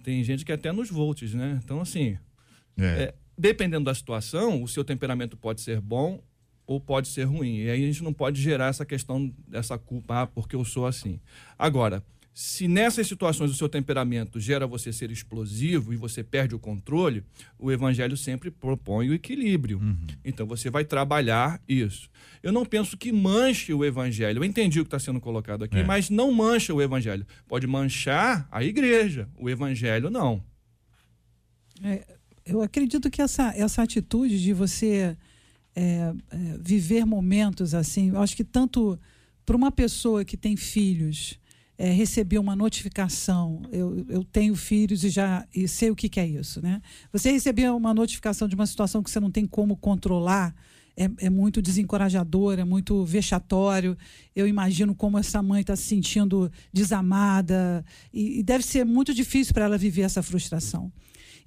Tem 0.03 0.23
gente 0.23 0.45
que 0.45 0.51
é 0.51 0.55
até 0.55 0.71
nos 0.71 0.89
volts, 0.89 1.33
né? 1.33 1.59
Então, 1.63 1.81
assim, 1.81 2.17
é. 2.77 3.13
Dependendo 3.37 3.85
da 3.85 3.95
situação, 3.95 4.61
o 4.61 4.67
seu 4.67 4.83
temperamento 4.83 5.35
pode 5.35 5.61
ser 5.61 5.81
bom 5.81 6.21
ou 6.65 6.79
pode 6.79 7.07
ser 7.07 7.23
ruim. 7.23 7.57
E 7.57 7.69
aí 7.69 7.83
a 7.83 7.87
gente 7.87 8.03
não 8.03 8.13
pode 8.13 8.41
gerar 8.41 8.67
essa 8.67 8.85
questão 8.85 9.33
dessa 9.47 9.77
culpa, 9.77 10.21
ah, 10.21 10.27
porque 10.27 10.55
eu 10.55 10.63
sou 10.63 10.85
assim. 10.85 11.19
Agora, 11.57 12.03
se 12.33 12.67
nessas 12.67 13.05
situações 13.07 13.51
o 13.51 13.53
seu 13.53 13.69
temperamento 13.69 14.39
gera 14.39 14.65
você 14.65 14.91
ser 14.91 15.11
explosivo 15.11 15.93
e 15.93 15.97
você 15.97 16.23
perde 16.23 16.55
o 16.55 16.59
controle, 16.59 17.23
o 17.59 17.71
evangelho 17.71 18.17
sempre 18.17 18.49
propõe 18.49 19.09
o 19.09 19.13
equilíbrio. 19.13 19.77
Uhum. 19.77 20.07
Então 20.25 20.47
você 20.47 20.69
vai 20.69 20.83
trabalhar 20.83 21.61
isso. 21.67 22.09
Eu 22.41 22.51
não 22.51 22.65
penso 22.65 22.97
que 22.97 23.11
manche 23.11 23.71
o 23.71 23.85
evangelho. 23.85 24.39
Eu 24.39 24.43
entendi 24.43 24.79
o 24.79 24.83
que 24.83 24.87
está 24.87 24.97
sendo 24.97 25.21
colocado 25.21 25.63
aqui, 25.63 25.77
é. 25.77 25.83
mas 25.83 26.09
não 26.09 26.31
mancha 26.31 26.73
o 26.73 26.81
evangelho. 26.81 27.25
Pode 27.47 27.67
manchar 27.67 28.47
a 28.51 28.63
igreja, 28.63 29.29
o 29.37 29.47
evangelho 29.47 30.09
não. 30.09 30.43
É, 31.83 32.03
eu 32.45 32.61
acredito 32.61 33.09
que 33.09 33.21
essa, 33.21 33.53
essa 33.55 33.81
atitude 33.81 34.41
de 34.41 34.53
você 34.53 35.17
é, 35.75 35.81
é, 35.81 36.13
viver 36.59 37.05
momentos 37.05 37.73
assim, 37.73 38.09
eu 38.09 38.21
acho 38.21 38.35
que 38.35 38.43
tanto 38.43 38.99
para 39.45 39.55
uma 39.55 39.71
pessoa 39.71 40.23
que 40.23 40.37
tem 40.37 40.55
filhos 40.55 41.39
é, 41.77 41.89
receber 41.89 42.37
uma 42.37 42.55
notificação, 42.55 43.61
eu, 43.71 44.05
eu 44.07 44.23
tenho 44.23 44.55
filhos 44.55 45.03
e 45.03 45.09
já 45.09 45.45
e 45.53 45.67
sei 45.67 45.89
o 45.89 45.95
que, 45.95 46.07
que 46.07 46.19
é 46.19 46.27
isso, 46.27 46.61
né? 46.61 46.81
Você 47.11 47.31
receber 47.31 47.71
uma 47.71 47.93
notificação 47.93 48.47
de 48.47 48.55
uma 48.55 48.67
situação 48.67 49.01
que 49.01 49.09
você 49.09 49.19
não 49.19 49.31
tem 49.31 49.45
como 49.45 49.75
controlar, 49.75 50.53
é, 50.95 51.09
é, 51.17 51.29
muito 51.29 51.61
desencorajador, 51.61 52.59
é 52.59 52.63
muito 52.63 53.03
vexatório. 53.03 53.97
Eu 54.35 54.47
imagino 54.47 54.93
como 54.93 55.17
essa 55.17 55.41
mãe 55.41 55.61
está 55.61 55.75
se 55.75 55.83
sentindo 55.83 56.51
desamada 56.71 57.83
e, 58.13 58.39
e 58.39 58.43
deve 58.43 58.63
ser 58.63 58.85
muito 58.85 59.11
difícil 59.11 59.53
para 59.53 59.65
ela 59.65 59.77
viver 59.77 60.03
essa 60.03 60.21
frustração 60.21 60.91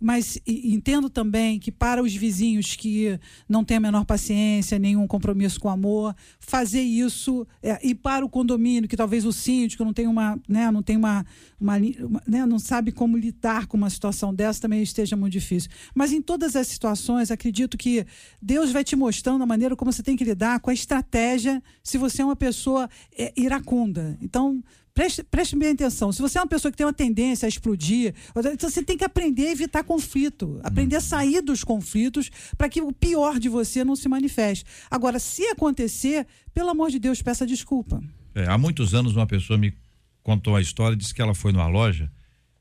mas 0.01 0.39
entendo 0.47 1.09
também 1.09 1.59
que 1.59 1.73
para 1.73 2.03
os 2.03 2.15
vizinhos 2.15 2.77
que 2.77 3.19
não 3.49 3.65
têm 3.65 3.79
a 3.79 3.81
menor 3.81 4.05
paciência, 4.05 4.79
nenhum 4.79 5.07
compromisso 5.07 5.59
com 5.61 5.69
o 5.69 5.71
amor, 5.71 6.15
fazer 6.39 6.83
isso 6.83 7.47
é, 7.63 7.79
e 7.83 7.95
para 7.95 8.25
o 8.25 8.29
condomínio 8.29 8.89
que 8.89 8.97
talvez 8.97 9.25
o 9.25 9.33
síndico 9.33 9.85
não 9.85 9.93
tem 9.93 10.07
uma, 10.07 10.39
né, 10.49 10.71
não 10.71 10.83
tem 10.83 10.97
uma, 10.97 11.25
uma, 11.61 11.77
uma 11.77 12.23
né, 12.27 12.47
não 12.47 12.59
sabe 12.59 12.93
como 12.93 13.17
lidar 13.17 13.67
com 13.67 13.77
uma 13.77 13.91
situação 13.91 14.35
dessa 14.35 14.61
também 14.61 14.83
esteja 14.83 15.17
muito 15.17 15.33
difícil. 15.33 15.71
Mas 15.95 16.13
em 16.13 16.21
todas 16.21 16.57
as 16.57 16.67
situações, 16.67 17.31
acredito 17.31 17.77
que 17.77 18.07
Deus 18.41 18.71
vai 18.71 18.85
te 18.85 18.97
mostrando 18.97 19.43
a 19.43 19.47
maneira 19.47 19.77
como 19.77 19.93
você 19.93 20.03
tem 20.03 20.17
que 20.17 20.25
lidar 20.25 20.61
com 20.61 20.71
a 20.71 20.75
estratégia 20.75 21.63
se 21.83 21.99
você 21.99 22.23
é 22.23 22.25
uma 22.25 22.37
pessoa 22.37 22.89
é, 23.17 23.33
iracunda. 23.37 24.17
Então 24.21 24.63
Preste, 24.97 25.23
preste 25.23 25.55
bem 25.55 25.73
atenção. 25.73 26.11
Se 26.11 26.23
você 26.23 26.39
é 26.39 26.41
uma 26.41 26.47
pessoa 26.47 26.73
que 26.73 26.79
tem 26.79 26.87
uma 26.87 26.93
tendência 26.93 27.45
a 27.45 27.51
explodir, 27.51 28.15
então 28.35 28.71
você 28.71 28.83
tem 28.83 28.97
que 28.97 29.05
aprender 29.05 29.49
a 29.49 29.53
evitar 29.53 29.85
conflito, 29.85 30.59
aprender 30.65 30.97
a 30.97 31.03
sair 31.03 31.43
dos 31.43 31.63
conflitos 31.63 32.31
para 32.57 32.67
que 32.67 32.81
o 32.81 32.91
pior 32.91 33.39
de 33.39 33.51
você 33.51 33.85
não 33.85 33.95
se 33.95 34.09
manifeste. 34.09 34.65
Agora, 34.91 35.19
se 35.19 35.43
acontecer, 35.49 36.27
pelo 36.55 36.71
amor 36.71 36.91
de 36.91 36.99
Deus, 36.99 37.21
peça 37.21 37.47
desculpa. 37.47 38.03
É, 38.35 38.47
há 38.47 38.57
muitos 38.57 38.95
anos 38.95 39.15
uma 39.15 39.27
pessoa 39.27 39.59
me 39.59 39.75
contou 40.23 40.57
a 40.57 40.63
história, 40.63 40.97
disse 40.97 41.15
que 41.15 41.21
ela 41.21 41.35
foi 41.35 41.53
numa 41.53 41.67
loja, 41.67 42.11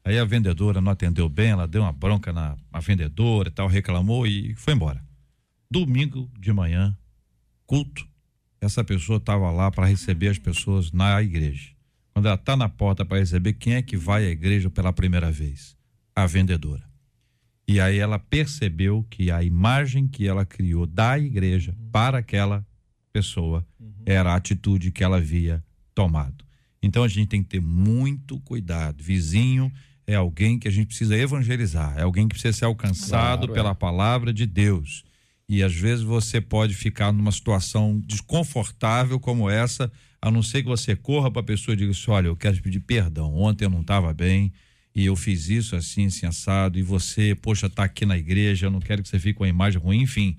aí 0.04 0.20
a 0.20 0.26
vendedora 0.26 0.82
não 0.82 0.92
atendeu 0.92 1.30
bem, 1.30 1.52
ela 1.52 1.66
deu 1.66 1.84
uma 1.84 1.94
bronca 1.94 2.34
na 2.34 2.58
vendedora 2.82 3.48
e 3.48 3.52
tal, 3.52 3.70
reclamou 3.70 4.28
e 4.28 4.54
foi 4.56 4.74
embora. 4.74 5.02
Domingo 5.72 6.30
de 6.38 6.52
manhã, 6.52 6.98
culto, 7.66 8.06
essa 8.60 8.84
pessoa 8.84 9.20
estava 9.20 9.50
lá 9.52 9.72
para 9.72 9.86
receber 9.86 10.28
as 10.28 10.38
pessoas 10.38 10.92
na 10.92 11.22
igreja. 11.22 11.75
Quando 12.16 12.28
ela 12.28 12.36
está 12.36 12.56
na 12.56 12.70
porta 12.70 13.04
para 13.04 13.18
receber, 13.18 13.52
quem 13.54 13.74
é 13.74 13.82
que 13.82 13.98
vai 13.98 14.26
à 14.26 14.30
igreja 14.30 14.70
pela 14.70 14.94
primeira 14.94 15.30
vez? 15.30 15.76
A 16.16 16.26
vendedora. 16.26 16.82
E 17.68 17.78
aí 17.78 17.98
ela 17.98 18.18
percebeu 18.18 19.06
que 19.10 19.30
a 19.30 19.44
imagem 19.44 20.08
que 20.08 20.26
ela 20.26 20.46
criou 20.46 20.86
da 20.86 21.20
igreja 21.20 21.76
para 21.92 22.20
aquela 22.20 22.66
pessoa 23.12 23.68
uhum. 23.78 23.92
era 24.06 24.32
a 24.32 24.36
atitude 24.36 24.94
que 24.94 25.04
ela 25.04 25.18
havia 25.18 25.62
tomado. 25.94 26.46
Então 26.82 27.04
a 27.04 27.08
gente 27.10 27.28
tem 27.28 27.44
que 27.44 27.50
ter 27.50 27.60
muito 27.60 28.40
cuidado. 28.40 29.04
Vizinho 29.04 29.70
é 30.08 30.16
alguém 30.16 30.58
que 30.58 30.70
a 30.70 30.72
gente 30.72 30.88
precisa 30.88 31.18
evangelizar, 31.18 31.98
é 31.98 32.04
alguém 32.04 32.30
que 32.30 32.36
precisa 32.36 32.58
ser 32.58 32.66
alcançado 32.66 33.48
claro, 33.48 33.54
pela 33.54 33.72
é. 33.72 33.76
palavra 33.76 34.32
de 34.32 34.46
Deus. 34.46 35.04
E 35.50 35.62
às 35.62 35.76
vezes 35.76 36.04
você 36.04 36.40
pode 36.40 36.74
ficar 36.76 37.12
numa 37.12 37.32
situação 37.32 38.02
desconfortável 38.06 39.20
como 39.20 39.50
essa 39.50 39.92
a 40.26 40.32
não 40.32 40.42
ser 40.42 40.64
que 40.64 40.68
você 40.68 40.96
corra 40.96 41.30
para 41.30 41.42
a 41.42 41.46
pessoa 41.46 41.74
e 41.74 41.78
diga 41.78 41.92
assim: 41.92 42.10
olha, 42.10 42.28
eu 42.30 42.36
quero 42.36 42.56
te 42.56 42.62
pedir 42.64 42.80
perdão. 42.80 43.32
Ontem 43.36 43.66
eu 43.66 43.70
não 43.70 43.82
estava 43.82 44.12
bem 44.12 44.52
e 44.96 45.06
eu 45.06 45.16
fiz 45.16 45.50
isso 45.50 45.76
assim, 45.76 46.08
assim, 46.08 46.26
assado. 46.26 46.80
E 46.80 46.82
você, 46.82 47.36
poxa, 47.36 47.68
está 47.68 47.84
aqui 47.84 48.08
na 48.08 48.18
igreja, 48.18 48.66
eu 48.66 48.72
não 48.72 48.80
quero 48.80 49.04
que 49.04 49.08
você 49.08 49.20
fique 49.20 49.36
com 49.36 49.44
a 49.44 49.48
imagem 49.48 49.80
ruim. 49.80 50.02
Enfim, 50.02 50.36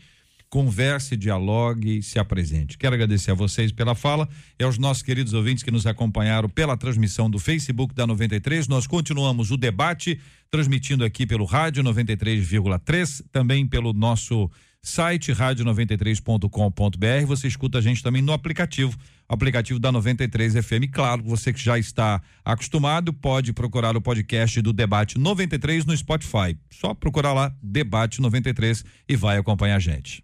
converse, 0.51 1.17
dialogue 1.17 2.03
se 2.03 2.19
apresente. 2.19 2.77
Quero 2.77 2.97
agradecer 2.97 3.31
a 3.31 3.35
vocês 3.35 3.71
pela 3.71 3.95
fala 3.95 4.29
e 4.59 4.65
aos 4.65 4.77
nossos 4.77 5.05
queridos 5.05 5.35
ouvintes 5.35 5.63
que 5.63 5.71
nos 5.71 5.87
acompanharam 5.87 6.49
pela 6.49 6.77
transmissão 6.77 7.31
do 7.31 7.39
Facebook 7.39 7.95
da 7.95 8.09
93. 8.09 8.67
Nós 8.67 8.89
continuamos 8.89 9.53
o 9.53 9.57
debate, 9.57 10.19
transmitindo 10.51 11.05
aqui 11.05 11.25
pelo 11.25 11.45
rádio 11.45 11.85
93,3, 11.85 13.25
também 13.31 13.65
pelo 13.65 13.93
nosso 13.93 14.51
site 14.87 15.33
rádio93.com.br. 15.33 17.27
Você 17.27 17.49
escuta 17.49 17.79
a 17.79 17.81
gente 17.81 18.03
também 18.03 18.23
no 18.23 18.33
aplicativo, 18.33 18.97
aplicativo 19.29 19.81
da 19.81 19.91
93 19.91 20.55
FM. 20.55 20.89
Claro, 20.93 21.23
você 21.25 21.53
que 21.53 21.63
já 21.63 21.77
está 21.79 22.23
acostumado 22.45 23.13
pode 23.13 23.53
procurar 23.53 23.97
o 23.97 24.01
podcast 24.01 24.63
do 24.63 24.73
Debate 24.73 25.19
93 25.19 25.85
no 25.85 25.97
Spotify. 25.97 26.57
Só 26.71 26.95
procurar 26.95 27.33
lá 27.33 27.53
Debate 27.61 28.21
93 28.21 28.85
e 29.09 29.17
vai 29.17 29.37
acompanhar 29.39 29.77
a 29.77 29.81
gente. 29.81 30.23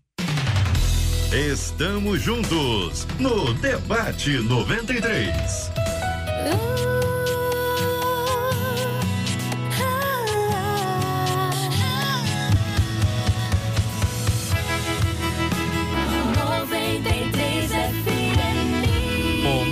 Estamos 1.33 2.23
juntos 2.23 3.07
no 3.19 3.55
Debate 3.55 4.39
93. 4.39 5.73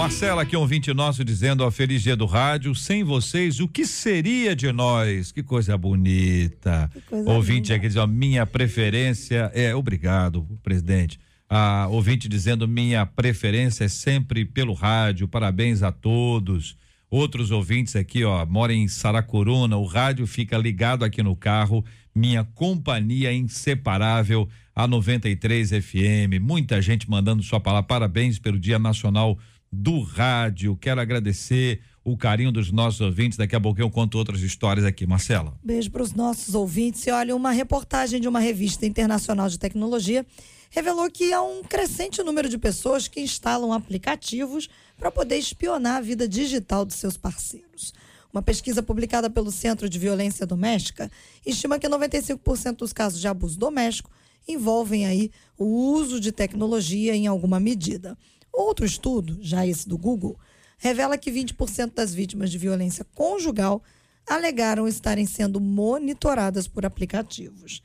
Marcela, 0.01 0.41
aqui 0.41 0.57
um 0.57 0.61
ouvinte 0.61 0.95
nosso 0.95 1.23
dizendo, 1.23 1.63
ó, 1.63 1.71
feliz 1.71 2.03
dia 2.03 2.17
do 2.17 2.25
rádio, 2.25 2.75
sem 2.75 3.05
vocês, 3.05 3.61
o 3.61 3.69
que 3.69 3.85
seria 3.85 4.57
de 4.57 4.73
nós? 4.73 5.31
Que 5.31 5.43
coisa 5.43 5.77
bonita. 5.77 6.91
Que 6.91 7.03
coisa 7.03 7.31
ouvinte 7.31 7.71
linda. 7.71 7.75
aqui 7.75 7.87
diz, 7.87 7.97
ó, 7.99 8.07
minha 8.07 8.47
preferência 8.47 9.51
é, 9.53 9.75
obrigado, 9.75 10.49
presidente. 10.63 11.21
A 11.51 11.87
ouvinte 11.89 12.31
dizendo, 12.31 12.67
minha 12.67 13.05
preferência 13.05 13.85
é 13.85 13.89
sempre 13.89 14.47
pelo 14.47 14.73
rádio, 14.73 15.29
parabéns 15.29 15.83
a 15.83 15.93
todos. 15.93 16.79
Outros 17.11 17.51
ouvintes 17.51 17.95
aqui, 17.95 18.25
ó, 18.25 18.47
moram 18.47 18.73
em 18.73 18.89
Saracuruna, 18.89 19.77
o 19.77 19.85
rádio 19.85 20.27
fica 20.27 20.57
ligado 20.57 21.05
aqui 21.05 21.23
no 21.23 21.37
carro, 21.37 21.85
minha 22.15 22.43
companhia 22.43 23.35
inseparável, 23.35 24.49
a 24.75 24.89
93 24.89 25.73
FM. 25.73 26.41
Muita 26.41 26.81
gente 26.81 27.09
mandando 27.11 27.43
sua 27.43 27.61
palavra, 27.61 27.87
parabéns 27.87 28.39
pelo 28.39 28.59
Dia 28.59 28.79
Nacional 28.79 29.39
do 29.73 30.01
rádio. 30.01 30.77
Quero 30.77 31.01
agradecer 31.01 31.81
o 32.05 32.17
carinho 32.17 32.51
dos 32.51 32.73
nossos 32.73 33.01
ouvintes. 33.01 33.39
Daqui 33.39 33.55
a 33.55 33.61
pouco 33.61 33.81
eu 33.81 33.91
conto 33.91 34.19
outras 34.19 34.41
histórias 34.41 34.85
aqui. 34.85 35.07
Marcela. 35.07 35.59
Beijo 35.63 35.91
para 35.91 36.03
os 36.03 36.13
nossos 36.13 36.55
ouvintes. 36.55 37.07
E 37.07 37.11
olha, 37.11 37.37
uma 37.37 37.53
reportagem 37.53 38.21
de 38.21 38.29
uma 38.29 38.41
revista 38.41 38.87
internacional 38.87 39.49
de 39.49 39.59
tecnologia 39.59 40.27
revelou 40.71 41.11
que 41.11 41.33
há 41.33 41.43
um 41.43 41.63
crescente 41.63 42.23
número 42.23 42.49
de 42.49 42.57
pessoas 42.57 43.09
que 43.09 43.21
instalam 43.21 43.73
aplicativos 43.73 44.69
para 44.97 45.11
poder 45.11 45.37
espionar 45.37 45.97
a 45.97 46.01
vida 46.01 46.29
digital 46.29 46.85
dos 46.85 46.97
seus 46.97 47.17
parceiros. 47.17 47.93
Uma 48.33 48.43
pesquisa 48.43 48.81
publicada 48.81 49.29
pelo 49.29 49.51
Centro 49.51 49.89
de 49.89 49.99
Violência 49.99 50.47
Doméstica 50.47 51.11
estima 51.45 51.81
que 51.81 51.89
95% 51.89 52.77
dos 52.77 52.93
casos 52.93 53.21
de 53.21 53.27
abuso 53.27 53.59
doméstico 53.59 54.11
envolvem 54.47 55.05
aí 55.07 55.33
o 55.59 55.65
uso 55.65 56.21
de 56.21 56.31
tecnologia 56.31 57.15
em 57.15 57.27
alguma 57.27 57.59
medida. 57.59 58.17
Outro 58.61 58.85
estudo, 58.85 59.39
já 59.41 59.67
esse 59.67 59.89
do 59.89 59.97
Google, 59.97 60.39
revela 60.77 61.17
que 61.17 61.33
20% 61.33 61.95
das 61.95 62.13
vítimas 62.13 62.51
de 62.51 62.59
violência 62.59 63.07
conjugal 63.15 63.83
alegaram 64.29 64.87
estarem 64.87 65.27
sendo 65.27 65.59
monitoradas 65.59 66.69
por 66.69 66.85
aplicativos. 66.85 67.83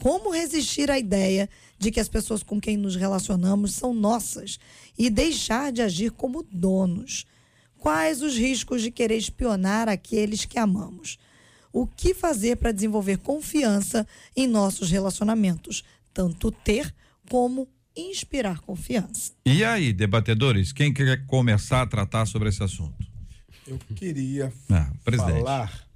Como 0.00 0.30
resistir 0.30 0.90
à 0.90 0.98
ideia 0.98 1.50
de 1.78 1.90
que 1.90 2.00
as 2.00 2.08
pessoas 2.08 2.42
com 2.42 2.58
quem 2.58 2.78
nos 2.78 2.96
relacionamos 2.96 3.74
são 3.74 3.92
nossas 3.92 4.58
e 4.98 5.10
deixar 5.10 5.70
de 5.70 5.82
agir 5.82 6.10
como 6.12 6.42
donos? 6.42 7.26
Quais 7.78 8.22
os 8.22 8.38
riscos 8.38 8.80
de 8.80 8.90
querer 8.90 9.18
espionar 9.18 9.86
aqueles 9.86 10.46
que 10.46 10.58
amamos? 10.58 11.18
O 11.70 11.86
que 11.86 12.14
fazer 12.14 12.56
para 12.56 12.72
desenvolver 12.72 13.18
confiança 13.18 14.06
em 14.34 14.46
nossos 14.46 14.90
relacionamentos? 14.90 15.84
Tanto 16.14 16.50
ter 16.50 16.92
como 17.28 17.68
inspirar 17.96 18.60
confiança. 18.60 19.32
E 19.44 19.64
aí, 19.64 19.92
debatedores, 19.92 20.72
quem 20.72 20.92
quer 20.92 21.26
começar 21.26 21.82
a 21.82 21.86
tratar 21.86 22.26
sobre 22.26 22.48
esse 22.48 22.62
assunto? 22.62 23.06
Eu 23.66 23.78
queria 23.96 24.52
ah, 24.70 24.92
falar 25.04 25.88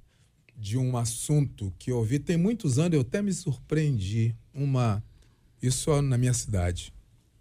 de 0.57 0.77
um 0.77 0.97
assunto 0.97 1.73
que 1.79 1.91
eu 1.91 1.97
ouvi 1.97 2.19
tem 2.19 2.37
muitos 2.37 2.77
anos, 2.77 2.93
eu 2.93 3.01
até 3.01 3.21
me 3.21 3.33
surpreendi. 3.33 4.35
Uma. 4.53 5.03
Isso 5.61 6.01
na 6.01 6.17
minha 6.17 6.33
cidade. 6.33 6.93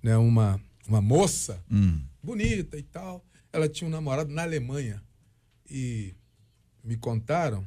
Né? 0.02 0.16
Uma, 0.16 0.60
uma 0.86 1.00
moça 1.00 1.62
hum. 1.70 2.00
bonita 2.22 2.76
e 2.76 2.82
tal. 2.82 3.24
Ela 3.52 3.68
tinha 3.68 3.88
um 3.88 3.90
namorado 3.90 4.32
na 4.32 4.42
Alemanha. 4.42 5.02
E 5.68 6.14
me 6.82 6.96
contaram 6.96 7.66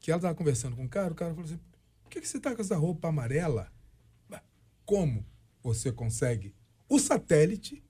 que 0.00 0.10
ela 0.10 0.18
estava 0.18 0.34
conversando 0.34 0.76
com 0.76 0.84
o 0.84 0.88
cara. 0.88 1.12
O 1.12 1.16
cara 1.16 1.34
falou 1.34 1.46
assim: 1.46 1.60
por 2.02 2.10
que, 2.10 2.20
que 2.20 2.28
você 2.28 2.36
está 2.36 2.54
com 2.54 2.62
essa 2.62 2.76
roupa 2.76 3.08
amarela? 3.08 3.70
Como? 4.84 5.26
Você 5.66 5.90
consegue 5.90 6.54
o 6.88 6.98
satélite, 6.98 7.82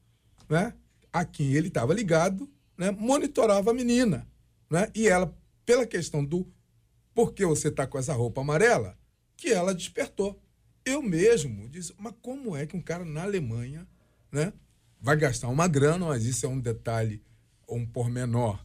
né, 0.49 0.75
a 1.13 1.25
quem 1.25 1.53
ele 1.53 1.69
estava 1.69 1.93
ligado, 1.93 2.51
né, 2.77 2.91
monitorava 2.91 3.71
a 3.71 3.75
menina. 3.75 4.27
Né, 4.71 4.91
e 4.95 5.07
ela, 5.07 5.37
pela 5.65 5.87
questão 5.87 6.25
do 6.25 6.47
por 7.15 7.33
que 7.33 7.45
você 7.45 7.69
está 7.69 7.87
com 7.87 7.99
essa 7.99 8.13
roupa 8.13 8.41
amarela, 8.41 8.99
que 9.37 9.51
ela 9.51 9.75
despertou. 9.75 10.41
Eu 10.85 11.03
mesmo 11.03 11.69
disse, 11.69 11.95
mas 11.99 12.15
como 12.21 12.57
é 12.57 12.67
que 12.67 12.77
um 12.77 12.83
cara 12.83 13.05
na 13.05 13.23
Alemanha 13.23 13.87
né, 14.31 14.53
vai 15.01 15.17
gastar 15.17 15.49
uma 15.49 15.69
grana, 15.69 16.07
mas 16.07 16.25
isso 16.25 16.47
é 16.47 16.49
um 16.49 16.61
detalhe, 16.61 17.23
um 17.69 17.87
pormenor 17.87 18.65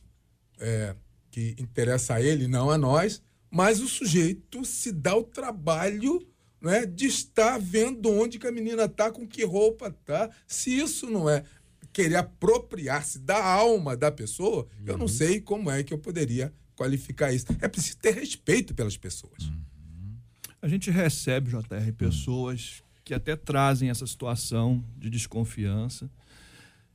é, 0.59 0.95
que 1.29 1.55
interessa 1.59 2.15
a 2.15 2.21
ele, 2.21 2.47
não 2.47 2.69
a 2.69 2.77
nós, 2.77 3.21
mas 3.49 3.79
o 3.81 3.87
sujeito 3.87 4.63
se 4.63 4.91
dá 4.91 5.15
o 5.15 5.23
trabalho 5.23 6.25
né, 6.61 6.85
de 6.85 7.07
estar 7.07 7.57
vendo 7.57 8.09
onde 8.11 8.37
que 8.37 8.45
a 8.45 8.51
menina 8.51 8.87
tá, 8.87 9.11
com 9.11 9.27
que 9.27 9.43
roupa 9.43 9.91
tá. 10.05 10.29
Se 10.47 10.77
isso 10.77 11.09
não 11.09 11.29
é 11.29 11.43
querer 11.91 12.17
apropriar-se 12.17 13.19
da 13.19 13.43
alma 13.43 13.97
da 13.97 14.11
pessoa, 14.11 14.67
uhum. 14.79 14.85
eu 14.85 14.97
não 14.97 15.05
uhum. 15.05 15.07
sei 15.07 15.41
como 15.41 15.71
é 15.71 15.83
que 15.83 15.93
eu 15.93 15.97
poderia 15.97 16.53
qualificar 16.75 17.33
isso. 17.33 17.47
É 17.59 17.67
preciso 17.67 17.97
ter 17.97 18.13
respeito 18.13 18.73
pelas 18.75 18.95
pessoas. 18.95 19.43
Uhum. 19.43 20.15
A 20.61 20.67
gente 20.67 20.91
recebe, 20.91 21.49
JR, 21.49 21.91
pessoas 21.97 22.83
que 23.03 23.13
até 23.13 23.35
trazem 23.35 23.89
essa 23.89 24.05
situação 24.05 24.83
de 24.97 25.09
desconfiança. 25.09 26.09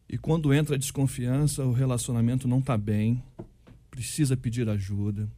E 0.09 0.17
quando 0.17 0.55
entra 0.55 0.77
a 0.77 0.79
desconfiança, 0.79 1.65
o 1.65 1.73
relacionamento 1.73 2.47
não 2.47 2.61
está 2.61 2.79
bem, 2.79 3.23
precisa 3.91 4.37
pedir 4.37 4.69
ajuda 4.69 5.29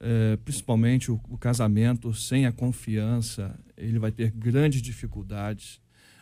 é, 0.00 0.36
principalmente 0.36 1.10
o, 1.10 1.20
o, 1.28 1.36
casamento 1.36 2.14
sem 2.14 2.46
a 2.46 2.52
confiança, 2.52 3.58
ele 3.76 3.98
vai 3.98 4.12
ter 4.12 4.30
grandes 4.30 4.80
dificuldades. 4.80 5.80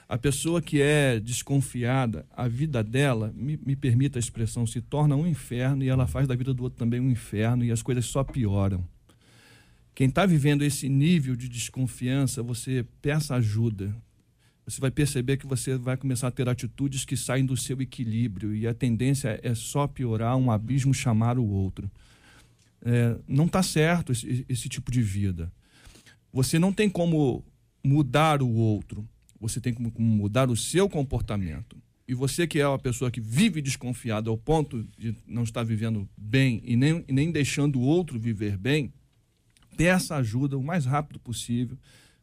A 0.09 0.17
pessoa 0.17 0.63
que 0.63 0.81
é 0.81 1.19
desconfiada, 1.19 2.25
a 2.35 2.47
vida 2.47 2.83
dela, 2.83 3.33
me, 3.35 3.59
me 3.65 3.75
permita 3.75 4.19
a 4.19 4.21
expressão, 4.21 4.67
se 4.67 4.81
torna 4.81 5.17
um 5.17 5.27
inferno 5.27 5.83
e 5.83 5.89
ela 5.89 6.07
faz 6.07 6.29
da 6.29 6.35
vida 6.35 6.55
do 6.55 6.63
outro 6.63 6.79
também 6.79 7.01
um 7.01 7.11
inferno 7.11 7.65
e 7.65 7.73
as 7.73 7.83
coisas 7.83 8.07
só 8.07 8.23
pioram. 8.23 8.87
Quem 9.95 10.09
está 10.09 10.25
vivendo 10.25 10.63
esse 10.63 10.89
nível 10.89 11.35
de 11.35 11.49
desconfiança, 11.49 12.43
você 12.43 12.85
peça 13.03 13.35
ajuda. 13.35 13.95
Você 14.65 14.81
vai 14.81 14.91
perceber 14.91 15.39
que 15.39 15.47
você 15.47 15.77
vai 15.77 15.97
começar 15.97 16.29
a 16.29 16.31
ter 16.31 16.49
atitudes 16.49 17.05
que 17.05 17.17
saem 17.17 17.47
do 17.47 17.57
seu 17.57 17.81
equilíbrio 17.81 18.55
e 18.55 18.67
a 18.67 18.75
tendência 18.75 19.41
é 19.43 19.55
só 19.55 19.87
piorar, 19.87 20.37
um 20.37 20.51
abismo 20.51 20.93
chamar 20.93 21.39
o 21.39 21.47
outro 21.47 21.91
é, 22.87 23.19
não 23.27 23.47
está 23.47 23.65
certo 23.65 24.13
esse, 24.13 24.47
esse 24.49 24.69
tipo 24.69 24.93
de 24.93 25.03
vida. 25.03 25.53
Você 26.33 26.57
não 26.57 26.73
tem 26.73 26.89
como 26.89 27.45
mudar 27.85 28.43
o 28.43 28.49
outro, 28.49 29.07
você 29.41 29.61
tem 29.61 29.75
como 29.75 29.93
mudar 29.99 30.49
o 30.49 30.57
seu 30.57 30.89
comportamento. 30.89 31.77
E 32.07 32.15
você 32.15 32.47
que 32.47 32.61
é 32.61 32.69
uma 32.69 32.79
pessoa 32.79 33.11
que 33.11 33.21
vive 33.21 33.61
desconfiada 33.61 34.31
ao 34.31 34.39
ponto 34.39 34.87
de 34.97 35.17
não 35.27 35.43
estar 35.43 35.65
vivendo 35.65 36.09
bem 36.17 36.63
e 36.65 36.77
nem, 36.77 37.05
e 37.09 37.13
nem 37.13 37.33
deixando 37.33 37.81
o 37.81 37.83
outro 37.83 38.21
viver 38.21 38.57
bem, 38.57 38.93
peça 39.77 40.15
ajuda 40.15 40.57
o 40.57 40.63
mais 40.63 40.85
rápido 40.85 41.19
possível, 41.19 41.77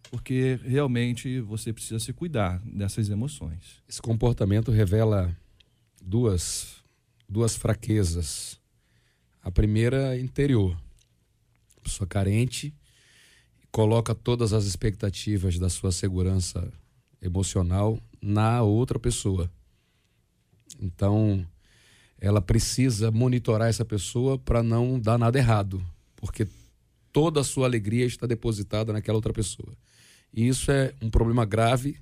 porque 0.09 0.57
realmente 0.63 1.41
você 1.41 1.73
precisa 1.73 1.99
se 1.99 2.13
cuidar 2.13 2.59
dessas 2.59 3.09
emoções. 3.09 3.83
Esse 3.89 4.01
comportamento 4.01 4.71
revela 4.71 5.35
duas, 6.01 6.77
duas 7.27 7.57
fraquezas 7.57 8.62
a 9.43 9.51
primeira, 9.51 10.17
interior. 10.17 10.75
Pessoa 11.83 12.07
carente, 12.07 12.73
coloca 13.71 14.15
todas 14.15 14.53
as 14.53 14.63
expectativas 14.63 15.59
da 15.59 15.69
sua 15.69 15.91
segurança 15.91 16.71
emocional 17.21 17.99
na 18.21 18.61
outra 18.61 18.97
pessoa. 18.97 19.51
Então, 20.79 21.45
ela 22.17 22.41
precisa 22.41 23.11
monitorar 23.11 23.67
essa 23.67 23.83
pessoa 23.83 24.39
para 24.39 24.63
não 24.63 24.97
dar 24.97 25.17
nada 25.17 25.37
errado, 25.37 25.85
porque 26.15 26.47
toda 27.11 27.41
a 27.41 27.43
sua 27.43 27.67
alegria 27.67 28.05
está 28.05 28.25
depositada 28.25 28.93
naquela 28.93 29.17
outra 29.17 29.33
pessoa. 29.33 29.75
E 30.33 30.47
isso 30.47 30.71
é 30.71 30.93
um 31.01 31.09
problema 31.09 31.43
grave, 31.43 31.97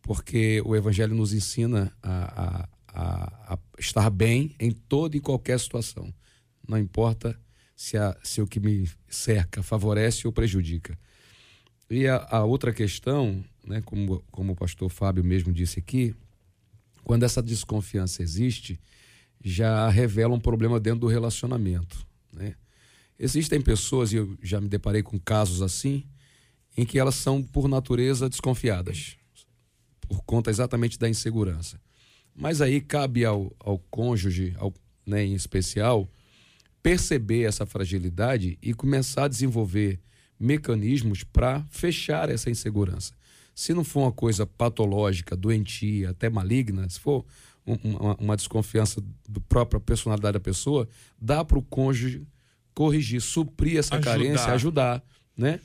porque 0.00 0.62
o 0.64 0.74
Evangelho 0.74 1.14
nos 1.14 1.34
ensina 1.34 1.92
a, 2.02 2.42
a, 2.42 2.68
a, 2.88 3.54
a 3.54 3.58
estar 3.78 4.08
bem 4.08 4.54
em 4.58 4.70
toda 4.70 5.16
e 5.16 5.20
qualquer 5.20 5.60
situação 5.60 6.12
não 6.68 6.78
importa 6.78 7.38
se, 7.76 7.96
a, 7.96 8.16
se 8.22 8.40
o 8.40 8.46
que 8.46 8.60
me 8.60 8.88
cerca 9.08 9.62
favorece 9.62 10.26
ou 10.26 10.32
prejudica. 10.32 10.98
E 11.90 12.06
a, 12.06 12.26
a 12.30 12.44
outra 12.44 12.72
questão, 12.72 13.44
né, 13.66 13.82
como, 13.82 14.22
como 14.30 14.52
o 14.52 14.56
pastor 14.56 14.88
Fábio 14.88 15.22
mesmo 15.24 15.52
disse 15.52 15.78
aqui, 15.78 16.14
quando 17.02 17.24
essa 17.24 17.42
desconfiança 17.42 18.22
existe, 18.22 18.80
já 19.42 19.88
revela 19.88 20.34
um 20.34 20.40
problema 20.40 20.80
dentro 20.80 21.00
do 21.00 21.06
relacionamento. 21.06 22.06
Né? 22.32 22.54
Existem 23.18 23.60
pessoas, 23.60 24.12
e 24.12 24.16
eu 24.16 24.36
já 24.42 24.60
me 24.60 24.68
deparei 24.68 25.02
com 25.02 25.18
casos 25.18 25.60
assim, 25.60 26.04
em 26.76 26.84
que 26.84 26.98
elas 26.98 27.14
são, 27.14 27.42
por 27.42 27.68
natureza, 27.68 28.28
desconfiadas, 28.28 29.16
por 30.00 30.22
conta 30.24 30.50
exatamente 30.50 30.98
da 30.98 31.08
insegurança. 31.08 31.80
Mas 32.34 32.60
aí 32.60 32.80
cabe 32.80 33.24
ao, 33.24 33.54
ao 33.60 33.78
cônjuge, 33.78 34.54
ao, 34.58 34.72
né, 35.06 35.24
em 35.24 35.34
especial, 35.34 36.08
perceber 36.84 37.44
essa 37.44 37.64
fragilidade 37.64 38.58
e 38.60 38.74
começar 38.74 39.24
a 39.24 39.28
desenvolver 39.28 39.98
mecanismos 40.38 41.24
para 41.24 41.64
fechar 41.70 42.28
essa 42.28 42.50
insegurança. 42.50 43.14
Se 43.54 43.72
não 43.72 43.82
for 43.82 44.00
uma 44.00 44.12
coisa 44.12 44.44
patológica, 44.46 45.34
doentia, 45.34 46.10
até 46.10 46.28
maligna, 46.28 46.86
se 46.90 47.00
for 47.00 47.24
uma, 47.64 48.14
uma 48.16 48.36
desconfiança 48.36 49.02
da 49.26 49.40
própria 49.48 49.80
personalidade 49.80 50.34
da 50.34 50.40
pessoa, 50.40 50.86
dá 51.18 51.42
para 51.42 51.58
o 51.58 51.62
cônjuge 51.62 52.26
corrigir, 52.74 53.22
suprir 53.22 53.78
essa 53.78 53.94
ajudar. 53.94 54.10
carência, 54.10 54.52
ajudar, 54.52 55.02
né? 55.34 55.60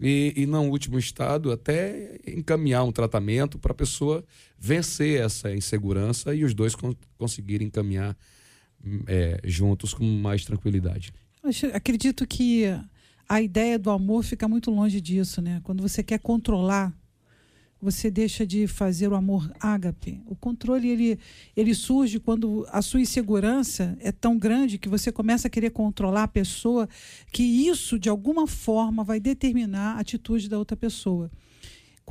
E, 0.00 0.32
e, 0.34 0.46
no 0.46 0.62
último 0.62 0.98
estado, 0.98 1.52
até 1.52 2.18
encaminhar 2.26 2.82
um 2.82 2.90
tratamento 2.92 3.58
para 3.58 3.72
a 3.72 3.74
pessoa 3.74 4.24
vencer 4.58 5.20
essa 5.20 5.54
insegurança 5.54 6.34
e 6.34 6.44
os 6.44 6.54
dois 6.54 6.74
con 6.74 6.94
conseguirem 7.18 7.68
caminhar 7.68 8.16
é, 9.06 9.40
juntos 9.44 9.94
com 9.94 10.04
mais 10.04 10.44
tranquilidade. 10.44 11.12
acredito 11.72 12.26
que 12.26 12.64
a 13.28 13.40
ideia 13.40 13.78
do 13.78 13.90
amor 13.90 14.22
fica 14.24 14.46
muito 14.48 14.70
longe 14.70 15.00
disso, 15.00 15.40
né? 15.40 15.60
Quando 15.64 15.82
você 15.82 16.02
quer 16.02 16.18
controlar 16.18 16.92
você 17.82 18.08
deixa 18.08 18.46
de 18.46 18.68
fazer 18.68 19.08
o 19.08 19.16
amor 19.16 19.50
ágape. 19.58 20.22
O 20.26 20.36
controle 20.36 20.88
ele, 20.88 21.18
ele 21.56 21.74
surge 21.74 22.20
quando 22.20 22.64
a 22.70 22.80
sua 22.80 23.00
insegurança 23.00 23.98
é 24.00 24.12
tão 24.12 24.38
grande 24.38 24.78
que 24.78 24.88
você 24.88 25.10
começa 25.10 25.48
a 25.48 25.50
querer 25.50 25.70
controlar 25.70 26.22
a 26.22 26.28
pessoa, 26.28 26.88
que 27.32 27.42
isso 27.42 27.98
de 27.98 28.08
alguma 28.08 28.46
forma 28.46 29.02
vai 29.02 29.18
determinar 29.18 29.96
a 29.96 29.98
atitude 29.98 30.48
da 30.48 30.56
outra 30.56 30.76
pessoa 30.76 31.28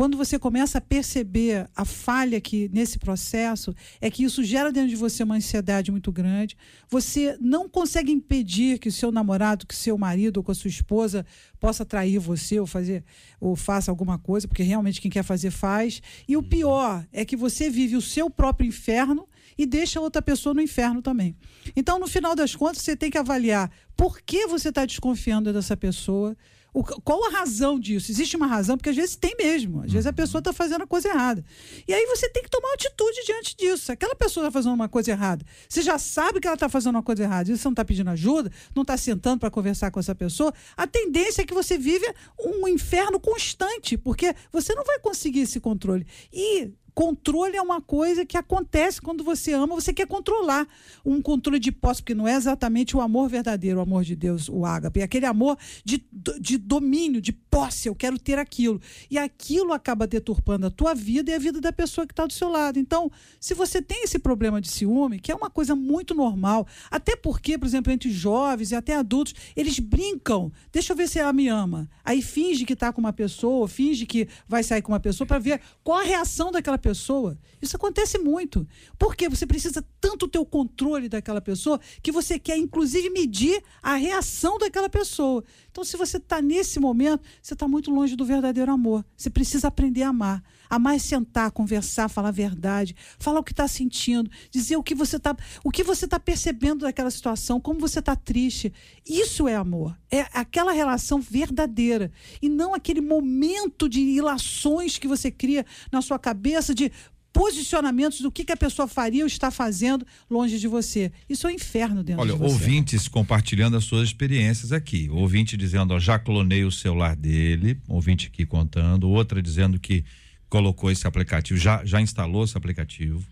quando 0.01 0.17
você 0.17 0.39
começa 0.39 0.79
a 0.79 0.81
perceber 0.81 1.69
a 1.75 1.85
falha 1.85 2.41
que 2.41 2.67
nesse 2.73 2.97
processo 2.97 3.71
é 4.01 4.09
que 4.09 4.23
isso 4.23 4.43
gera 4.43 4.71
dentro 4.71 4.89
de 4.89 4.95
você 4.95 5.21
uma 5.21 5.35
ansiedade 5.35 5.91
muito 5.91 6.11
grande. 6.11 6.57
Você 6.89 7.37
não 7.39 7.69
consegue 7.69 8.11
impedir 8.11 8.79
que 8.79 8.89
o 8.89 8.91
seu 8.91 9.11
namorado, 9.11 9.67
que 9.67 9.75
o 9.75 9.77
seu 9.77 9.99
marido 9.99 10.37
ou 10.37 10.43
com 10.43 10.51
a 10.51 10.55
sua 10.55 10.69
esposa 10.69 11.23
possa 11.59 11.85
trair 11.85 12.17
você 12.17 12.59
ou 12.59 12.65
fazer 12.65 13.03
ou 13.39 13.55
faça 13.55 13.91
alguma 13.91 14.17
coisa, 14.17 14.47
porque 14.47 14.63
realmente 14.63 14.99
quem 14.99 15.11
quer 15.11 15.21
fazer 15.21 15.51
faz. 15.51 16.01
E 16.27 16.35
o 16.35 16.41
pior 16.41 17.05
é 17.13 17.23
que 17.23 17.35
você 17.35 17.69
vive 17.69 17.95
o 17.95 18.01
seu 18.01 18.27
próprio 18.27 18.67
inferno 18.67 19.29
e 19.55 19.67
deixa 19.67 20.01
outra 20.01 20.19
pessoa 20.19 20.55
no 20.55 20.61
inferno 20.61 21.03
também. 21.03 21.35
Então, 21.75 21.99
no 21.99 22.07
final 22.07 22.35
das 22.35 22.55
contas, 22.55 22.81
você 22.81 22.95
tem 22.95 23.11
que 23.11 23.19
avaliar 23.19 23.69
por 23.95 24.19
que 24.19 24.47
você 24.47 24.69
está 24.69 24.83
desconfiando 24.83 25.53
dessa 25.53 25.77
pessoa 25.77 26.35
o, 26.73 26.83
qual 26.83 27.25
a 27.25 27.29
razão 27.29 27.77
disso? 27.77 28.11
Existe 28.11 28.37
uma 28.37 28.47
razão, 28.47 28.77
porque 28.77 28.89
às 28.89 28.95
vezes 28.95 29.15
tem 29.17 29.35
mesmo. 29.37 29.81
Às 29.83 29.91
vezes 29.91 30.07
a 30.07 30.13
pessoa 30.13 30.39
está 30.39 30.53
fazendo 30.53 30.83
a 30.83 30.87
coisa 30.87 31.09
errada. 31.09 31.43
E 31.85 31.93
aí 31.93 32.05
você 32.05 32.29
tem 32.29 32.41
que 32.43 32.49
tomar 32.49 32.73
atitude 32.73 33.25
diante 33.25 33.57
disso. 33.57 33.91
Aquela 33.91 34.15
pessoa 34.15 34.47
está 34.47 34.51
fazendo 34.51 34.73
uma 34.73 34.87
coisa 34.87 35.11
errada. 35.11 35.45
Você 35.67 35.81
já 35.81 35.99
sabe 35.99 36.39
que 36.39 36.47
ela 36.47 36.53
está 36.53 36.69
fazendo 36.69 36.95
uma 36.95 37.03
coisa 37.03 37.23
errada. 37.23 37.51
E 37.51 37.57
você 37.57 37.65
não 37.65 37.73
está 37.73 37.83
pedindo 37.83 38.09
ajuda, 38.09 38.49
não 38.73 38.83
está 38.83 38.95
sentando 38.95 39.39
para 39.39 39.51
conversar 39.51 39.91
com 39.91 39.99
essa 39.99 40.15
pessoa. 40.15 40.53
A 40.77 40.87
tendência 40.87 41.41
é 41.41 41.45
que 41.45 41.53
você 41.53 41.77
vive 41.77 42.05
um 42.39 42.65
inferno 42.67 43.19
constante, 43.19 43.97
porque 43.97 44.33
você 44.51 44.73
não 44.73 44.85
vai 44.85 44.99
conseguir 44.99 45.41
esse 45.41 45.59
controle. 45.59 46.07
E 46.31 46.71
Controle 46.93 47.55
é 47.55 47.61
uma 47.61 47.81
coisa 47.81 48.25
que 48.25 48.37
acontece 48.37 49.01
quando 49.01 49.23
você 49.23 49.53
ama, 49.53 49.75
você 49.75 49.93
quer 49.93 50.07
controlar. 50.07 50.67
Um 51.05 51.21
controle 51.21 51.59
de 51.59 51.71
posse, 51.71 52.01
porque 52.01 52.13
não 52.13 52.27
é 52.27 52.35
exatamente 52.35 52.95
o 52.95 53.01
amor 53.01 53.29
verdadeiro, 53.29 53.79
o 53.79 53.81
amor 53.81 54.03
de 54.03 54.15
Deus, 54.15 54.49
o 54.49 54.65
ágape. 54.65 54.99
É 54.99 55.03
aquele 55.03 55.25
amor 55.25 55.57
de, 55.83 56.03
de 56.39 56.57
domínio, 56.57 57.21
de 57.21 57.31
posse, 57.31 57.87
eu 57.87 57.95
quero 57.95 58.19
ter 58.19 58.37
aquilo. 58.37 58.81
E 59.09 59.17
aquilo 59.17 59.73
acaba 59.73 60.05
deturpando 60.05 60.67
a 60.67 60.71
tua 60.71 60.93
vida 60.93 61.31
e 61.31 61.33
a 61.33 61.39
vida 61.39 61.61
da 61.61 61.71
pessoa 61.71 62.05
que 62.05 62.13
está 62.13 62.25
do 62.25 62.33
seu 62.33 62.49
lado. 62.49 62.77
Então, 62.77 63.11
se 63.39 63.53
você 63.53 63.81
tem 63.81 64.03
esse 64.03 64.19
problema 64.19 64.59
de 64.59 64.69
ciúme, 64.69 65.19
que 65.19 65.31
é 65.31 65.35
uma 65.35 65.49
coisa 65.49 65.75
muito 65.75 66.13
normal, 66.13 66.67
até 66.89 67.15
porque, 67.15 67.57
por 67.57 67.65
exemplo, 67.65 67.91
entre 67.91 68.09
jovens 68.11 68.71
e 68.71 68.75
até 68.75 68.95
adultos, 68.95 69.33
eles 69.55 69.79
brincam. 69.79 70.51
Deixa 70.71 70.93
eu 70.93 70.97
ver 70.97 71.07
se 71.07 71.19
ela 71.19 71.33
me 71.33 71.47
ama. 71.47 71.89
Aí 72.03 72.21
finge 72.21 72.65
que 72.65 72.73
está 72.73 72.91
com 72.91 72.99
uma 72.99 73.13
pessoa, 73.13 73.67
finge 73.67 74.05
que 74.05 74.27
vai 74.47 74.63
sair 74.63 74.81
com 74.81 74.91
uma 74.91 74.99
pessoa 74.99 75.27
para 75.27 75.39
ver 75.39 75.61
qual 75.83 75.99
a 75.99 76.03
reação 76.03 76.51
daquela 76.51 76.77
pessoa. 76.81 77.37
Isso 77.61 77.75
acontece 77.77 78.17
muito. 78.17 78.67
Porque 78.97 79.29
você 79.29 79.47
precisa 79.47 79.85
tanto 80.01 80.27
ter 80.27 80.39
o 80.39 80.45
controle 80.45 81.07
daquela 81.07 81.39
pessoa 81.39 81.79
que 82.03 82.11
você 82.11 82.37
quer, 82.37 82.57
inclusive, 82.57 83.09
medir 83.09 83.63
a 83.81 83.95
reação 83.95 84.57
daquela 84.57 84.89
pessoa. 84.89 85.43
Então, 85.71 85.83
se 85.83 85.95
você 85.95 86.17
está 86.17 86.41
nesse 86.41 86.79
momento, 86.79 87.23
você 87.41 87.53
está 87.53 87.67
muito 87.67 87.89
longe 87.91 88.15
do 88.15 88.25
verdadeiro 88.25 88.71
amor. 88.71 89.05
Você 89.15 89.29
precisa 89.29 89.69
aprender 89.69 90.03
a 90.03 90.09
amar. 90.09 90.43
Amar 90.71 90.95
é 90.95 90.99
sentar, 90.99 91.51
conversar, 91.51 92.07
falar 92.07 92.29
a 92.29 92.31
verdade, 92.31 92.95
falar 93.19 93.41
o 93.41 93.43
que 93.43 93.51
está 93.51 93.67
sentindo, 93.67 94.31
dizer 94.49 94.77
o 94.77 94.83
que 94.83 94.95
você 94.95 95.17
está 95.17 95.35
o 95.65 95.69
que 95.69 95.83
você 95.83 96.05
está 96.05 96.17
percebendo 96.17 96.85
daquela 96.85 97.11
situação, 97.11 97.59
como 97.59 97.77
você 97.77 97.99
está 97.99 98.15
triste. 98.15 98.71
Isso 99.05 99.49
é 99.49 99.55
amor. 99.55 99.99
É 100.09 100.21
aquela 100.33 100.71
relação 100.71 101.19
verdadeira. 101.19 102.09
E 102.41 102.47
não 102.47 102.73
aquele 102.73 103.01
momento 103.01 103.89
de 103.89 103.99
ilações 103.99 104.97
que 104.97 105.09
você 105.09 105.29
cria 105.29 105.65
na 105.91 106.01
sua 106.01 106.17
cabeça 106.17 106.73
de 106.73 106.89
posicionamentos 107.33 108.21
do 108.21 108.31
que, 108.31 108.43
que 108.43 108.51
a 108.51 108.57
pessoa 108.57 108.87
faria 108.87 109.23
ou 109.23 109.27
está 109.27 109.49
fazendo 109.51 110.05
longe 110.29 110.57
de 110.59 110.67
você. 110.67 111.11
Isso 111.29 111.47
é 111.47 111.49
um 111.49 111.53
inferno 111.53 112.03
dentro 112.03 112.21
Olha, 112.21 112.33
de 112.33 112.39
você. 112.39 112.53
ouvintes 112.53 113.07
compartilhando 113.07 113.77
as 113.77 113.83
suas 113.83 114.07
experiências 114.07 114.71
aqui. 114.71 115.09
Ouvinte 115.09 115.57
dizendo, 115.57 115.93
ó, 115.93 115.99
já 115.99 116.19
clonei 116.19 116.63
o 116.63 116.71
celular 116.71 117.15
dele, 117.15 117.77
ouvinte 117.87 118.27
aqui 118.27 118.45
contando, 118.45 119.09
outra 119.09 119.41
dizendo 119.41 119.79
que 119.79 120.03
colocou 120.51 120.91
esse 120.91 121.07
aplicativo, 121.07 121.57
já, 121.57 121.83
já 121.85 122.01
instalou 122.01 122.43
esse 122.43 122.57
aplicativo. 122.57 123.25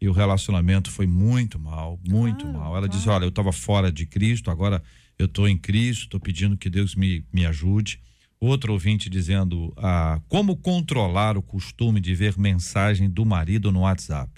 E 0.00 0.08
o 0.08 0.12
relacionamento 0.12 0.90
foi 0.90 1.06
muito 1.06 1.58
mal, 1.58 1.98
muito 2.06 2.42
Claro, 2.44 2.58
mal. 2.58 2.76
Ela 2.76 2.86
claro. 2.86 2.88
diz: 2.88 3.06
Olha, 3.06 3.24
eu 3.24 3.28
estava 3.30 3.52
fora 3.52 3.90
de 3.90 4.04
Cristo, 4.04 4.50
agora 4.50 4.82
eu 5.18 5.26
estou 5.26 5.48
em 5.48 5.56
Cristo, 5.56 6.04
estou 6.04 6.20
pedindo 6.20 6.56
que 6.56 6.68
Deus 6.68 6.94
me, 6.94 7.24
me 7.32 7.46
ajude. 7.46 8.00
Outro 8.40 8.72
ouvinte 8.72 9.08
dizendo: 9.08 9.72
ah, 9.76 10.20
Como 10.28 10.56
controlar 10.56 11.36
o 11.36 11.42
costume 11.42 12.00
de 12.00 12.14
ver 12.14 12.36
mensagem 12.38 13.08
do 13.08 13.24
marido 13.24 13.72
no 13.72 13.80
WhatsApp? 13.80 14.30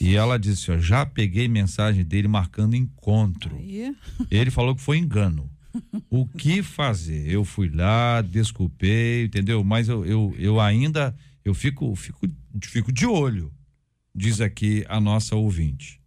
E 0.00 0.14
ela 0.14 0.38
disse: 0.38 0.70
ó, 0.72 0.78
Já 0.78 1.04
peguei 1.04 1.46
mensagem 1.48 2.04
dele 2.04 2.26
marcando 2.28 2.74
encontro. 2.74 3.56
Aí, 3.56 3.94
Ele 4.30 4.50
falou 4.50 4.74
que 4.74 4.82
foi 4.82 4.98
engano. 4.98 5.50
O 6.10 6.26
que 6.26 6.64
fazer? 6.64 7.28
Eu 7.30 7.44
fui 7.44 7.68
lá, 7.68 8.20
desculpei, 8.22 9.26
entendeu? 9.26 9.62
Mas 9.62 9.88
eu, 9.88 10.04
eu, 10.04 10.34
eu 10.36 10.60
ainda 10.60 11.14
eu 11.44 11.54
fico, 11.54 11.94
fico, 11.94 12.28
fico 12.62 12.92
de 12.92 13.06
olho, 13.06 13.52
diz 14.14 14.40
aqui 14.40 14.84
a 14.88 15.00
nossa 15.00 15.36
ouvinte. 15.36 16.00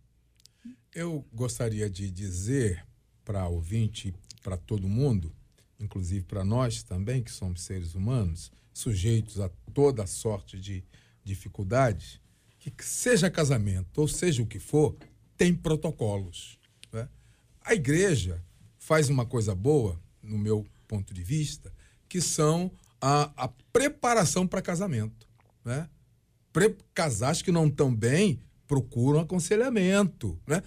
Eu 0.94 1.26
gostaria 1.34 1.90
de 1.90 2.12
dizer 2.12 2.86
para 3.26 3.48
ouvinte, 3.48 4.14
para 4.42 4.58
todo 4.58 4.88
mundo, 4.88 5.34
inclusive 5.80 6.24
para 6.26 6.44
nós 6.44 6.84
também, 6.84 7.24
que 7.24 7.32
somos 7.32 7.62
seres 7.62 7.96
humanos, 7.96 8.52
sujeitos 8.74 9.40
a 9.40 9.50
toda 9.74 10.06
sorte 10.06 10.60
de 10.60 10.84
dificuldades, 11.24 12.20
que 12.60 12.72
seja 12.84 13.30
casamento 13.30 14.00
ou 14.00 14.08
seja 14.08 14.42
o 14.42 14.48
que 14.48 14.60
for, 14.60 14.96
tem 15.38 15.54
protocolos. 15.54 16.58
né? 16.92 17.10
A 17.62 17.74
igreja 17.74 18.44
faz 18.78 19.10
uma 19.10 19.26
coisa 19.26 19.56
boa, 19.56 20.00
no 20.22 20.38
meu 20.38 20.66
ponto 20.88 21.14
de 21.14 21.24
vista, 21.24 21.74
que 22.08 22.22
são 22.22 22.72
a, 23.06 23.32
a 23.36 23.48
preparação 23.74 24.48
para 24.48 24.62
casamento. 24.62 25.28
Né? 25.66 25.90
Pre- 26.54 26.78
casais 26.94 27.42
que 27.42 27.52
não 27.52 27.68
estão 27.68 27.94
bem 27.94 28.40
procuram 28.68 29.20
aconselhamento, 29.20 30.40
né? 30.48 30.64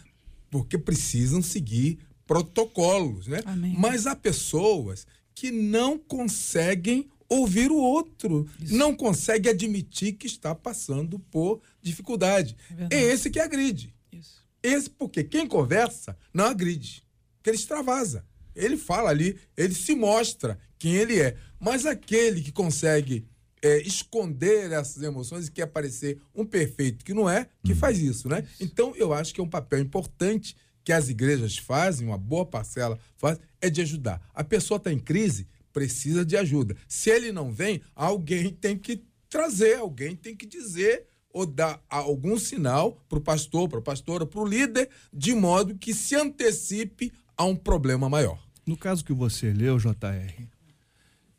Porque 0.51 0.77
precisam 0.77 1.41
seguir 1.43 1.99
protocolos, 2.27 3.27
né? 3.27 3.41
Amém. 3.47 3.75
Mas 3.79 4.07
há 4.07 4.15
pessoas 4.15 5.07
que 5.35 5.51
não 5.51 5.99
conseguem 5.99 7.09
ouvir 7.29 7.71
o 7.73 7.77
outro, 7.77 8.47
não 8.71 8.95
conseguem 8.95 9.51
admitir 9.51 10.13
que 10.13 10.27
está 10.27 10.55
passando 10.55 11.19
por 11.19 11.61
dificuldade. 11.83 12.57
É 12.91 12.97
É, 12.97 13.03
esse 13.13 13.31
que 13.31 13.41
agride. 13.41 13.95
isso. 14.13 14.45
Esse 14.63 14.91
porque 14.91 15.25
quem 15.25 15.47
conversa 15.47 16.17
não 16.33 16.45
agride, 16.47 17.03
porque 17.37 17.51
ele 17.51 17.57
extravasa. 17.57 18.25
Ele 18.55 18.77
fala 18.77 19.11
ali, 19.11 19.39
ele 19.57 19.75
se 19.75 19.95
mostra 19.95 20.59
quem 20.79 20.93
ele 20.95 21.21
é. 21.21 21.37
Mas 21.59 21.87
aquele 21.87 22.41
que 22.41 22.53
consegue 22.53 23.27
é, 23.63 23.81
esconder 23.83 24.71
essas 24.73 25.03
emoções 25.03 25.47
e 25.47 25.51
quer 25.51 25.67
parecer 25.67 26.21
um 26.35 26.45
perfeito 26.45 27.05
que 27.05 27.15
não 27.15 27.29
é, 27.29 27.49
que 27.65 27.75
faz 27.75 27.99
isso, 27.99 28.29
né? 28.29 28.47
Então 28.61 28.95
eu 28.97 29.13
acho 29.13 29.35
que 29.35 29.41
é 29.41 29.45
um 29.45 29.49
papel 29.49 29.81
importante 29.81 30.57
que 30.85 30.93
as 30.93 31.09
igrejas 31.09 31.59
fazem, 31.59 32.07
uma 32.07 32.19
boa 32.19 32.47
parcela 32.47 32.99
faz, 33.17 33.41
é 33.61 33.69
de 33.69 33.81
ajudar. 33.81 34.21
A 34.33 34.45
pessoa 34.45 34.77
está 34.77 34.93
em 34.93 34.99
crise, 34.99 35.49
precisa 35.73 36.25
de 36.25 36.37
ajuda. 36.37 36.77
Se 36.87 37.11
ele 37.11 37.33
não 37.33 37.51
vem, 37.51 37.83
alguém 37.95 38.51
tem 38.51 38.79
que 38.79 39.03
trazer, 39.29 39.79
alguém 39.79 40.15
tem 40.15 40.37
que 40.37 40.47
dizer 40.47 41.07
ou 41.33 41.45
dar 41.45 41.85
algum 41.91 42.39
sinal 42.39 43.05
para 43.09 43.19
o 43.19 43.21
pastor, 43.21 43.69
para 43.69 43.81
a 43.81 43.83
pastora, 43.83 44.25
para 44.25 44.41
o 44.41 44.47
líder, 44.47 44.89
de 45.13 45.35
modo 45.35 45.77
que 45.77 45.93
se 45.93 46.15
antecipe 46.15 47.13
a 47.37 47.45
um 47.45 47.55
problema 47.55 48.09
maior. 48.09 48.43
No 48.65 48.77
caso 48.77 49.05
que 49.05 49.13
você 49.13 49.53
leu, 49.53 49.77
JR, 49.77 50.47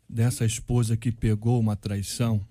dessa 0.08 0.44
esposa 0.44 0.96
que 0.96 1.12
pegou 1.12 1.60
uma 1.60 1.76
traição, 1.76 2.44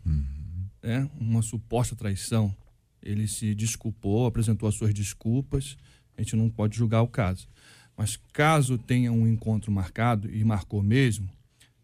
né, 0.83 1.09
uma 1.19 1.41
suposta 1.41 1.95
traição, 1.95 2.55
ele 3.01 3.27
se 3.27 3.55
desculpou, 3.55 4.25
apresentou 4.25 4.69
as 4.69 4.75
suas 4.75 4.93
desculpas, 4.93 5.75
a 6.17 6.21
gente 6.21 6.35
não 6.35 6.49
pode 6.49 6.77
julgar 6.77 7.01
o 7.01 7.07
caso. 7.07 7.47
Mas 7.95 8.15
caso 8.31 8.77
tenha 8.77 9.11
um 9.11 9.27
encontro 9.27 9.71
marcado, 9.71 10.29
e 10.29 10.43
marcou 10.43 10.83
mesmo, 10.83 11.29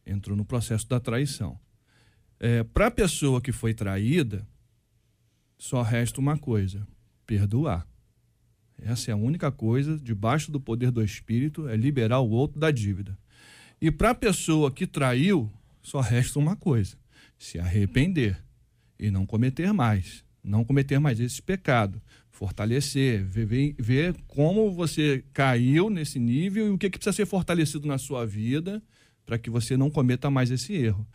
entrou 0.05 0.37
no 0.37 0.45
processo 0.45 0.87
da 0.87 0.99
traição. 0.99 1.59
Para 2.73 2.87
a 2.87 2.91
pessoa 2.91 3.41
que 3.41 3.51
foi 3.51 3.73
traída, 3.73 4.45
só 5.57 5.81
resta 5.81 6.19
uma 6.19 6.37
coisa: 6.37 6.85
perdoar. 7.25 7.87
Essa 8.77 9.11
é 9.11 9.13
a 9.13 9.17
única 9.17 9.51
coisa, 9.51 9.97
debaixo 9.97 10.51
do 10.51 10.59
poder 10.59 10.91
do 10.91 11.01
Espírito, 11.03 11.67
é 11.69 11.77
liberar 11.77 12.19
o 12.19 12.29
outro 12.29 12.59
da 12.59 12.69
dívida. 12.69 13.17
E 13.79 13.89
para 13.89 14.09
a 14.09 14.15
pessoa 14.15 14.69
que 14.69 14.85
traiu, 14.85 15.49
só 15.83 15.99
resta 15.99 16.39
uma 16.39 16.55
coisa: 16.55 16.95
se 17.37 17.59
arrepender 17.59 18.37
e 18.99 19.11
não 19.11 19.25
cometer 19.27 19.71
mais. 19.71 20.23
Não 20.43 20.63
cometer 20.65 20.97
mais 20.99 21.19
esse 21.19 21.41
pecado. 21.41 22.01
Fortalecer, 22.31 23.23
ver, 23.23 23.75
ver- 23.79 24.15
como 24.27 24.71
você 24.71 25.23
caiu 25.33 25.89
nesse 25.89 26.19
nível 26.19 26.67
e 26.67 26.69
o 26.71 26.77
que, 26.77 26.89
que 26.89 26.97
precisa 26.97 27.15
ser 27.15 27.25
fortalecido 27.25 27.87
na 27.87 27.97
sua 27.97 28.25
vida 28.25 28.81
para 29.25 29.37
que 29.37 29.49
você 29.49 29.77
não 29.77 29.89
cometa 29.89 30.29
mais 30.29 30.51
esse 30.51 30.73
erro. 30.73 31.07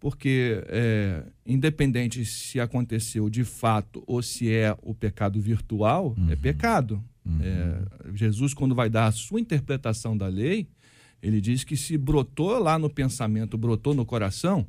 porque 0.00 0.60
é, 0.66 1.22
independente 1.46 2.24
se 2.24 2.58
aconteceu 2.58 3.30
de 3.30 3.44
fato 3.44 4.02
ou 4.04 4.20
se 4.20 4.50
é 4.50 4.76
o 4.82 4.92
pecado 4.92 5.40
virtual, 5.40 6.16
é 6.28 6.34
pecado. 6.34 7.04
É, 7.40 8.16
Jesus, 8.16 8.52
quando 8.52 8.74
vai 8.74 8.90
dar 8.90 9.06
a 9.06 9.12
sua 9.12 9.38
interpretação 9.40 10.16
da 10.16 10.26
lei, 10.26 10.66
ele 11.22 11.40
diz 11.40 11.62
que 11.62 11.76
se 11.76 11.96
brotou 11.96 12.58
lá 12.58 12.78
no 12.78 12.90
pensamento, 12.90 13.56
brotou 13.56 13.94
no 13.94 14.04
coração, 14.04 14.66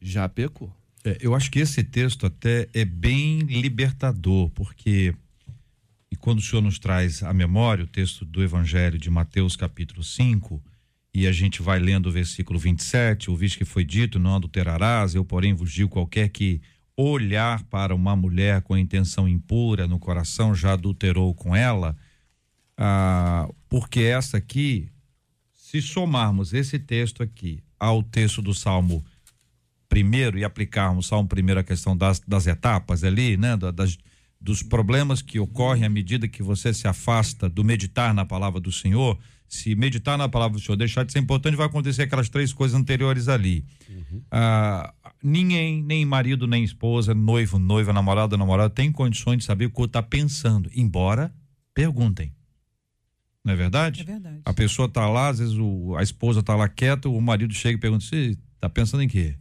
já 0.00 0.28
pecou. 0.28 0.72
É, 1.04 1.18
eu 1.20 1.34
acho 1.34 1.50
que 1.50 1.58
esse 1.58 1.82
texto 1.82 2.26
até 2.26 2.68
é 2.72 2.84
bem 2.84 3.40
libertador, 3.40 4.48
porque 4.50 5.14
e 6.12 6.16
quando 6.16 6.40
o 6.40 6.42
senhor 6.42 6.60
nos 6.60 6.78
traz 6.78 7.22
à 7.22 7.32
memória 7.32 7.84
o 7.84 7.88
texto 7.88 8.26
do 8.26 8.42
Evangelho 8.42 8.98
de 8.98 9.08
Mateus, 9.08 9.56
capítulo 9.56 10.04
5, 10.04 10.62
e 11.14 11.26
a 11.26 11.32
gente 11.32 11.62
vai 11.62 11.78
lendo 11.78 12.10
o 12.10 12.12
versículo 12.12 12.58
27, 12.58 13.30
ouviste 13.30 13.56
que 13.56 13.64
foi 13.64 13.82
dito: 13.82 14.18
não 14.18 14.36
adulterarás, 14.36 15.14
eu, 15.14 15.24
porém, 15.24 15.54
vos 15.54 15.72
digo: 15.72 15.88
qualquer 15.88 16.28
que 16.28 16.60
olhar 16.94 17.64
para 17.64 17.94
uma 17.94 18.14
mulher 18.14 18.60
com 18.60 18.76
intenção 18.76 19.26
impura 19.26 19.88
no 19.88 19.98
coração 19.98 20.54
já 20.54 20.74
adulterou 20.74 21.34
com 21.34 21.56
ela, 21.56 21.96
ah, 22.76 23.48
porque 23.66 24.00
essa 24.00 24.36
aqui, 24.36 24.91
se 25.72 25.80
somarmos 25.80 26.52
esse 26.52 26.78
texto 26.78 27.22
aqui 27.22 27.62
ao 27.80 28.02
texto 28.02 28.42
do 28.42 28.52
Salmo 28.52 29.02
primeiro 29.88 30.38
e 30.38 30.44
aplicarmos 30.44 31.06
Salmo 31.06 31.26
primeiro 31.26 31.60
a 31.60 31.64
questão 31.64 31.96
das, 31.96 32.20
das 32.20 32.46
etapas 32.46 33.02
ali, 33.02 33.38
né, 33.38 33.56
das, 33.56 33.96
dos 34.38 34.62
problemas 34.62 35.22
que 35.22 35.40
ocorrem 35.40 35.84
à 35.84 35.88
medida 35.88 36.28
que 36.28 36.42
você 36.42 36.74
se 36.74 36.86
afasta 36.86 37.48
do 37.48 37.64
meditar 37.64 38.12
na 38.12 38.26
palavra 38.26 38.60
do 38.60 38.70
Senhor, 38.70 39.18
se 39.48 39.74
meditar 39.74 40.18
na 40.18 40.28
palavra 40.28 40.58
do 40.58 40.62
Senhor 40.62 40.76
deixar 40.76 41.04
de 41.04 41.12
ser 41.12 41.20
importante, 41.20 41.56
vai 41.56 41.64
acontecer 41.64 42.02
aquelas 42.02 42.28
três 42.28 42.52
coisas 42.52 42.78
anteriores 42.78 43.28
ali. 43.28 43.64
Uhum. 43.88 44.22
Ah, 44.30 44.92
ninguém, 45.22 45.82
nem 45.82 46.04
marido, 46.04 46.46
nem 46.46 46.62
esposa, 46.62 47.14
noivo, 47.14 47.58
noiva, 47.58 47.94
namorado, 47.94 48.36
namorada, 48.36 48.68
tem 48.68 48.92
condições 48.92 49.38
de 49.38 49.44
saber 49.44 49.66
o 49.66 49.70
que 49.70 49.82
está 49.84 50.02
pensando, 50.02 50.70
embora 50.74 51.32
perguntem. 51.74 52.30
Não 53.44 53.52
é 53.52 53.56
verdade? 53.56 54.02
É 54.02 54.04
verdade. 54.04 54.40
A 54.44 54.54
pessoa 54.54 54.86
está 54.86 55.08
lá, 55.08 55.28
às 55.28 55.38
vezes 55.38 55.54
o, 55.54 55.96
a 55.96 56.02
esposa 56.02 56.40
está 56.40 56.54
lá 56.54 56.68
quieta, 56.68 57.08
o 57.08 57.20
marido 57.20 57.52
chega 57.52 57.76
e 57.76 57.80
pergunta: 57.80 58.04
Você 58.04 58.36
está 58.54 58.68
pensando 58.68 59.02
em 59.02 59.08
quê? 59.08 59.36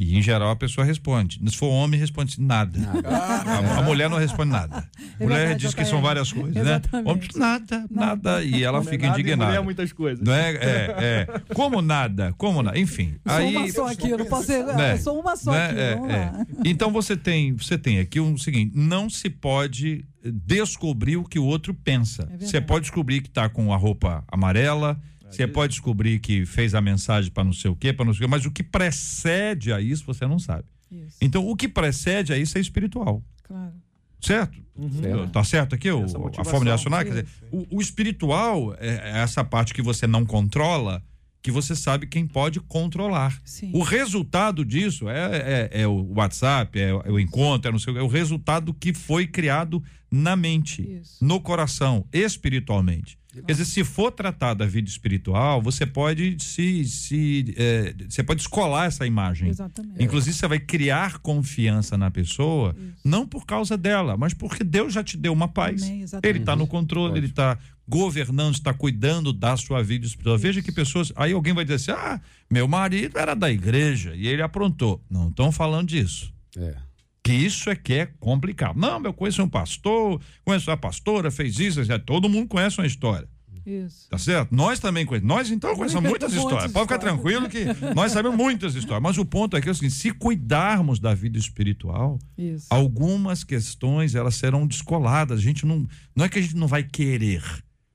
E 0.00 0.16
em 0.16 0.22
geral 0.22 0.50
a 0.50 0.56
pessoa 0.56 0.82
responde. 0.82 1.38
Se 1.50 1.58
for 1.58 1.66
homem, 1.66 2.00
responde 2.00 2.40
nada. 2.40 2.78
nada. 2.78 3.06
A, 3.06 3.80
a, 3.80 3.82
mulher 3.82 4.08
não 4.08 4.16
responde 4.16 4.50
nada. 4.50 4.88
É 5.18 5.22
mulher 5.22 5.54
diz 5.54 5.74
que 5.74 5.84
são 5.84 6.00
várias 6.00 6.32
coisas, 6.32 6.54
né? 6.54 6.80
Homem 7.04 7.28
nada, 7.36 7.84
nada. 7.90 8.42
E 8.42 8.64
ela 8.64 8.82
fica 8.82 9.08
nada 9.08 9.20
indignada. 9.20 9.50
mulher 9.50 9.62
muitas 9.62 9.92
coisas. 9.92 10.24
Não 10.24 10.32
é, 10.32 10.52
é, 10.52 10.96
é. 10.98 11.54
Como 11.54 11.82
nada, 11.82 12.32
como 12.38 12.62
nada. 12.62 12.78
Enfim. 12.78 13.16
Sou 13.26 13.36
aí, 13.36 13.54
uma 13.54 13.72
só 13.72 13.88
aqui, 13.88 14.08
eu 14.08 14.16
não 14.16 14.24
posso 14.24 14.46
ser. 14.46 14.64
Né? 14.64 14.96
Sou 14.96 15.20
uma 15.20 15.36
só 15.36 15.52
né? 15.52 15.66
aqui. 15.66 15.78
É, 15.78 16.14
é. 16.14 16.32
Então 16.64 16.90
você 16.90 17.14
tem, 17.14 17.52
você 17.52 17.76
tem 17.76 17.98
aqui 17.98 18.18
o 18.18 18.24
um 18.24 18.38
seguinte: 18.38 18.72
não 18.74 19.10
se 19.10 19.28
pode 19.28 20.06
descobrir 20.24 21.18
o 21.18 21.24
que 21.24 21.38
o 21.38 21.44
outro 21.44 21.74
pensa. 21.74 22.26
É 22.40 22.46
você 22.46 22.58
pode 22.58 22.86
descobrir 22.86 23.20
que 23.20 23.28
está 23.28 23.50
com 23.50 23.70
a 23.70 23.76
roupa 23.76 24.24
amarela 24.28 24.98
você 25.30 25.46
pode 25.46 25.72
descobrir 25.72 26.18
que 26.18 26.44
fez 26.44 26.74
a 26.74 26.80
mensagem 26.80 27.30
para 27.30 27.44
não 27.44 27.52
sei 27.52 27.70
o 27.70 27.76
quê, 27.76 27.92
para 27.92 28.04
não 28.04 28.12
sei 28.12 28.24
o 28.24 28.28
quê, 28.28 28.30
mas 28.30 28.44
o 28.46 28.50
que 28.50 28.62
precede 28.62 29.72
a 29.72 29.80
isso 29.80 30.04
você 30.04 30.26
não 30.26 30.38
sabe. 30.38 30.64
Isso. 30.90 31.16
Então, 31.20 31.46
o 31.46 31.54
que 31.54 31.68
precede 31.68 32.32
a 32.32 32.38
isso 32.38 32.58
é 32.58 32.60
espiritual. 32.60 33.22
Claro. 33.44 33.72
Certo? 34.20 34.58
Uhum. 34.76 35.28
Tá 35.28 35.42
certo 35.42 35.74
aqui 35.74 35.90
o, 35.90 36.04
a 36.36 36.44
forma 36.44 36.64
de 36.64 36.70
racionar? 36.70 37.04
Quer 37.04 37.10
dizer, 37.10 37.26
o, 37.50 37.76
o 37.76 37.80
espiritual 37.80 38.74
é, 38.78 39.10
é 39.12 39.18
essa 39.22 39.42
parte 39.42 39.72
que 39.72 39.80
você 39.80 40.06
não 40.06 40.26
controla, 40.26 41.02
que 41.42 41.50
você 41.50 41.74
sabe 41.74 42.06
quem 42.06 42.26
pode 42.26 42.60
controlar. 42.60 43.40
Sim. 43.44 43.70
O 43.74 43.82
resultado 43.82 44.64
disso 44.64 45.08
é, 45.08 45.68
é, 45.72 45.82
é 45.82 45.86
o 45.86 46.12
WhatsApp, 46.14 46.78
é, 46.78 46.90
é, 46.90 47.10
o 47.10 47.18
encontro, 47.18 47.68
é, 47.68 47.72
não 47.72 47.78
sei, 47.78 47.96
é 47.96 48.02
o 48.02 48.08
resultado 48.08 48.74
que 48.74 48.92
foi 48.92 49.26
criado 49.26 49.82
na 50.10 50.36
mente, 50.36 50.82
Isso. 50.82 51.24
no 51.24 51.40
coração, 51.40 52.04
espiritualmente. 52.12 53.18
Quer 53.32 53.52
dizer, 53.52 53.64
se 53.64 53.84
for 53.84 54.10
tratar 54.10 54.54
da 54.54 54.66
vida 54.66 54.88
espiritual, 54.88 55.62
você 55.62 55.86
pode 55.86 56.36
se, 56.42 56.84
se 56.84 57.54
é, 57.56 57.94
você 58.08 58.24
pode 58.24 58.40
escolar 58.40 58.86
essa 58.86 59.06
imagem. 59.06 59.48
Exatamente. 59.48 60.02
Inclusive, 60.02 60.36
você 60.36 60.48
vai 60.48 60.58
criar 60.58 61.18
confiança 61.18 61.96
na 61.96 62.10
pessoa, 62.10 62.74
Isso. 62.76 62.94
não 63.04 63.26
por 63.26 63.46
causa 63.46 63.76
dela, 63.76 64.16
mas 64.16 64.34
porque 64.34 64.64
Deus 64.64 64.92
já 64.92 65.04
te 65.04 65.16
deu 65.16 65.32
uma 65.32 65.46
paz. 65.46 65.82
Amém, 65.82 66.04
ele 66.24 66.38
está 66.40 66.56
no 66.56 66.66
controle, 66.66 67.18
ele 67.18 67.26
está 67.26 67.56
governando, 67.88 68.54
está 68.54 68.74
cuidando 68.74 69.32
da 69.32 69.56
sua 69.56 69.82
vida 69.82 70.04
espiritual. 70.04 70.36
Isso. 70.36 70.42
Veja 70.42 70.62
que 70.62 70.72
pessoas. 70.72 71.12
Aí 71.14 71.32
alguém 71.32 71.54
vai 71.54 71.64
dizer 71.64 71.76
assim: 71.76 71.92
ah, 71.92 72.20
meu 72.50 72.66
marido 72.66 73.16
era 73.16 73.34
da 73.34 73.50
igreja 73.50 74.12
e 74.14 74.26
ele 74.26 74.42
aprontou. 74.42 75.00
Não 75.08 75.28
estão 75.28 75.52
falando 75.52 75.88
disso. 75.88 76.32
É. 76.56 76.89
Que 77.22 77.32
isso 77.32 77.68
é 77.68 77.76
que 77.76 77.94
é 77.94 78.06
complicado. 78.18 78.78
Não, 78.78 79.02
eu 79.04 79.12
conheço 79.12 79.42
um 79.42 79.48
pastor, 79.48 80.20
conheço 80.44 80.70
a 80.70 80.76
pastora, 80.76 81.30
fez 81.30 81.58
isso, 81.58 81.80
isso, 81.80 81.98
todo 82.00 82.28
mundo 82.28 82.48
conhece 82.48 82.80
uma 82.80 82.86
história. 82.86 83.28
Isso. 83.64 84.08
Tá 84.08 84.18
certo? 84.18 84.54
Nós 84.54 84.78
também 84.78 85.04
conhecemos. 85.04 85.34
Nós 85.34 85.50
então 85.50 85.76
conhecemos 85.76 86.08
muitas 86.08 86.32
histórias. 86.32 86.72
Pode 86.72 86.86
ficar 86.86 86.98
tranquilo 86.98 87.48
que 87.48 87.66
nós 87.94 88.12
sabemos 88.12 88.36
muitas 88.36 88.74
histórias. 88.74 89.02
Mas 89.02 89.18
o 89.18 89.24
ponto 89.24 89.56
é 89.56 89.60
que 89.60 89.68
assim, 89.68 89.90
se 89.90 90.12
cuidarmos 90.12 90.98
da 90.98 91.14
vida 91.14 91.38
espiritual, 91.38 92.18
Isso. 92.36 92.66
algumas 92.70 93.44
questões 93.44 94.14
elas 94.14 94.36
serão 94.36 94.66
descoladas. 94.66 95.38
A 95.38 95.42
gente 95.42 95.66
não, 95.66 95.86
não 96.16 96.24
é 96.24 96.28
que 96.28 96.38
a 96.38 96.42
gente 96.42 96.56
não 96.56 96.66
vai 96.66 96.82
querer. 96.82 97.42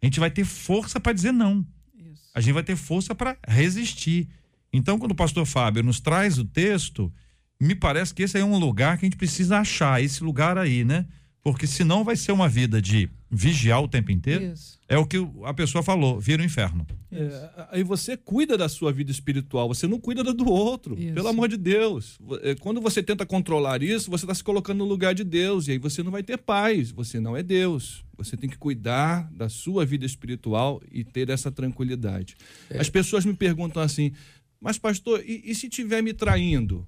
A 0.01 0.05
gente 0.05 0.19
vai 0.19 0.29
ter 0.29 0.45
força 0.45 0.99
para 0.99 1.13
dizer 1.13 1.31
não. 1.31 1.65
Isso. 1.97 2.23
A 2.33 2.41
gente 2.41 2.53
vai 2.53 2.63
ter 2.63 2.75
força 2.75 3.15
para 3.15 3.37
resistir. 3.47 4.29
Então, 4.71 4.99
quando 4.99 5.11
o 5.11 5.15
pastor 5.15 5.45
Fábio 5.45 5.83
nos 5.83 5.99
traz 5.99 6.37
o 6.37 6.45
texto, 6.45 7.11
me 7.59 7.75
parece 7.75 8.13
que 8.13 8.23
esse 8.23 8.37
é 8.37 8.43
um 8.43 8.57
lugar 8.57 8.97
que 8.97 9.05
a 9.05 9.07
gente 9.07 9.17
precisa 9.17 9.59
achar, 9.59 10.01
esse 10.01 10.23
lugar 10.23 10.57
aí, 10.57 10.83
né? 10.83 11.05
Porque 11.43 11.67
senão 11.67 12.03
vai 12.03 12.15
ser 12.15 12.31
uma 12.31 12.49
vida 12.49 12.81
de 12.81 13.07
vigiar 13.29 13.81
o 13.81 13.87
tempo 13.87 14.11
inteiro. 14.11 14.45
Isso. 14.45 14.79
É 14.87 14.97
o 14.97 15.05
que 15.05 15.17
a 15.43 15.53
pessoa 15.53 15.83
falou, 15.83 16.19
vira 16.19 16.41
o 16.41 16.45
inferno. 16.45 16.85
É, 17.11 17.67
aí 17.71 17.83
você 17.83 18.17
cuida 18.17 18.57
da 18.57 18.67
sua 18.67 18.91
vida 18.91 19.11
espiritual, 19.11 19.67
você 19.67 19.87
não 19.87 19.99
cuida 19.99 20.23
da 20.23 20.31
do 20.31 20.49
outro. 20.49 20.99
Isso. 20.99 21.13
Pelo 21.13 21.27
amor 21.27 21.47
de 21.47 21.57
Deus. 21.57 22.17
É, 22.41 22.55
Quando 22.55 22.81
você 22.81 23.03
tenta 23.03 23.25
controlar 23.25 23.83
isso, 23.83 24.09
você 24.09 24.25
está 24.25 24.33
se 24.33 24.43
colocando 24.43 24.79
no 24.79 24.85
lugar 24.85 25.13
de 25.13 25.23
Deus. 25.23 25.67
E 25.67 25.73
aí 25.73 25.77
você 25.77 26.01
não 26.01 26.11
vai 26.11 26.23
ter 26.23 26.37
paz. 26.37 26.91
Você 26.91 27.19
não 27.19 27.37
é 27.37 27.43
Deus. 27.43 28.03
Você 28.17 28.35
tem 28.35 28.49
que 28.49 28.57
cuidar 28.57 29.29
da 29.31 29.47
sua 29.47 29.85
vida 29.85 30.05
espiritual 30.05 30.81
e 30.91 31.03
ter 31.03 31.29
essa 31.29 31.51
tranquilidade. 31.51 32.35
As 32.71 32.89
pessoas 32.89 33.23
me 33.23 33.33
perguntam 33.33 33.83
assim, 33.83 34.13
mas 34.59 34.77
pastor, 34.79 35.21
e, 35.25 35.43
e 35.45 35.53
se 35.53 35.67
estiver 35.67 36.01
me 36.01 36.13
traindo? 36.13 36.87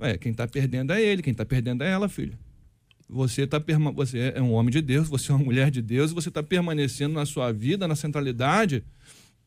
Ué, 0.00 0.16
quem 0.18 0.32
está 0.32 0.46
perdendo 0.48 0.92
é 0.92 1.02
ele, 1.02 1.22
quem 1.22 1.32
está 1.32 1.44
perdendo 1.44 1.82
é 1.84 1.90
ela, 1.90 2.08
filho. 2.08 2.38
Você, 3.08 3.46
tá, 3.46 3.62
você 3.94 4.32
é 4.34 4.40
um 4.40 4.52
homem 4.52 4.72
de 4.72 4.80
Deus, 4.80 5.08
você 5.08 5.30
é 5.30 5.34
uma 5.34 5.44
mulher 5.44 5.70
de 5.70 5.82
Deus, 5.82 6.10
e 6.10 6.14
você 6.14 6.28
está 6.30 6.42
permanecendo 6.42 7.14
na 7.14 7.26
sua 7.26 7.52
vida, 7.52 7.86
na 7.86 7.94
centralidade 7.94 8.82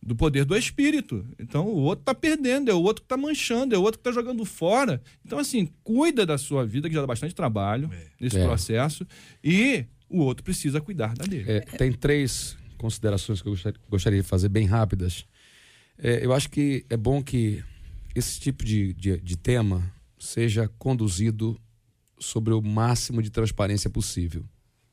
do 0.05 0.15
poder 0.15 0.45
do 0.45 0.55
Espírito. 0.55 1.25
Então 1.39 1.65
o 1.67 1.77
outro 1.81 2.03
está 2.03 2.13
perdendo, 2.13 2.69
é 2.69 2.73
o 2.75 2.81
outro 2.81 3.01
que 3.01 3.05
está 3.05 3.17
manchando, 3.17 3.73
é 3.73 3.77
o 3.77 3.81
outro 3.81 3.99
que 3.99 4.07
está 4.07 4.11
jogando 4.11 4.45
fora. 4.45 5.01
Então, 5.25 5.39
assim, 5.39 5.67
cuida 5.83 6.25
da 6.27 6.37
sua 6.37 6.63
vida, 6.63 6.87
que 6.87 6.93
já 6.93 7.01
dá 7.01 7.07
bastante 7.07 7.33
trabalho 7.33 7.89
nesse 8.21 8.37
É. 8.37 8.45
processo, 8.45 9.05
e 9.43 9.85
o 10.07 10.19
outro 10.19 10.43
precisa 10.43 10.79
cuidar 10.79 11.15
da 11.15 11.25
dele. 11.25 11.49
É, 11.49 11.61
tem 11.61 11.91
três 11.91 12.55
considerações 12.77 13.41
que 13.41 13.47
eu 13.47 13.53
gostaria, 13.53 13.79
gostaria 13.89 14.21
de 14.21 14.27
fazer 14.27 14.49
bem 14.49 14.67
rápidas. 14.67 15.25
É, 15.97 16.23
eu 16.23 16.33
acho 16.33 16.51
que 16.51 16.85
é 16.87 16.95
bom 16.97 17.23
que 17.23 17.63
esse 18.13 18.39
tipo 18.39 18.63
de, 18.63 18.93
de, 18.93 19.17
de 19.19 19.35
tema 19.35 19.91
seja 20.26 20.67
conduzido 20.78 21.59
sobre 22.19 22.53
o 22.53 22.61
máximo 22.61 23.21
de 23.21 23.30
transparência 23.30 23.89
possível. 23.89 24.43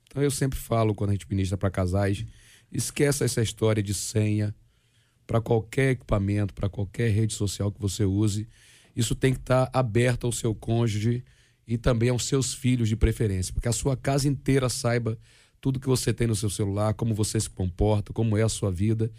Então 0.06 0.22
eu 0.22 0.30
sempre 0.30 0.58
falo 0.58 0.94
quando 0.94 1.10
a 1.10 1.12
gente 1.14 1.28
ministra 1.28 1.56
para 1.56 1.70
casais, 1.70 2.24
esqueça 2.70 3.24
essa 3.24 3.42
história 3.42 3.82
de 3.82 3.94
senha 3.94 4.54
para 5.26 5.40
qualquer 5.40 5.92
equipamento, 5.92 6.52
para 6.52 6.68
qualquer 6.68 7.10
rede 7.10 7.32
social 7.32 7.72
que 7.72 7.80
você 7.80 8.04
use. 8.04 8.48
Isso 8.94 9.14
tem 9.14 9.32
que 9.32 9.40
estar 9.40 9.70
aberto 9.72 10.26
ao 10.26 10.32
seu 10.32 10.54
cônjuge 10.54 11.24
e 11.66 11.78
também 11.78 12.10
aos 12.10 12.26
seus 12.26 12.52
filhos 12.52 12.88
de 12.88 12.96
preferência, 12.96 13.52
porque 13.54 13.68
a 13.68 13.72
sua 13.72 13.96
casa 13.96 14.28
inteira 14.28 14.68
saiba 14.68 15.16
tudo 15.60 15.80
que 15.80 15.86
você 15.86 16.12
tem 16.12 16.26
no 16.26 16.34
seu 16.34 16.50
celular, 16.50 16.92
como 16.92 17.14
você 17.14 17.40
se 17.40 17.48
comporta, 17.48 18.12
como 18.12 18.36
é 18.36 18.42
a 18.42 18.48
sua 18.48 18.70
vida, 18.70 19.10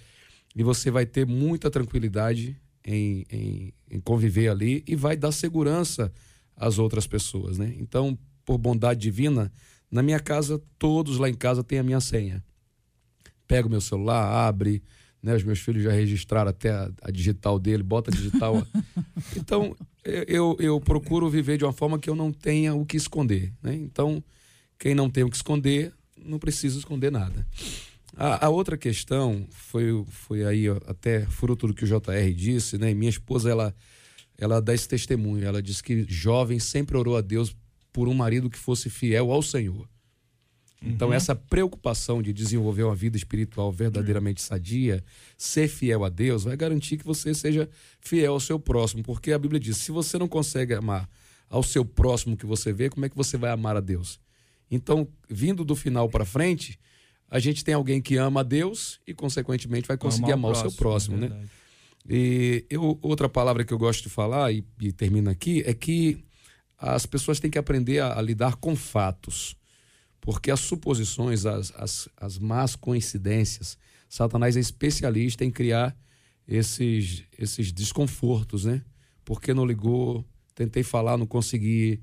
e 0.56 0.62
você 0.62 0.92
vai 0.92 1.06
ter 1.06 1.26
muita 1.26 1.72
tranquilidade 1.72 2.56
em, 2.86 3.26
em, 3.32 3.74
em 3.90 4.00
conviver 4.00 4.50
ali 4.50 4.84
e 4.88 4.96
vai 4.96 5.16
dar 5.16 5.32
segurança 5.32 6.12
às 6.56 6.78
outras 6.80 7.08
pessoas, 7.08 7.58
né? 7.58 7.74
Então, 7.78 8.18
por 8.46 8.58
bondade 8.58 9.00
divina, 9.00 9.52
na 9.90 10.02
minha 10.02 10.20
casa, 10.20 10.62
todos 10.78 11.18
lá 11.18 11.30
em 11.30 11.34
casa 11.34 11.64
têm 11.64 11.80
a 11.80 11.84
minha 11.84 12.00
senha. 12.00 12.44
Pega 13.48 13.68
o 13.68 13.72
meu 13.72 13.82
celular, 13.82 14.48
abre, 14.48 14.84
né? 15.22 15.36
Os 15.36 15.44
meus 15.44 15.60
filhos 15.60 15.84
já 15.84 15.92
registraram 15.92 16.50
até 16.50 16.72
a, 16.72 16.92
a 17.02 17.12
digital 17.12 17.58
dele, 17.58 17.84
bota 17.84 18.12
a 18.12 18.14
digital. 18.14 18.66
então, 19.38 19.76
eu, 20.04 20.58
eu 20.60 20.82
procuro 20.82 21.30
viver 21.30 21.58
de 21.58 21.64
uma 21.64 21.74
forma 21.74 21.98
que 21.98 22.10
eu 22.10 22.16
não 22.16 22.32
tenha 22.32 22.74
o 22.74 22.86
que 22.86 22.98
esconder, 22.98 23.54
né? 23.62 23.74
Então, 23.76 24.24
quem 24.78 24.94
não 24.94 25.10
tem 25.10 25.24
o 25.24 25.30
que 25.30 25.36
esconder, 25.38 25.94
não 26.18 26.38
precisa 26.38 26.78
esconder 26.78 27.12
nada. 27.12 27.48
A, 28.16 28.46
a 28.46 28.50
outra 28.50 28.78
questão 28.78 29.48
foi, 29.50 30.04
foi 30.08 30.46
aí 30.46 30.70
ó, 30.70 30.78
até 30.88 31.26
fruto 31.26 31.68
do 31.68 31.74
que 31.74 31.84
o 31.84 31.88
JR 31.88 32.34
disse, 32.36 32.78
né? 32.78 32.94
Minha 32.94 33.10
esposa, 33.10 33.50
ela 33.50 33.76
ela 34.38 34.62
dá 34.62 34.74
esse 34.74 34.88
testemunho. 34.88 35.46
Ela 35.46 35.62
diz 35.62 35.82
que 35.82 36.06
jovem 36.08 36.60
sempre 36.60 36.98
orou 36.98 37.16
a 37.18 37.22
Deus 37.22 37.56
por 37.92 38.08
um 38.08 38.14
marido 38.14 38.50
que 38.50 38.58
fosse 38.58 38.90
fiel 38.90 39.32
ao 39.32 39.42
Senhor. 39.42 39.88
Então, 40.86 41.10
uhum. 41.10 41.14
essa 41.14 41.34
preocupação 41.34 42.22
de 42.22 42.34
desenvolver 42.34 42.84
uma 42.84 42.96
vida 42.96 43.16
espiritual 43.16 43.72
verdadeiramente 43.72 44.42
sadia, 44.42 45.02
ser 45.38 45.70
fiel 45.70 46.04
a 46.04 46.10
Deus, 46.10 46.44
vai 46.44 46.58
garantir 46.58 46.98
que 46.98 47.06
você 47.06 47.34
seja 47.34 47.70
fiel 48.02 48.34
ao 48.34 48.40
seu 48.40 48.60
próximo. 48.60 49.02
Porque 49.02 49.32
a 49.32 49.40
Bíblia 49.40 49.60
diz: 49.60 49.78
se 49.78 49.92
você 49.92 50.18
não 50.18 50.28
consegue 50.28 50.74
amar 50.74 51.10
ao 51.50 51.64
seu 51.64 51.86
próximo 51.86 52.36
que 52.36 52.46
você 52.46 52.74
vê, 52.74 52.90
como 52.90 53.06
é 53.06 53.10
que 53.10 53.16
você 53.16 53.38
vai 53.38 53.52
amar 53.52 53.78
a 53.78 53.80
Deus? 53.80 54.20
Então, 54.70 55.08
vindo 55.30 55.64
do 55.64 55.76
final 55.76 56.10
para 56.10 56.26
frente, 56.26 56.78
a 57.34 57.40
gente 57.40 57.64
tem 57.64 57.74
alguém 57.74 58.00
que 58.00 58.16
ama 58.16 58.42
a 58.42 58.44
Deus 58.44 59.00
e, 59.08 59.14
consequentemente, 59.14 59.88
vai 59.88 59.98
conseguir 59.98 60.34
amar, 60.34 60.52
amar 60.52 60.52
o, 60.52 60.70
seu 60.70 60.72
próximo, 60.72 61.18
né? 61.18 61.48
E 62.08 62.64
eu, 62.70 63.00
outra 63.02 63.28
palavra 63.28 63.66
que 63.66 63.74
eu 63.74 63.78
gosto 63.80 64.04
de 64.04 64.10
falar, 64.10 64.54
e, 64.54 64.64
e 64.80 64.92
termino 64.92 65.32
aqui, 65.32 65.64
é 65.66 65.74
que 65.74 66.24
as 66.78 67.08
pessoas 67.08 67.40
têm 67.40 67.50
que 67.50 67.58
aprender 67.58 68.02
a, 68.02 68.20
a 68.20 68.22
lidar 68.22 68.58
com 68.58 68.76
fatos. 68.76 69.58
Porque 70.22 70.52
as 70.52 70.60
suposições, 70.60 71.44
as, 71.48 71.74
as, 71.76 72.08
as 72.18 72.38
más 72.38 72.76
coincidências, 72.76 73.80
Satanás 74.08 74.56
é 74.56 74.60
especialista 74.60 75.44
em 75.44 75.50
criar 75.50 75.98
esses, 76.48 77.24
esses 77.36 77.72
desconfortos, 77.72 78.66
né? 78.66 78.84
Porque 79.26 79.56
não 79.56 79.66
ligou, 79.66 80.24
tentei 80.54 80.84
falar, 80.84 81.18
não 81.18 81.26
consegui. 81.26 82.00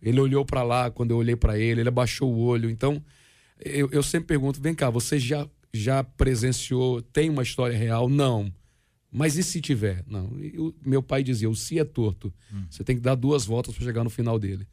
Ele 0.00 0.20
olhou 0.22 0.42
para 0.42 0.62
lá 0.62 0.90
quando 0.90 1.10
eu 1.10 1.18
olhei 1.18 1.36
para 1.36 1.58
ele, 1.58 1.82
ele 1.82 1.88
abaixou 1.90 2.32
o 2.32 2.38
olho. 2.38 2.70
Então, 2.70 3.04
eu, 3.64 3.88
eu 3.90 4.02
sempre 4.02 4.28
pergunto: 4.28 4.60
vem 4.60 4.74
cá, 4.74 4.90
você 4.90 5.18
já, 5.18 5.48
já 5.72 6.02
presenciou, 6.02 7.02
tem 7.02 7.28
uma 7.30 7.42
história 7.42 7.76
real? 7.76 8.08
Não. 8.08 8.52
Mas 9.12 9.36
e 9.36 9.42
se 9.42 9.60
tiver? 9.60 10.04
Não. 10.06 10.30
Eu, 10.38 10.74
meu 10.84 11.02
pai 11.02 11.22
dizia: 11.22 11.50
o 11.50 11.54
se 11.54 11.78
é 11.78 11.84
torto. 11.84 12.32
Hum. 12.52 12.64
Você 12.70 12.84
tem 12.84 12.96
que 12.96 13.02
dar 13.02 13.14
duas 13.14 13.44
voltas 13.44 13.74
para 13.74 13.84
chegar 13.84 14.04
no 14.04 14.10
final 14.10 14.38
dele. 14.38 14.66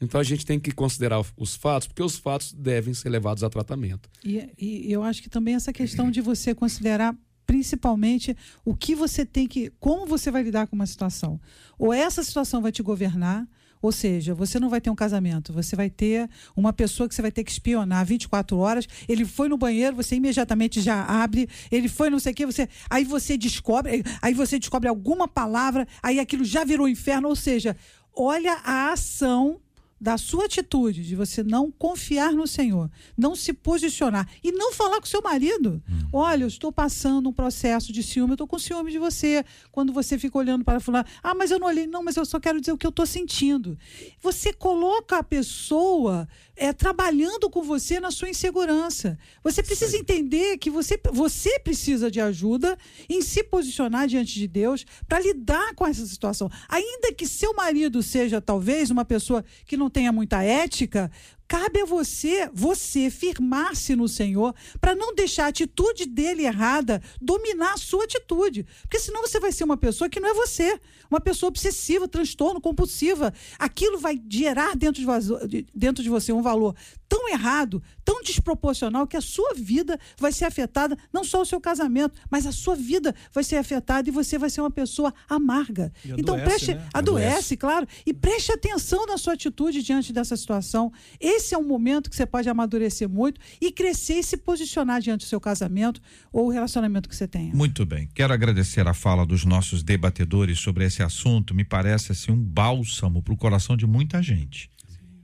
Então 0.00 0.20
a 0.20 0.24
gente 0.24 0.46
tem 0.46 0.58
que 0.58 0.72
considerar 0.72 1.22
os 1.36 1.54
fatos, 1.54 1.86
porque 1.86 2.02
os 2.02 2.16
fatos 2.16 2.52
devem 2.52 2.94
ser 2.94 3.10
levados 3.10 3.44
a 3.44 3.50
tratamento. 3.50 4.08
E, 4.24 4.48
e 4.58 4.90
eu 4.90 5.02
acho 5.02 5.22
que 5.22 5.28
também 5.28 5.54
essa 5.54 5.72
questão 5.72 6.10
de 6.10 6.22
você 6.22 6.54
considerar 6.54 7.14
principalmente 7.46 8.36
o 8.64 8.74
que 8.74 8.94
você 8.94 9.26
tem 9.26 9.46
que. 9.46 9.72
como 9.78 10.06
você 10.06 10.30
vai 10.30 10.42
lidar 10.42 10.68
com 10.68 10.76
uma 10.76 10.86
situação. 10.86 11.40
Ou 11.78 11.92
essa 11.92 12.22
situação 12.22 12.62
vai 12.62 12.72
te 12.72 12.82
governar, 12.82 13.46
ou 13.82 13.92
seja, 13.92 14.34
você 14.34 14.60
não 14.60 14.68
vai 14.68 14.80
ter 14.80 14.90
um 14.90 14.94
casamento, 14.94 15.52
você 15.52 15.74
vai 15.74 15.88
ter 15.88 16.28
uma 16.54 16.72
pessoa 16.72 17.08
que 17.08 17.14
você 17.14 17.22
vai 17.22 17.32
ter 17.32 17.44
que 17.44 17.50
espionar 17.50 18.04
24 18.04 18.58
horas. 18.58 18.86
Ele 19.08 19.24
foi 19.24 19.48
no 19.48 19.56
banheiro, 19.56 19.96
você 19.96 20.16
imediatamente 20.16 20.80
já 20.80 21.04
abre. 21.04 21.48
Ele 21.70 21.88
foi 21.88 22.10
não 22.10 22.18
sei 22.18 22.32
o 22.32 22.34
que, 22.34 22.46
você 22.46 22.68
aí 22.88 23.04
você 23.04 23.36
descobre, 23.36 24.02
aí 24.20 24.34
você 24.34 24.58
descobre 24.58 24.88
alguma 24.88 25.26
palavra, 25.26 25.86
aí 26.02 26.20
aquilo 26.20 26.44
já 26.44 26.64
virou 26.64 26.88
inferno, 26.88 27.28
ou 27.28 27.36
seja, 27.36 27.76
olha 28.14 28.54
a 28.64 28.92
ação 28.92 29.60
da 30.00 30.16
sua 30.16 30.46
atitude 30.46 31.04
de 31.04 31.14
você 31.14 31.42
não 31.42 31.70
confiar 31.70 32.32
no 32.32 32.46
Senhor, 32.46 32.90
não 33.16 33.36
se 33.36 33.52
posicionar 33.52 34.26
e 34.42 34.50
não 34.50 34.72
falar 34.72 34.98
com 34.98 35.06
seu 35.06 35.20
marido. 35.20 35.82
Hum. 35.88 36.08
Olha, 36.12 36.44
eu 36.44 36.48
estou 36.48 36.72
passando 36.72 37.28
um 37.28 37.32
processo 37.32 37.92
de 37.92 38.02
ciúme, 38.02 38.30
eu 38.30 38.34
estou 38.34 38.46
com 38.46 38.58
ciúme 38.58 38.90
de 38.90 38.98
você. 38.98 39.44
Quando 39.70 39.92
você 39.92 40.18
fica 40.18 40.38
olhando 40.38 40.64
para 40.64 40.80
fulano, 40.80 41.04
ah, 41.22 41.34
mas 41.34 41.50
eu 41.50 41.58
não 41.58 41.66
olhei, 41.66 41.86
não, 41.86 42.02
mas 42.02 42.16
eu 42.16 42.24
só 42.24 42.40
quero 42.40 42.60
dizer 42.60 42.72
o 42.72 42.78
que 42.78 42.86
eu 42.86 42.90
estou 42.90 43.04
sentindo. 43.04 43.78
Você 44.22 44.52
coloca 44.52 45.18
a 45.18 45.22
pessoa 45.22 46.26
é, 46.60 46.74
trabalhando 46.74 47.48
com 47.48 47.62
você 47.62 47.98
na 47.98 48.10
sua 48.10 48.28
insegurança. 48.28 49.18
Você 49.42 49.62
precisa 49.62 49.96
entender 49.96 50.58
que 50.58 50.68
você, 50.68 51.00
você 51.10 51.58
precisa 51.58 52.10
de 52.10 52.20
ajuda 52.20 52.76
em 53.08 53.22
se 53.22 53.42
posicionar 53.42 54.06
diante 54.06 54.34
de 54.34 54.46
Deus 54.46 54.84
para 55.08 55.20
lidar 55.20 55.74
com 55.74 55.86
essa 55.86 56.04
situação. 56.04 56.50
Ainda 56.68 57.14
que 57.14 57.26
seu 57.26 57.54
marido 57.54 58.02
seja 58.02 58.42
talvez 58.42 58.90
uma 58.90 59.06
pessoa 59.06 59.42
que 59.64 59.74
não 59.74 59.88
tenha 59.88 60.12
muita 60.12 60.42
ética, 60.42 61.10
Cabe 61.50 61.80
a 61.80 61.84
você, 61.84 62.48
você 62.54 63.10
firmar-se 63.10 63.96
no 63.96 64.06
Senhor 64.06 64.54
para 64.80 64.94
não 64.94 65.12
deixar 65.12 65.46
a 65.46 65.48
atitude 65.48 66.06
dele 66.06 66.44
errada 66.44 67.02
dominar 67.20 67.72
a 67.72 67.76
sua 67.76 68.04
atitude. 68.04 68.64
Porque 68.82 69.00
senão 69.00 69.20
você 69.20 69.40
vai 69.40 69.50
ser 69.50 69.64
uma 69.64 69.76
pessoa 69.76 70.08
que 70.08 70.20
não 70.20 70.28
é 70.28 70.32
você, 70.32 70.80
uma 71.10 71.20
pessoa 71.20 71.48
obsessiva, 71.48 72.06
transtorno, 72.06 72.60
compulsiva. 72.60 73.34
Aquilo 73.58 73.98
vai 73.98 74.16
gerar 74.30 74.76
dentro 74.76 75.02
de, 75.48 75.66
dentro 75.74 76.04
de 76.04 76.08
você 76.08 76.32
um 76.32 76.40
valor 76.40 76.76
tão 77.10 77.28
errado, 77.28 77.82
tão 78.04 78.22
desproporcional 78.22 79.04
que 79.04 79.16
a 79.16 79.20
sua 79.20 79.52
vida 79.54 79.98
vai 80.16 80.30
ser 80.30 80.44
afetada, 80.44 80.96
não 81.12 81.24
só 81.24 81.42
o 81.42 81.44
seu 81.44 81.60
casamento, 81.60 82.14
mas 82.30 82.46
a 82.46 82.52
sua 82.52 82.76
vida 82.76 83.12
vai 83.34 83.42
ser 83.42 83.56
afetada 83.56 84.08
e 84.08 84.12
você 84.12 84.38
vai 84.38 84.48
ser 84.48 84.60
uma 84.60 84.70
pessoa 84.70 85.12
amarga. 85.28 85.92
E 86.04 86.12
então 86.12 86.36
adoece, 86.36 86.48
preste, 86.48 86.74
né? 86.74 86.88
adoece, 86.94 87.26
adoece, 87.26 87.56
claro, 87.56 87.88
e 88.06 88.14
preste 88.14 88.52
atenção 88.52 89.06
na 89.06 89.18
sua 89.18 89.32
atitude 89.32 89.82
diante 89.82 90.12
dessa 90.12 90.36
situação. 90.36 90.92
Esse 91.18 91.52
é 91.52 91.58
um 91.58 91.66
momento 91.66 92.08
que 92.08 92.14
você 92.14 92.24
pode 92.24 92.48
amadurecer 92.48 93.08
muito 93.08 93.40
e 93.60 93.72
crescer 93.72 94.20
e 94.20 94.22
se 94.22 94.36
posicionar 94.36 95.00
diante 95.00 95.26
do 95.26 95.28
seu 95.28 95.40
casamento 95.40 96.00
ou 96.32 96.46
o 96.46 96.50
relacionamento 96.50 97.08
que 97.08 97.16
você 97.16 97.26
tenha. 97.26 97.52
Muito 97.52 97.84
bem. 97.84 98.08
Quero 98.14 98.32
agradecer 98.32 98.86
a 98.86 98.94
fala 98.94 99.26
dos 99.26 99.44
nossos 99.44 99.82
debatedores 99.82 100.60
sobre 100.60 100.84
esse 100.84 101.02
assunto. 101.02 101.52
Me 101.56 101.64
parece 101.64 102.12
assim 102.12 102.30
um 102.30 102.40
bálsamo 102.40 103.20
para 103.20 103.34
o 103.34 103.36
coração 103.36 103.76
de 103.76 103.86
muita 103.86 104.22
gente 104.22 104.70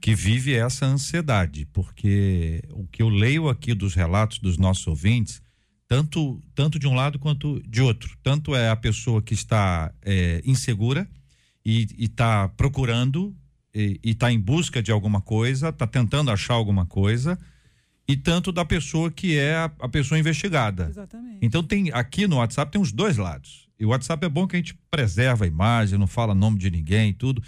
que 0.07 0.15
vive 0.15 0.53
essa 0.53 0.85
ansiedade, 0.85 1.65
porque 1.73 2.63
o 2.71 2.87
que 2.87 3.01
eu 3.01 3.09
leio 3.09 3.49
aqui 3.49 3.73
dos 3.73 3.93
relatos 3.93 4.39
dos 4.39 4.57
nossos 4.57 4.87
ouvintes, 4.87 5.41
tanto, 5.85 6.41
tanto 6.55 6.79
de 6.79 6.87
um 6.87 6.93
lado 6.93 7.19
quanto 7.19 7.61
de 7.67 7.81
outro, 7.81 8.17
tanto 8.23 8.55
é 8.55 8.69
a 8.69 8.75
pessoa 8.77 9.21
que 9.21 9.33
está 9.33 9.93
é, 10.01 10.41
insegura 10.45 11.05
e 11.65 11.85
está 11.99 12.47
procurando 12.47 13.35
e 13.73 13.99
está 14.01 14.31
em 14.31 14.39
busca 14.39 14.81
de 14.81 14.93
alguma 14.93 15.19
coisa, 15.19 15.69
está 15.69 15.85
tentando 15.85 16.31
achar 16.31 16.53
alguma 16.53 16.85
coisa, 16.85 17.37
e 18.07 18.15
tanto 18.15 18.53
da 18.53 18.63
pessoa 18.63 19.11
que 19.11 19.37
é 19.37 19.55
a, 19.55 19.65
a 19.81 19.89
pessoa 19.89 20.17
investigada. 20.17 20.87
Exatamente. 20.87 21.39
Então 21.41 21.61
tem 21.61 21.91
aqui 21.91 22.27
no 22.27 22.37
WhatsApp 22.37 22.71
tem 22.71 22.79
os 22.79 22.93
dois 22.93 23.17
lados. 23.17 23.67
E 23.77 23.85
o 23.85 23.89
WhatsApp 23.89 24.25
é 24.25 24.29
bom 24.29 24.47
que 24.47 24.55
a 24.55 24.59
gente 24.59 24.73
preserva 24.89 25.43
a 25.43 25.47
imagem, 25.49 25.99
não 25.99 26.07
fala 26.07 26.33
nome 26.33 26.57
de 26.57 26.71
ninguém, 26.71 27.13
tudo 27.13 27.43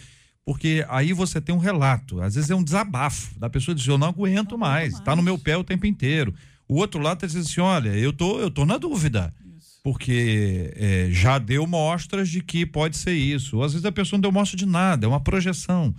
porque 0.49 0.83
aí 0.89 1.13
você 1.13 1.39
tem 1.39 1.53
um 1.53 1.59
relato, 1.59 2.19
às 2.23 2.33
vezes 2.33 2.49
é 2.49 2.55
um 2.55 2.63
desabafo 2.63 3.37
da 3.37 3.47
pessoa 3.47 3.75
diz 3.75 3.85
eu 3.85 3.99
não 3.99 4.07
aguento 4.07 4.53
não 4.53 4.57
mais, 4.57 4.95
está 4.95 5.15
no 5.15 5.21
meu 5.21 5.37
pé 5.37 5.55
o 5.55 5.63
tempo 5.63 5.85
inteiro. 5.85 6.33
O 6.67 6.77
outro 6.77 6.99
lado 6.99 7.17
está 7.17 7.27
dizendo 7.27 7.43
assim, 7.43 7.61
olha, 7.61 7.89
eu 7.89 8.11
tô, 8.11 8.39
eu 8.39 8.49
tô 8.49 8.65
na 8.65 8.79
dúvida, 8.79 9.31
isso. 9.59 9.79
porque 9.83 10.73
é, 10.75 11.09
já 11.11 11.37
deu 11.37 11.67
mostras 11.67 12.29
de 12.29 12.41
que 12.41 12.65
pode 12.65 12.97
ser 12.97 13.13
isso. 13.13 13.57
Ou 13.57 13.63
às 13.63 13.73
vezes 13.73 13.85
a 13.85 13.91
pessoa 13.91 14.17
não 14.17 14.21
deu 14.21 14.31
mostra 14.31 14.57
de 14.57 14.65
nada, 14.65 15.05
é 15.05 15.07
uma 15.07 15.19
projeção. 15.19 15.93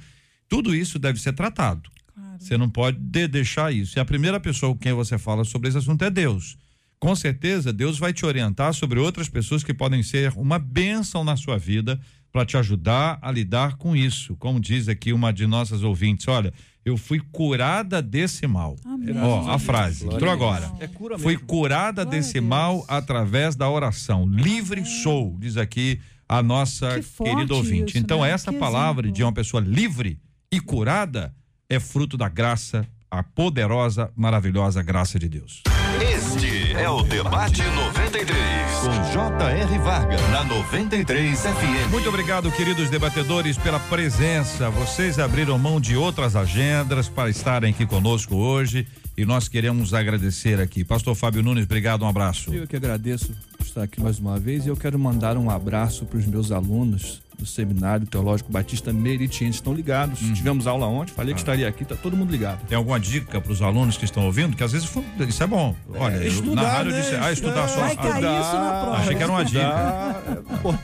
Tudo 0.49 0.75
isso 0.75 0.99
deve 0.99 1.21
ser 1.21 1.33
tratado. 1.33 1.89
Claro. 2.13 2.41
Você 2.41 2.59
não 2.59 2.69
pode 2.69 2.99
de 2.99 3.29
deixar 3.29 3.73
isso. 3.73 3.97
E 3.97 4.01
a 4.01 4.05
primeira 4.05 4.41
pessoa 4.41 4.73
com 4.73 4.81
quem 4.81 4.93
você 4.93 5.17
fala 5.17 5.45
sobre 5.45 5.69
esse 5.69 5.79
assunto 5.79 6.05
é 6.05 6.11
Deus. 6.11 6.59
Com 6.99 7.15
certeza, 7.15 7.73
Deus 7.73 8.01
vai 8.01 8.13
te 8.13 8.27
orientar 8.27 8.75
sobre 8.75 8.99
outras 8.99 9.29
pessoas 9.29 9.63
que 9.63 9.73
podem 9.73 10.03
ser 10.03 10.33
uma 10.35 10.59
bênção 10.59 11.23
na 11.23 11.37
sua 11.37 11.57
vida 11.57 12.01
para 12.33 12.45
te 12.45 12.57
ajudar 12.57 13.19
a 13.21 13.31
lidar 13.31 13.77
com 13.77 13.95
isso. 13.97 14.37
Como 14.37 14.61
diz 14.61 14.89
aqui 14.89 15.13
uma 15.13 15.33
de 15.33 15.47
nossas 15.47 15.83
ouvintes, 15.83 16.29
olha, 16.29 16.53
eu 16.85 16.97
fui 16.97 17.21
curada 17.33 18.01
desse 18.01 18.47
mal. 18.47 18.77
Ó, 19.23 19.51
a 19.51 19.59
frase, 19.59 20.05
Glória 20.05 20.17
entrou 20.17 20.33
agora. 20.33 20.73
É 20.81 20.87
cura 20.87 21.19
Fui 21.19 21.37
curada 21.37 22.05
Glória 22.05 22.21
desse 22.21 22.41
mal 22.41 22.85
através 22.89 23.55
da 23.57 23.69
oração. 23.69 24.27
Livre 24.27 24.85
sou, 24.85 25.37
diz 25.39 25.57
aqui 25.57 26.01
a 26.29 26.43
nossa 26.43 27.01
que 27.01 27.25
querida 27.25 27.55
ouvinte. 27.55 27.91
Isso, 27.91 27.99
então, 27.99 28.23
né? 28.23 28.31
essa 28.31 28.53
que 28.53 28.59
palavra 28.59 29.07
exemplo. 29.07 29.17
de 29.17 29.23
uma 29.25 29.33
pessoa 29.33 29.61
livre 29.61 30.19
e 30.51 30.61
curada 30.61 31.35
é 31.69 31.79
fruto 31.79 32.17
da 32.17 32.29
graça, 32.29 32.87
a 33.11 33.23
poderosa, 33.23 34.11
maravilhosa 34.17 34.83
graça 34.83 35.19
de 35.19 35.29
Deus. 35.29 35.63
Este 36.01 36.73
é 36.73 36.89
o 36.89 37.03
Debate 37.03 37.63
93, 38.11 38.37
com 38.81 39.13
J.R. 39.13 39.79
Varga, 39.79 40.17
na 40.33 40.43
93 40.43 41.39
FM. 41.39 41.91
Muito 41.93 42.09
obrigado, 42.09 42.51
queridos 42.51 42.91
debatedores, 42.91 43.57
pela 43.57 43.79
presença. 43.79 44.69
Vocês 44.69 45.21
abriram 45.21 45.57
mão 45.57 45.81
de 45.81 45.97
outras 45.97 46.35
agendas 46.35 47.09
para 47.09 47.31
estarem 47.31 47.71
aqui 47.71 47.87
conosco 47.87 48.35
hoje 48.35 48.85
e 49.17 49.25
nós 49.25 49.47
queremos 49.47 49.95
agradecer 49.95 50.61
aqui. 50.61 50.83
Pastor 50.83 51.15
Fábio 51.15 51.41
Nunes, 51.41 51.67
obrigado, 51.67 52.05
um 52.05 52.09
abraço. 52.09 52.53
Eu 52.53 52.67
que 52.67 52.75
agradeço 52.75 53.33
por 53.57 53.65
estar 53.65 53.85
aqui 53.85 54.01
mais 54.01 54.19
uma 54.19 54.41
vez 54.41 54.67
e 54.67 54.69
eu 54.69 54.77
quero 54.77 54.99
mandar 54.99 55.37
um 55.37 55.49
abraço 55.49 56.05
para 56.05 56.19
os 56.19 56.27
meus 56.27 56.51
alunos 56.51 57.23
do 57.41 57.47
Seminário 57.47 58.07
Teológico 58.07 58.53
Batista 58.53 58.93
Meritiense. 58.93 59.59
Estão 59.59 59.73
ligados. 59.73 60.23
Hum. 60.23 60.33
Tivemos 60.33 60.67
aula 60.67 60.87
ontem, 60.87 61.13
falei 61.13 61.33
ah. 61.33 61.35
que 61.35 61.41
estaria 61.41 61.69
aqui, 61.69 61.85
tá 61.85 61.97
todo 61.97 62.17
mundo 62.17 62.31
ligado. 62.31 62.67
Tem 62.67 62.77
alguma 62.77 63.01
dica 63.01 63.41
para 63.41 63.53
os 63.53 63.63
alunos 63.63 63.97
que 63.97 64.05
estão 64.05 64.25
ouvindo? 64.25 64.57
Que 64.57 64.63
às 64.63 64.73
vezes 64.73 64.91
isso 65.29 65.43
é 65.43 65.47
bom. 65.47 65.75
Olha, 65.95 66.17
é, 66.17 66.27
estudar, 66.27 66.63
na 66.63 66.69
rádio 66.69 66.93
né? 66.93 67.01
disse, 67.01 67.15
ah, 67.15 67.33
estudar 67.33 67.69
só. 67.69 67.81
Vai 67.81 67.97
cair 67.97 68.09
estudar, 68.09 68.41
isso 68.41 68.53
na 68.53 68.81
prova. 68.81 68.97
Achei 68.97 69.15
que 69.17 69.23
era 69.23 69.33
uma 69.33 69.45
dica. 69.45 69.61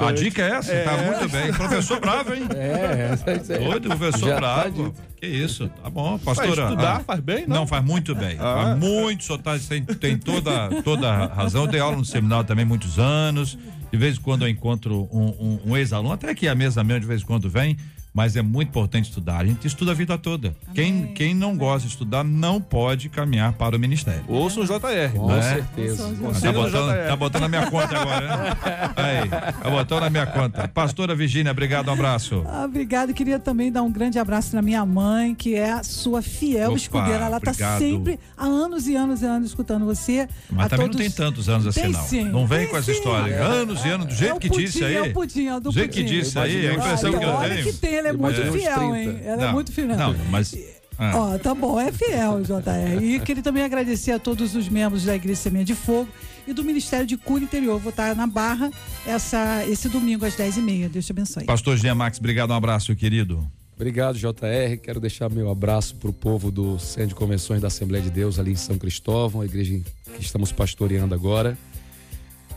É 0.01 0.05
a 0.07 0.13
dica 0.13 0.43
é 0.43 0.51
essa? 0.51 0.73
Tá 0.73 0.79
é. 0.79 0.85
Tá 0.85 0.97
muito 0.97 1.29
bem. 1.33 1.53
Professor 1.53 2.01
bravo, 2.01 2.35
hein? 2.35 2.43
É, 2.55 3.11
essa 3.13 3.53
é. 3.53 3.59
Doido, 3.59 3.89
professor 3.89 4.29
Já 4.29 4.35
tá 4.35 4.41
bravo. 4.41 4.91
Tá 4.91 5.03
que 5.17 5.27
isso, 5.27 5.69
tá 5.83 5.89
bom, 5.89 6.19
pastora. 6.19 6.49
Faz 6.49 6.71
estudar 6.71 6.97
ah, 6.97 7.01
faz 7.01 7.21
bem, 7.21 7.47
não? 7.47 7.57
Não, 7.57 7.67
faz 7.67 7.85
muito 7.85 8.15
bem. 8.15 8.37
Ah, 8.39 8.63
faz 8.63 8.79
muito, 8.79 9.25
só 9.25 9.39
tá, 9.39 9.59
tem, 9.59 9.83
tem 9.83 10.19
toda, 10.19 10.83
toda 10.83 11.27
razão. 11.27 11.65
Eu 11.65 11.71
dei 11.71 11.81
aula 11.81 11.97
no 11.97 12.05
seminário 12.05 12.45
também 12.45 12.65
muitos 12.65 12.99
anos 12.99 13.57
De 13.91 13.99
vez 13.99 14.17
em 14.17 14.21
quando 14.21 14.43
eu 14.43 14.49
encontro 14.49 15.09
um, 15.13 15.27
um, 15.27 15.61
um 15.67 15.77
ex-aluno, 15.77 16.13
até 16.13 16.35
que 16.35 16.49
a 16.49 16.55
mesa 16.55 16.83
mesmo 16.83 17.01
de 17.01 17.07
vez 17.07 17.23
em 17.23 17.25
quando 17.25 17.49
vem, 17.49 17.77
mas 18.17 18.35
é 18.35 18.41
muito 18.41 18.69
importante 18.69 19.11
estudar. 19.11 19.43
A 19.43 19.45
gente 19.45 19.67
estuda 19.67 19.91
a 19.91 19.95
vida 19.95 20.17
toda. 20.17 20.57
Quem, 20.75 21.09
quem 21.09 21.35
não 21.35 21.55
gosta 21.55 21.87
de 21.87 21.93
estudar 21.93 22.25
não 22.25 22.63
pode 22.63 23.11
caminhar 23.11 23.53
para 23.53 23.77
o 23.77 23.79
ministério. 23.79 24.25
Ouça 24.27 24.59
o 24.59 24.65
JR. 24.65 25.15
Com 25.15 25.27
né? 25.27 25.43
certeza. 25.43 26.15
Tá 26.41 26.51
botando, 26.51 26.93
JR. 26.93 27.09
tá 27.09 27.17
botando 27.17 27.43
na 27.43 27.49
minha 27.49 27.71
conta 27.71 27.99
agora, 27.99 28.27
né? 28.27 28.57
Aí, 28.97 29.29
tá 29.29 29.71
botando 29.71 30.01
na 30.01 30.09
minha 30.09 30.25
conta. 30.27 30.67
Pastora 30.67 31.15
Virgínia, 31.15 31.53
obrigado, 31.53 31.89
um 31.89 31.93
abraço. 31.93 32.43
Ah, 32.47 32.65
Obrigada, 32.65 33.13
queria 33.13 33.39
também 33.39 33.71
dar 33.71 33.83
um 33.83 33.93
grande 33.93 34.19
abraço 34.19 34.51
para 34.53 34.63
minha 34.63 34.87
mãe, 34.87 35.35
que 35.35 35.55
é 35.55 35.73
a 35.73 35.85
sua 35.85 36.23
fiel 36.23 36.71
Opa, 36.71 36.79
escudeira. 36.79 37.27
Ela 37.27 37.37
está 37.37 37.51
obrigado. 37.51 37.79
sempre 37.81 38.19
há 38.35 38.47
anos 38.47 38.89
e 38.89 38.97
anos 38.97 39.21
e 39.21 39.27
anos 39.27 39.49
escutando 39.49 39.85
você. 39.85 40.27
Mas 40.51 40.67
a 40.67 40.69
também 40.71 40.87
todos... 40.87 41.01
não 41.01 41.07
tem 41.07 41.15
tantos 41.15 41.49
anos 41.51 41.67
assim, 41.67 41.83
Tem 41.83 41.93
não. 41.93 42.03
sim, 42.03 42.25
não 42.25 42.47
vem 42.47 42.67
com 42.67 42.79
essa 42.79 42.91
sim. 42.91 42.99
história. 42.99 43.45
Anos 43.45 43.85
e 43.85 43.89
anos, 43.91 44.07
do 44.07 44.15
jeito 44.15 44.33
É 44.33 44.35
o 44.35 44.41
que 44.41 44.49
pudim, 44.49 44.65
disse 44.65 44.85
aí. 44.85 44.95
é 44.95 45.03
o 45.03 45.13
pudim, 45.13 45.47
é 45.49 45.55
o 45.55 45.61
do 45.61 45.71
do 45.71 45.73
jeito 45.73 45.93
que 45.93 46.03
pudim. 46.03 46.19
disse 46.19 46.39
aí, 46.39 46.67
a 46.67 46.75
impressão 46.75 47.11
Olha, 47.11 47.19
que 47.19 47.25
eu 47.25 47.49
tenho. 47.49 47.65
que 47.65 47.73
tem, 47.75 48.06
ela 48.09 48.17
é 48.17 48.21
muito 48.21 48.41
uns 48.41 48.55
fiel, 48.63 48.75
30. 48.79 48.99
hein? 48.99 49.21
Ela 49.25 49.37
não, 49.37 49.49
é 49.49 49.53
muito 49.53 49.73
fiel. 49.73 49.89
Não, 49.89 50.15
mas. 50.31 50.57
ah, 50.99 51.13
Ó, 51.17 51.39
tá 51.39 51.55
bom, 51.55 51.79
é 51.81 51.91
fiel, 51.93 52.43
JR. 52.43 53.03
E 53.03 53.21
queria 53.25 53.43
também 53.43 53.63
agradecer 53.63 54.13
a 54.13 54.19
todos 54.19 54.55
os 54.55 54.69
membros 54.69 55.05
da 55.05 55.15
Igreja 55.15 55.41
Semente 55.41 55.67
de 55.67 55.75
Fogo 55.75 56.09
e 56.47 56.53
do 56.53 56.63
Ministério 56.65 57.07
de 57.07 57.17
Cura 57.17 57.43
Interior. 57.43 57.79
Vou 57.79 57.91
estar 57.91 58.15
na 58.15 58.27
Barra 58.27 58.71
essa, 59.07 59.65
esse 59.67 59.89
domingo 59.89 60.25
às 60.25 60.35
10h30. 60.37 60.89
Deus 60.89 61.05
te 61.07 61.13
abençoe. 61.13 61.45
Pastor 61.45 61.77
Jean 61.77 61.95
Max, 61.95 62.19
obrigado, 62.19 62.51
um 62.51 62.55
abraço, 62.55 62.95
querido. 62.95 63.47
Obrigado, 63.75 64.17
JR. 64.17 64.79
Quero 64.83 64.99
deixar 64.99 65.29
meu 65.29 65.51
abraço 65.51 65.97
para 65.97 66.09
o 66.09 66.13
povo 66.13 66.51
do 66.51 66.79
Centro 66.79 67.09
de 67.09 67.15
Convenções 67.15 67.61
da 67.61 67.67
Assembleia 67.67 68.03
de 68.03 68.09
Deus 68.11 68.39
ali 68.39 68.53
em 68.53 68.57
São 68.57 68.79
Cristóvão, 68.79 69.43
a 69.43 69.45
igreja 69.45 69.79
que 70.15 70.23
estamos 70.23 70.51
pastoreando 70.51 71.15
agora. 71.15 71.59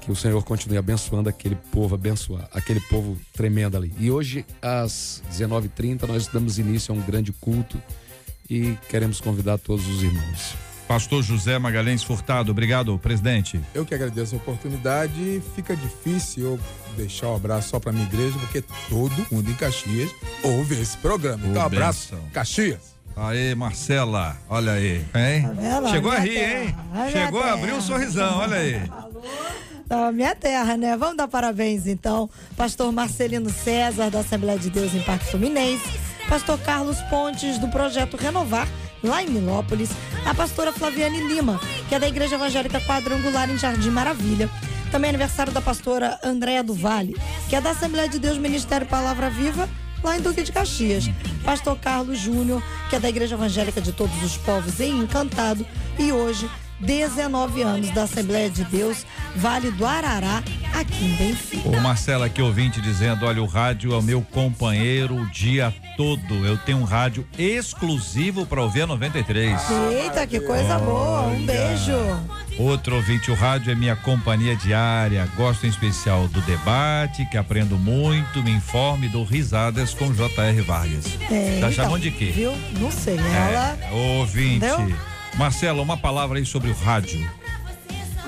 Que 0.09 0.13
o 0.13 0.15
Senhor 0.15 0.43
continue 0.43 0.75
abençoando 0.75 1.29
aquele 1.29 1.53
povo, 1.53 1.93
abençoar 1.93 2.49
aquele 2.51 2.79
povo 2.79 3.15
tremendo 3.31 3.77
ali. 3.77 3.93
E 3.99 4.09
hoje, 4.09 4.43
às 4.59 5.21
19h30, 5.31 6.07
nós 6.07 6.25
damos 6.25 6.57
início 6.57 6.91
a 6.91 6.97
um 6.97 7.01
grande 7.01 7.31
culto 7.31 7.79
e 8.49 8.75
queremos 8.89 9.21
convidar 9.21 9.59
todos 9.59 9.87
os 9.87 10.01
irmãos. 10.01 10.55
Pastor 10.87 11.21
José 11.21 11.59
Magalhães 11.59 12.01
Furtado, 12.01 12.49
obrigado, 12.51 12.97
presidente. 12.97 13.61
Eu 13.71 13.85
que 13.85 13.93
agradeço 13.93 14.33
a 14.33 14.39
oportunidade. 14.39 15.43
Fica 15.55 15.75
difícil 15.75 16.43
eu 16.43 16.59
deixar 16.97 17.27
o 17.27 17.35
abraço 17.35 17.69
só 17.69 17.79
para 17.79 17.91
minha 17.91 18.07
igreja, 18.07 18.35
porque 18.39 18.63
todo 18.89 19.27
mundo 19.31 19.51
em 19.51 19.53
Caxias 19.53 20.09
ouve 20.41 20.81
esse 20.81 20.97
programa. 20.97 21.45
Então, 21.45 21.61
Ô, 21.61 21.65
abraço. 21.67 22.17
Caxias. 22.33 22.97
Aê, 23.15 23.53
Marcela, 23.53 24.37
olha 24.49 24.71
aí, 24.71 25.05
hein? 25.13 25.43
Tá? 25.43 25.91
Chegou 25.91 26.11
a 26.11 26.17
rir, 26.17 26.37
hein? 26.37 26.75
Chegou 27.11 27.43
a 27.43 27.53
abrir 27.53 27.73
um 27.73 27.81
sorrisão, 27.81 28.39
olha 28.39 28.57
aí. 28.57 28.81
Da 29.89 30.11
minha 30.11 30.35
terra, 30.35 30.77
né? 30.77 30.95
Vamos 30.95 31.17
dar 31.17 31.27
parabéns, 31.27 31.87
então. 31.87 32.29
Pastor 32.55 32.91
Marcelino 32.91 33.49
César, 33.49 34.11
da 34.11 34.19
Assembleia 34.19 34.59
de 34.59 34.69
Deus 34.69 34.93
em 34.93 35.01
Parque 35.01 35.25
Fluminense. 35.25 35.99
Pastor 36.29 36.59
Carlos 36.59 37.01
Pontes, 37.09 37.57
do 37.57 37.67
Projeto 37.69 38.15
Renovar, 38.15 38.67
lá 39.03 39.23
em 39.23 39.29
Milópolis. 39.31 39.89
A 40.27 40.35
pastora 40.35 40.71
Flaviane 40.71 41.27
Lima, 41.27 41.59
que 41.87 41.95
é 41.95 41.99
da 41.99 42.07
Igreja 42.07 42.35
Evangélica 42.35 42.79
Quadrangular 42.79 43.49
em 43.49 43.57
Jardim 43.57 43.89
Maravilha. 43.89 44.47
Também 44.91 45.09
aniversário 45.09 45.51
da 45.51 45.59
pastora 45.59 46.19
Andréa 46.23 46.63
do 46.63 46.75
Vale, 46.75 47.15
que 47.49 47.55
é 47.55 47.61
da 47.61 47.71
Assembleia 47.71 48.07
de 48.07 48.19
Deus 48.19 48.37
Ministério 48.37 48.85
Palavra 48.85 49.27
Viva, 49.31 49.67
lá 50.03 50.15
em 50.15 50.21
Duque 50.21 50.43
de 50.43 50.51
Caxias. 50.51 51.09
Pastor 51.43 51.75
Carlos 51.79 52.19
Júnior, 52.19 52.61
que 52.91 52.95
é 52.95 52.99
da 52.99 53.09
Igreja 53.09 53.33
Evangélica 53.33 53.81
de 53.81 53.91
Todos 53.91 54.21
os 54.23 54.37
Povos 54.37 54.79
em 54.79 54.99
Encantado. 54.99 55.65
E 55.97 56.11
hoje, 56.11 56.47
19 56.79 57.61
anos 57.61 57.91
da 57.91 58.03
Assembleia 58.03 58.49
de 58.49 58.63
Deus, 58.65 59.05
Vale 59.35 59.71
do 59.71 59.85
Arará, 59.85 60.43
aqui 60.73 61.05
em 61.05 61.15
Benfica. 61.15 61.69
O 61.69 61.81
Marcelo 61.81 62.23
aqui, 62.23 62.41
ouvinte, 62.41 62.81
dizendo: 62.81 63.25
olha, 63.25 63.41
o 63.41 63.45
rádio 63.45 63.93
é 63.93 63.97
o 63.97 64.01
meu 64.01 64.21
companheiro 64.21 65.15
o 65.15 65.29
dia 65.29 65.73
todo. 65.95 66.45
Eu 66.45 66.57
tenho 66.57 66.79
um 66.79 66.83
rádio 66.83 67.27
exclusivo 67.37 68.45
para 68.45 68.61
ouvir 68.61 68.81
a 68.81 68.87
93. 68.87 69.59
Eita, 69.91 70.25
que 70.25 70.39
coisa 70.39 70.77
boa! 70.79 71.27
Um 71.27 71.45
beijo! 71.45 71.93
Outro 72.57 72.95
ouvinte, 72.95 73.31
o 73.31 73.35
rádio 73.35 73.71
é 73.71 73.75
minha 73.75 73.95
companhia 73.95 74.55
diária. 74.55 75.27
Gosto 75.35 75.65
em 75.65 75.69
especial 75.69 76.27
do 76.27 76.41
debate, 76.41 77.25
que 77.25 77.37
aprendo 77.37 77.77
muito, 77.77 78.43
me 78.43 78.51
informe 78.51 79.07
e 79.07 79.09
dou 79.09 79.23
risadas 79.23 79.93
com 79.93 80.13
J.R. 80.13 80.61
Vargas. 80.61 81.05
É, 81.21 81.59
tá 81.61 81.67
então, 81.67 81.71
chamando 81.71 82.01
de 82.01 82.11
quê? 82.11 82.31
Viu? 82.35 82.53
Não 82.79 82.91
sei. 82.91 83.17
Ela. 83.17 83.77
É, 83.81 83.91
ouvinte. 83.91 84.65
Entendeu? 84.65 84.97
Marcelo, 85.35 85.81
uma 85.81 85.95
palavra 85.95 86.37
aí 86.37 86.45
sobre 86.45 86.69
o 86.69 86.73
rádio. 86.73 87.29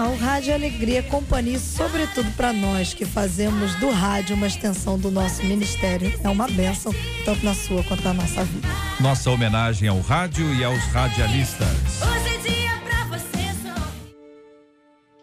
Ah, 0.01 0.07
o 0.07 0.15
rádio 0.15 0.49
é 0.49 0.55
alegria, 0.55 1.03
companhia, 1.03 1.59
sobretudo 1.59 2.31
para 2.31 2.51
nós 2.51 2.91
que 2.91 3.05
fazemos 3.05 3.75
do 3.75 3.91
rádio 3.91 4.35
uma 4.35 4.47
extensão 4.47 4.97
do 4.97 5.11
nosso 5.11 5.43
ministério. 5.43 6.11
É 6.23 6.27
uma 6.27 6.47
bênção, 6.47 6.91
tanto 7.23 7.45
na 7.45 7.53
sua 7.53 7.83
quanto 7.83 8.03
na 8.03 8.11
nossa 8.11 8.43
vida. 8.43 8.67
Nossa 8.99 9.29
homenagem 9.29 9.87
ao 9.87 9.99
rádio 9.99 10.51
e 10.55 10.63
aos 10.63 10.83
radialistas. 10.85 12.01
Hoje 12.01 12.35
é 12.35 12.37
dia 12.39 12.81
pra 12.83 13.05
você 13.15 13.43
só. 13.61 14.15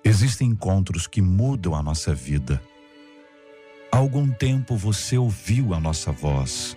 Existem 0.05 0.51
encontros 0.51 1.09
que 1.09 1.21
mudam 1.21 1.75
a 1.75 1.83
nossa 1.83 2.15
vida. 2.15 2.63
Há 3.91 3.97
algum 3.97 4.31
tempo 4.31 4.77
você 4.77 5.19
ouviu 5.19 5.75
a 5.75 5.81
nossa 5.81 6.13
voz. 6.13 6.77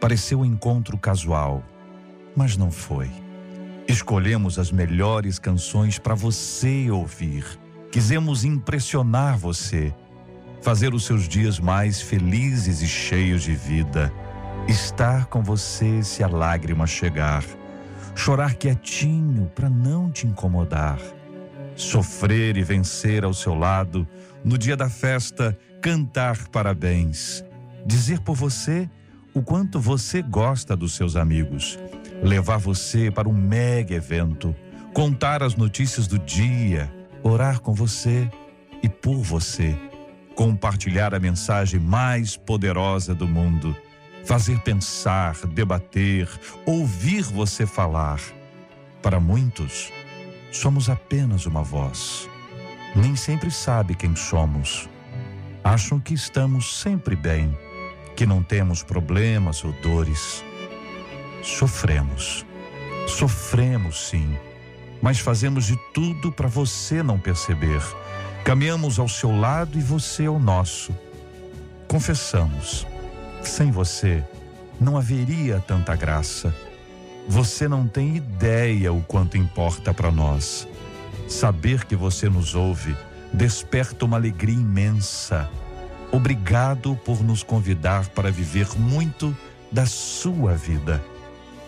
Pareceu 0.00 0.40
um 0.40 0.46
encontro 0.46 0.96
casual, 0.96 1.62
mas 2.34 2.56
não 2.56 2.70
foi. 2.70 3.10
Escolhemos 3.88 4.58
as 4.58 4.70
melhores 4.70 5.38
canções 5.38 5.98
para 5.98 6.14
você 6.14 6.90
ouvir. 6.90 7.44
Quisemos 7.90 8.44
impressionar 8.44 9.36
você, 9.36 9.94
fazer 10.62 10.94
os 10.94 11.04
seus 11.04 11.28
dias 11.28 11.58
mais 11.58 12.00
felizes 12.00 12.80
e 12.80 12.88
cheios 12.88 13.42
de 13.42 13.54
vida. 13.54 14.12
Estar 14.68 15.26
com 15.26 15.42
você 15.42 16.02
se 16.02 16.22
a 16.22 16.28
lágrima 16.28 16.86
chegar. 16.86 17.44
Chorar 18.14 18.54
quietinho 18.54 19.50
para 19.54 19.68
não 19.68 20.10
te 20.10 20.26
incomodar 20.26 20.98
sofrer 21.76 22.56
e 22.56 22.62
vencer 22.62 23.24
ao 23.24 23.34
seu 23.34 23.54
lado, 23.54 24.06
no 24.44 24.58
dia 24.58 24.76
da 24.76 24.88
festa, 24.88 25.56
cantar 25.80 26.48
parabéns, 26.48 27.44
dizer 27.86 28.20
por 28.20 28.36
você 28.36 28.88
o 29.34 29.42
quanto 29.42 29.80
você 29.80 30.20
gosta 30.22 30.76
dos 30.76 30.94
seus 30.94 31.16
amigos, 31.16 31.78
levar 32.22 32.58
você 32.58 33.10
para 33.10 33.28
um 33.28 33.32
mega 33.32 33.94
evento, 33.94 34.54
contar 34.94 35.42
as 35.42 35.56
notícias 35.56 36.06
do 36.06 36.18
dia, 36.18 36.92
orar 37.22 37.60
com 37.60 37.74
você 37.74 38.30
e 38.82 38.88
por 38.88 39.16
você, 39.16 39.76
compartilhar 40.36 41.14
a 41.14 41.18
mensagem 41.18 41.80
mais 41.80 42.36
poderosa 42.36 43.14
do 43.14 43.26
mundo, 43.26 43.76
fazer 44.24 44.58
pensar, 44.60 45.34
debater, 45.48 46.28
ouvir 46.64 47.22
você 47.24 47.66
falar. 47.66 48.20
Para 49.02 49.18
muitos, 49.18 49.92
somos 50.52 50.88
apenas 50.88 51.44
uma 51.44 51.62
voz. 51.62 52.28
Nem 52.94 53.16
sempre 53.16 53.50
sabe 53.50 53.96
quem 53.96 54.14
somos. 54.14 54.88
Acham 55.64 55.98
que 55.98 56.14
estamos 56.14 56.80
sempre 56.80 57.16
bem, 57.16 57.56
que 58.14 58.26
não 58.26 58.42
temos 58.42 58.82
problemas 58.82 59.64
ou 59.64 59.72
dores. 59.82 60.44
Sofremos. 61.42 62.46
Sofremos 63.06 64.08
sim, 64.08 64.36
mas 65.02 65.18
fazemos 65.18 65.66
de 65.66 65.76
tudo 65.92 66.30
para 66.30 66.48
você 66.48 67.02
não 67.02 67.18
perceber. 67.18 67.82
Caminhamos 68.44 68.98
ao 68.98 69.08
seu 69.08 69.36
lado 69.36 69.78
e 69.78 69.82
você 69.82 70.26
ao 70.26 70.38
nosso. 70.38 70.96
Confessamos. 71.88 72.86
Sem 73.42 73.70
você, 73.70 74.24
não 74.80 74.96
haveria 74.96 75.60
tanta 75.60 75.96
graça. 75.96 76.54
Você 77.28 77.68
não 77.68 77.86
tem 77.86 78.16
ideia 78.16 78.92
o 78.92 79.02
quanto 79.02 79.36
importa 79.36 79.92
para 79.92 80.10
nós. 80.10 80.66
Saber 81.28 81.84
que 81.84 81.96
você 81.96 82.28
nos 82.28 82.54
ouve 82.54 82.96
desperta 83.32 84.04
uma 84.04 84.16
alegria 84.16 84.54
imensa. 84.54 85.48
Obrigado 86.10 86.94
por 87.04 87.22
nos 87.22 87.42
convidar 87.42 88.08
para 88.08 88.30
viver 88.30 88.68
muito 88.78 89.34
da 89.70 89.86
sua 89.86 90.54
vida, 90.54 91.02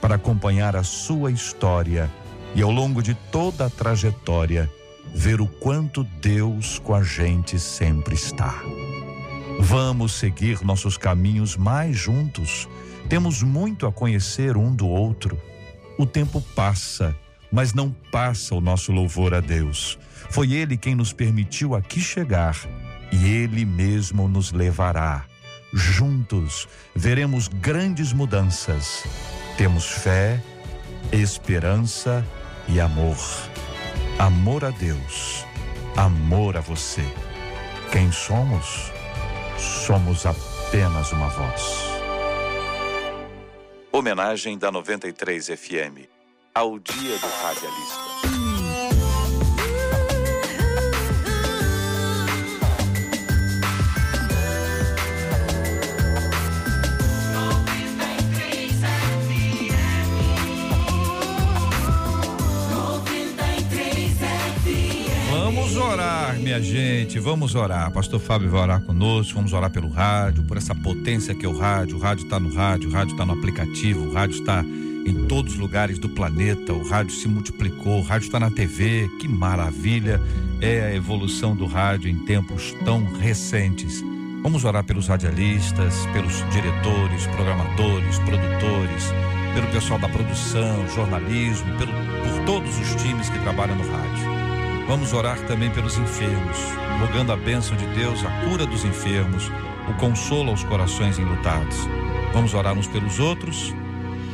para 0.04 0.16
acompanhar 0.16 0.76
a 0.76 0.82
sua 0.82 1.30
história 1.30 2.12
e 2.54 2.60
ao 2.60 2.70
longo 2.70 3.02
de 3.02 3.14
toda 3.14 3.64
a 3.64 3.70
trajetória 3.70 4.70
ver 5.14 5.40
o 5.40 5.46
quanto 5.46 6.04
Deus 6.04 6.78
com 6.78 6.94
a 6.94 7.02
gente 7.02 7.58
sempre 7.58 8.14
está. 8.14 8.54
Vamos 9.58 10.12
seguir 10.12 10.62
nossos 10.62 10.98
caminhos 10.98 11.56
mais 11.56 11.96
juntos. 11.96 12.68
Temos 13.08 13.42
muito 13.42 13.86
a 13.86 13.92
conhecer 13.92 14.58
um 14.58 14.74
do 14.74 14.86
outro. 14.86 15.40
O 15.98 16.04
tempo 16.04 16.38
passa, 16.54 17.16
mas 17.50 17.72
não 17.72 17.90
passa 18.12 18.54
o 18.54 18.60
nosso 18.60 18.92
louvor 18.92 19.32
a 19.32 19.40
Deus. 19.40 19.98
Foi 20.28 20.52
Ele 20.52 20.76
quem 20.76 20.94
nos 20.94 21.14
permitiu 21.14 21.74
aqui 21.74 21.98
chegar 21.98 22.58
e 23.10 23.24
Ele 23.24 23.64
mesmo 23.64 24.28
nos 24.28 24.52
levará. 24.52 25.24
Juntos 25.72 26.68
veremos 26.94 27.48
grandes 27.48 28.12
mudanças. 28.12 29.02
Temos 29.56 29.86
fé, 29.86 30.40
esperança 31.12 32.26
e 32.68 32.80
amor. 32.80 33.16
Amor 34.18 34.64
a 34.64 34.70
Deus, 34.70 35.46
amor 35.96 36.56
a 36.56 36.60
você. 36.60 37.04
Quem 37.92 38.10
somos? 38.10 38.90
Somos 39.56 40.26
apenas 40.26 41.12
uma 41.12 41.28
voz. 41.28 41.84
Homenagem 43.92 44.58
da 44.58 44.72
93 44.72 45.46
FM 45.46 46.08
ao 46.52 46.80
Dia 46.80 47.16
do 47.18 47.28
Radialista. 47.28 48.13
Vamos 65.74 65.92
orar, 65.92 66.38
minha 66.38 66.62
gente, 66.62 67.18
vamos 67.18 67.56
orar. 67.56 67.90
Pastor 67.90 68.20
Fábio 68.20 68.48
vai 68.48 68.62
orar 68.62 68.80
conosco, 68.80 69.34
vamos 69.34 69.52
orar 69.52 69.68
pelo 69.70 69.88
rádio, 69.88 70.44
por 70.44 70.56
essa 70.56 70.72
potência 70.72 71.34
que 71.34 71.44
é 71.44 71.48
o 71.48 71.58
rádio. 71.58 71.96
O 71.96 72.00
rádio 72.00 72.22
está 72.22 72.38
no 72.38 72.54
rádio, 72.54 72.88
o 72.88 72.92
rádio 72.92 73.10
está 73.14 73.26
no 73.26 73.32
aplicativo, 73.32 74.06
o 74.06 74.12
rádio 74.12 74.38
está 74.38 74.64
em 75.04 75.26
todos 75.26 75.54
os 75.54 75.58
lugares 75.58 75.98
do 75.98 76.08
planeta, 76.08 76.72
o 76.72 76.88
rádio 76.88 77.12
se 77.16 77.26
multiplicou, 77.26 77.98
o 77.98 78.02
rádio 78.02 78.26
está 78.26 78.38
na 78.38 78.52
TV. 78.52 79.10
Que 79.20 79.26
maravilha 79.26 80.20
é 80.60 80.80
a 80.82 80.94
evolução 80.94 81.56
do 81.56 81.66
rádio 81.66 82.08
em 82.08 82.24
tempos 82.24 82.72
tão 82.84 83.04
recentes. 83.12 84.00
Vamos 84.44 84.64
orar 84.64 84.84
pelos 84.84 85.08
radialistas, 85.08 86.06
pelos 86.12 86.36
diretores, 86.52 87.26
programadores, 87.34 88.20
produtores, 88.20 89.12
pelo 89.52 89.66
pessoal 89.72 89.98
da 89.98 90.08
produção, 90.08 90.88
jornalismo, 90.94 91.66
pelo, 91.78 91.90
por 91.90 92.44
todos 92.46 92.78
os 92.78 93.02
times 93.02 93.28
que 93.28 93.40
trabalham 93.40 93.74
no 93.74 93.90
rádio. 93.90 94.33
Vamos 94.86 95.14
orar 95.14 95.38
também 95.46 95.70
pelos 95.70 95.96
enfermos, 95.96 96.58
rogando 97.00 97.32
a 97.32 97.36
bênção 97.36 97.74
de 97.74 97.86
Deus, 97.86 98.22
a 98.22 98.48
cura 98.48 98.66
dos 98.66 98.84
enfermos, 98.84 99.50
o 99.88 99.94
consolo 99.98 100.50
aos 100.50 100.62
corações 100.62 101.18
enlutados. 101.18 101.76
Vamos 102.34 102.52
orar 102.52 102.76
uns 102.76 102.86
pelos 102.86 103.18
outros, 103.18 103.72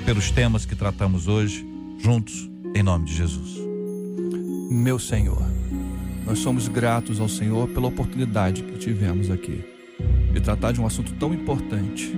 pelos 0.05 0.31
temas 0.33 0.67
que 0.67 0.75
tratamos 0.75 1.29
hoje, 1.29 1.65
juntos, 1.99 2.51
em 2.75 2.83
nome 2.83 3.05
de 3.05 3.15
Jesus. 3.15 3.59
Meu 4.71 4.99
Senhor, 4.99 5.43
nós 6.27 6.41
somos 6.41 6.67
gratos 6.67 7.21
ao 7.21 7.29
Senhor 7.29 7.69
pela 7.69 7.87
oportunidade 7.87 8.63
que 8.65 8.77
tivemos 8.77 9.31
aqui 9.31 9.65
de 10.33 10.41
tratar 10.41 10.73
de 10.73 10.81
um 10.81 10.87
assunto 10.87 11.13
tão 11.15 11.33
importante. 11.33 12.13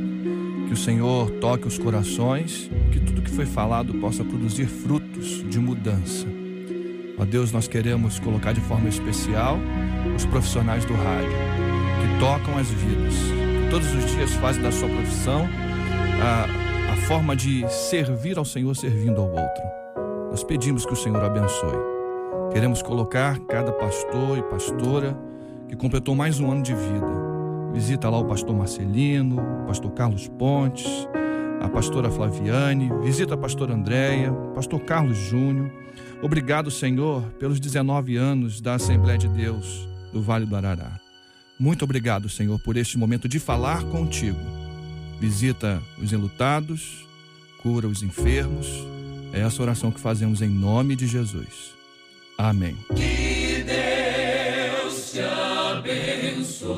Que 0.67 0.73
o 0.73 0.77
Senhor 0.77 1.31
toque 1.33 1.67
os 1.67 1.77
corações, 1.77 2.71
que 2.91 2.99
tudo 2.99 3.21
que 3.21 3.31
foi 3.31 3.45
falado 3.45 3.93
possa 3.95 4.25
produzir 4.25 4.67
frutos 4.67 5.45
de 5.49 5.59
mudança. 5.59 6.27
Ó 7.19 7.25
Deus, 7.25 7.53
nós 7.53 7.69
queremos 7.69 8.19
colocar 8.19 8.53
de 8.53 8.61
forma 8.61 8.89
especial 8.89 9.59
os 10.17 10.25
profissionais 10.27 10.85
do 10.85 10.95
rádio, 10.95 11.31
que 11.31 12.21
tocam 12.21 12.59
as 12.59 12.69
vidas, 12.71 13.15
que 13.15 13.71
todos 13.71 13.95
os 13.95 14.11
dias 14.11 14.33
fazem 14.35 14.63
da 14.63 14.73
sua 14.73 14.89
profissão 14.89 15.47
a, 16.23 16.93
a 16.93 16.97
forma 17.07 17.37
de 17.37 17.69
servir 17.71 18.39
ao 18.39 18.45
Senhor 18.45 18.75
servindo 18.75 19.21
ao 19.21 19.29
outro. 19.29 19.63
Nós 20.31 20.43
pedimos 20.43 20.87
que 20.87 20.93
o 20.93 20.97
Senhor 20.97 21.23
abençoe. 21.23 21.79
Queremos 22.53 22.83
colocar 22.83 23.39
cada 23.41 23.73
pastor 23.73 24.39
e 24.39 24.43
pastora 24.43 25.17
que 25.69 25.77
completou 25.77 26.15
mais 26.15 26.41
um 26.41 26.51
ano 26.51 26.63
de 26.63 26.75
vida. 26.75 27.33
Visita 27.73 28.11
lá 28.11 28.19
o 28.19 28.25
pastor 28.25 28.55
Marcelino, 28.55 29.41
o 29.63 29.67
pastor 29.67 29.91
Carlos 29.93 30.29
Pontes, 30.29 31.09
a 31.61 31.69
pastora 31.69 32.11
Flaviane, 32.11 32.91
visita 33.03 33.35
a 33.35 33.37
pastora 33.39 33.73
Andréia, 33.73 34.33
pastor 34.55 34.81
Carlos 34.81 35.17
Júnior. 35.17 35.82
Obrigado, 36.23 36.71
Senhor, 36.71 37.25
pelos 37.33 37.59
19 37.59 38.17
anos 38.17 38.61
da 38.61 38.75
Assembleia 38.75 39.19
de 39.19 39.27
Deus 39.27 39.89
do 40.13 40.23
Vale 40.23 40.47
do 40.47 40.55
Arará. 40.55 41.01
Muito 41.59 41.85
obrigado, 41.85 42.29
Senhor, 42.29 42.61
por 42.61 42.77
este 42.77 42.97
momento 42.97 43.29
de 43.29 43.41
falar 43.41 43.83
contigo. 43.85 44.39
Visita 45.19 45.83
os 45.99 46.13
enlutados, 46.13 47.05
cura 47.61 47.89
os 47.89 48.05
enfermos. 48.05 48.69
É 49.33 49.41
essa 49.41 49.61
oração 49.63 49.91
que 49.91 49.99
fazemos 50.01 50.41
em 50.43 50.49
nome 50.49 50.95
de 50.95 51.09
Jesus. 51.09 51.73
Amém. 52.39 52.77
Que 52.95 53.65
Deus 53.65 55.13
te 55.13 55.21
abençoe. 55.21 56.73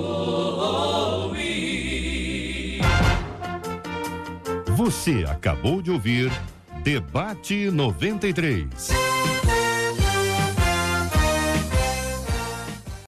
Você 4.74 5.24
acabou 5.28 5.82
de 5.82 5.90
ouvir 5.90 6.32
Debate 6.82 7.70
93. 7.70 8.88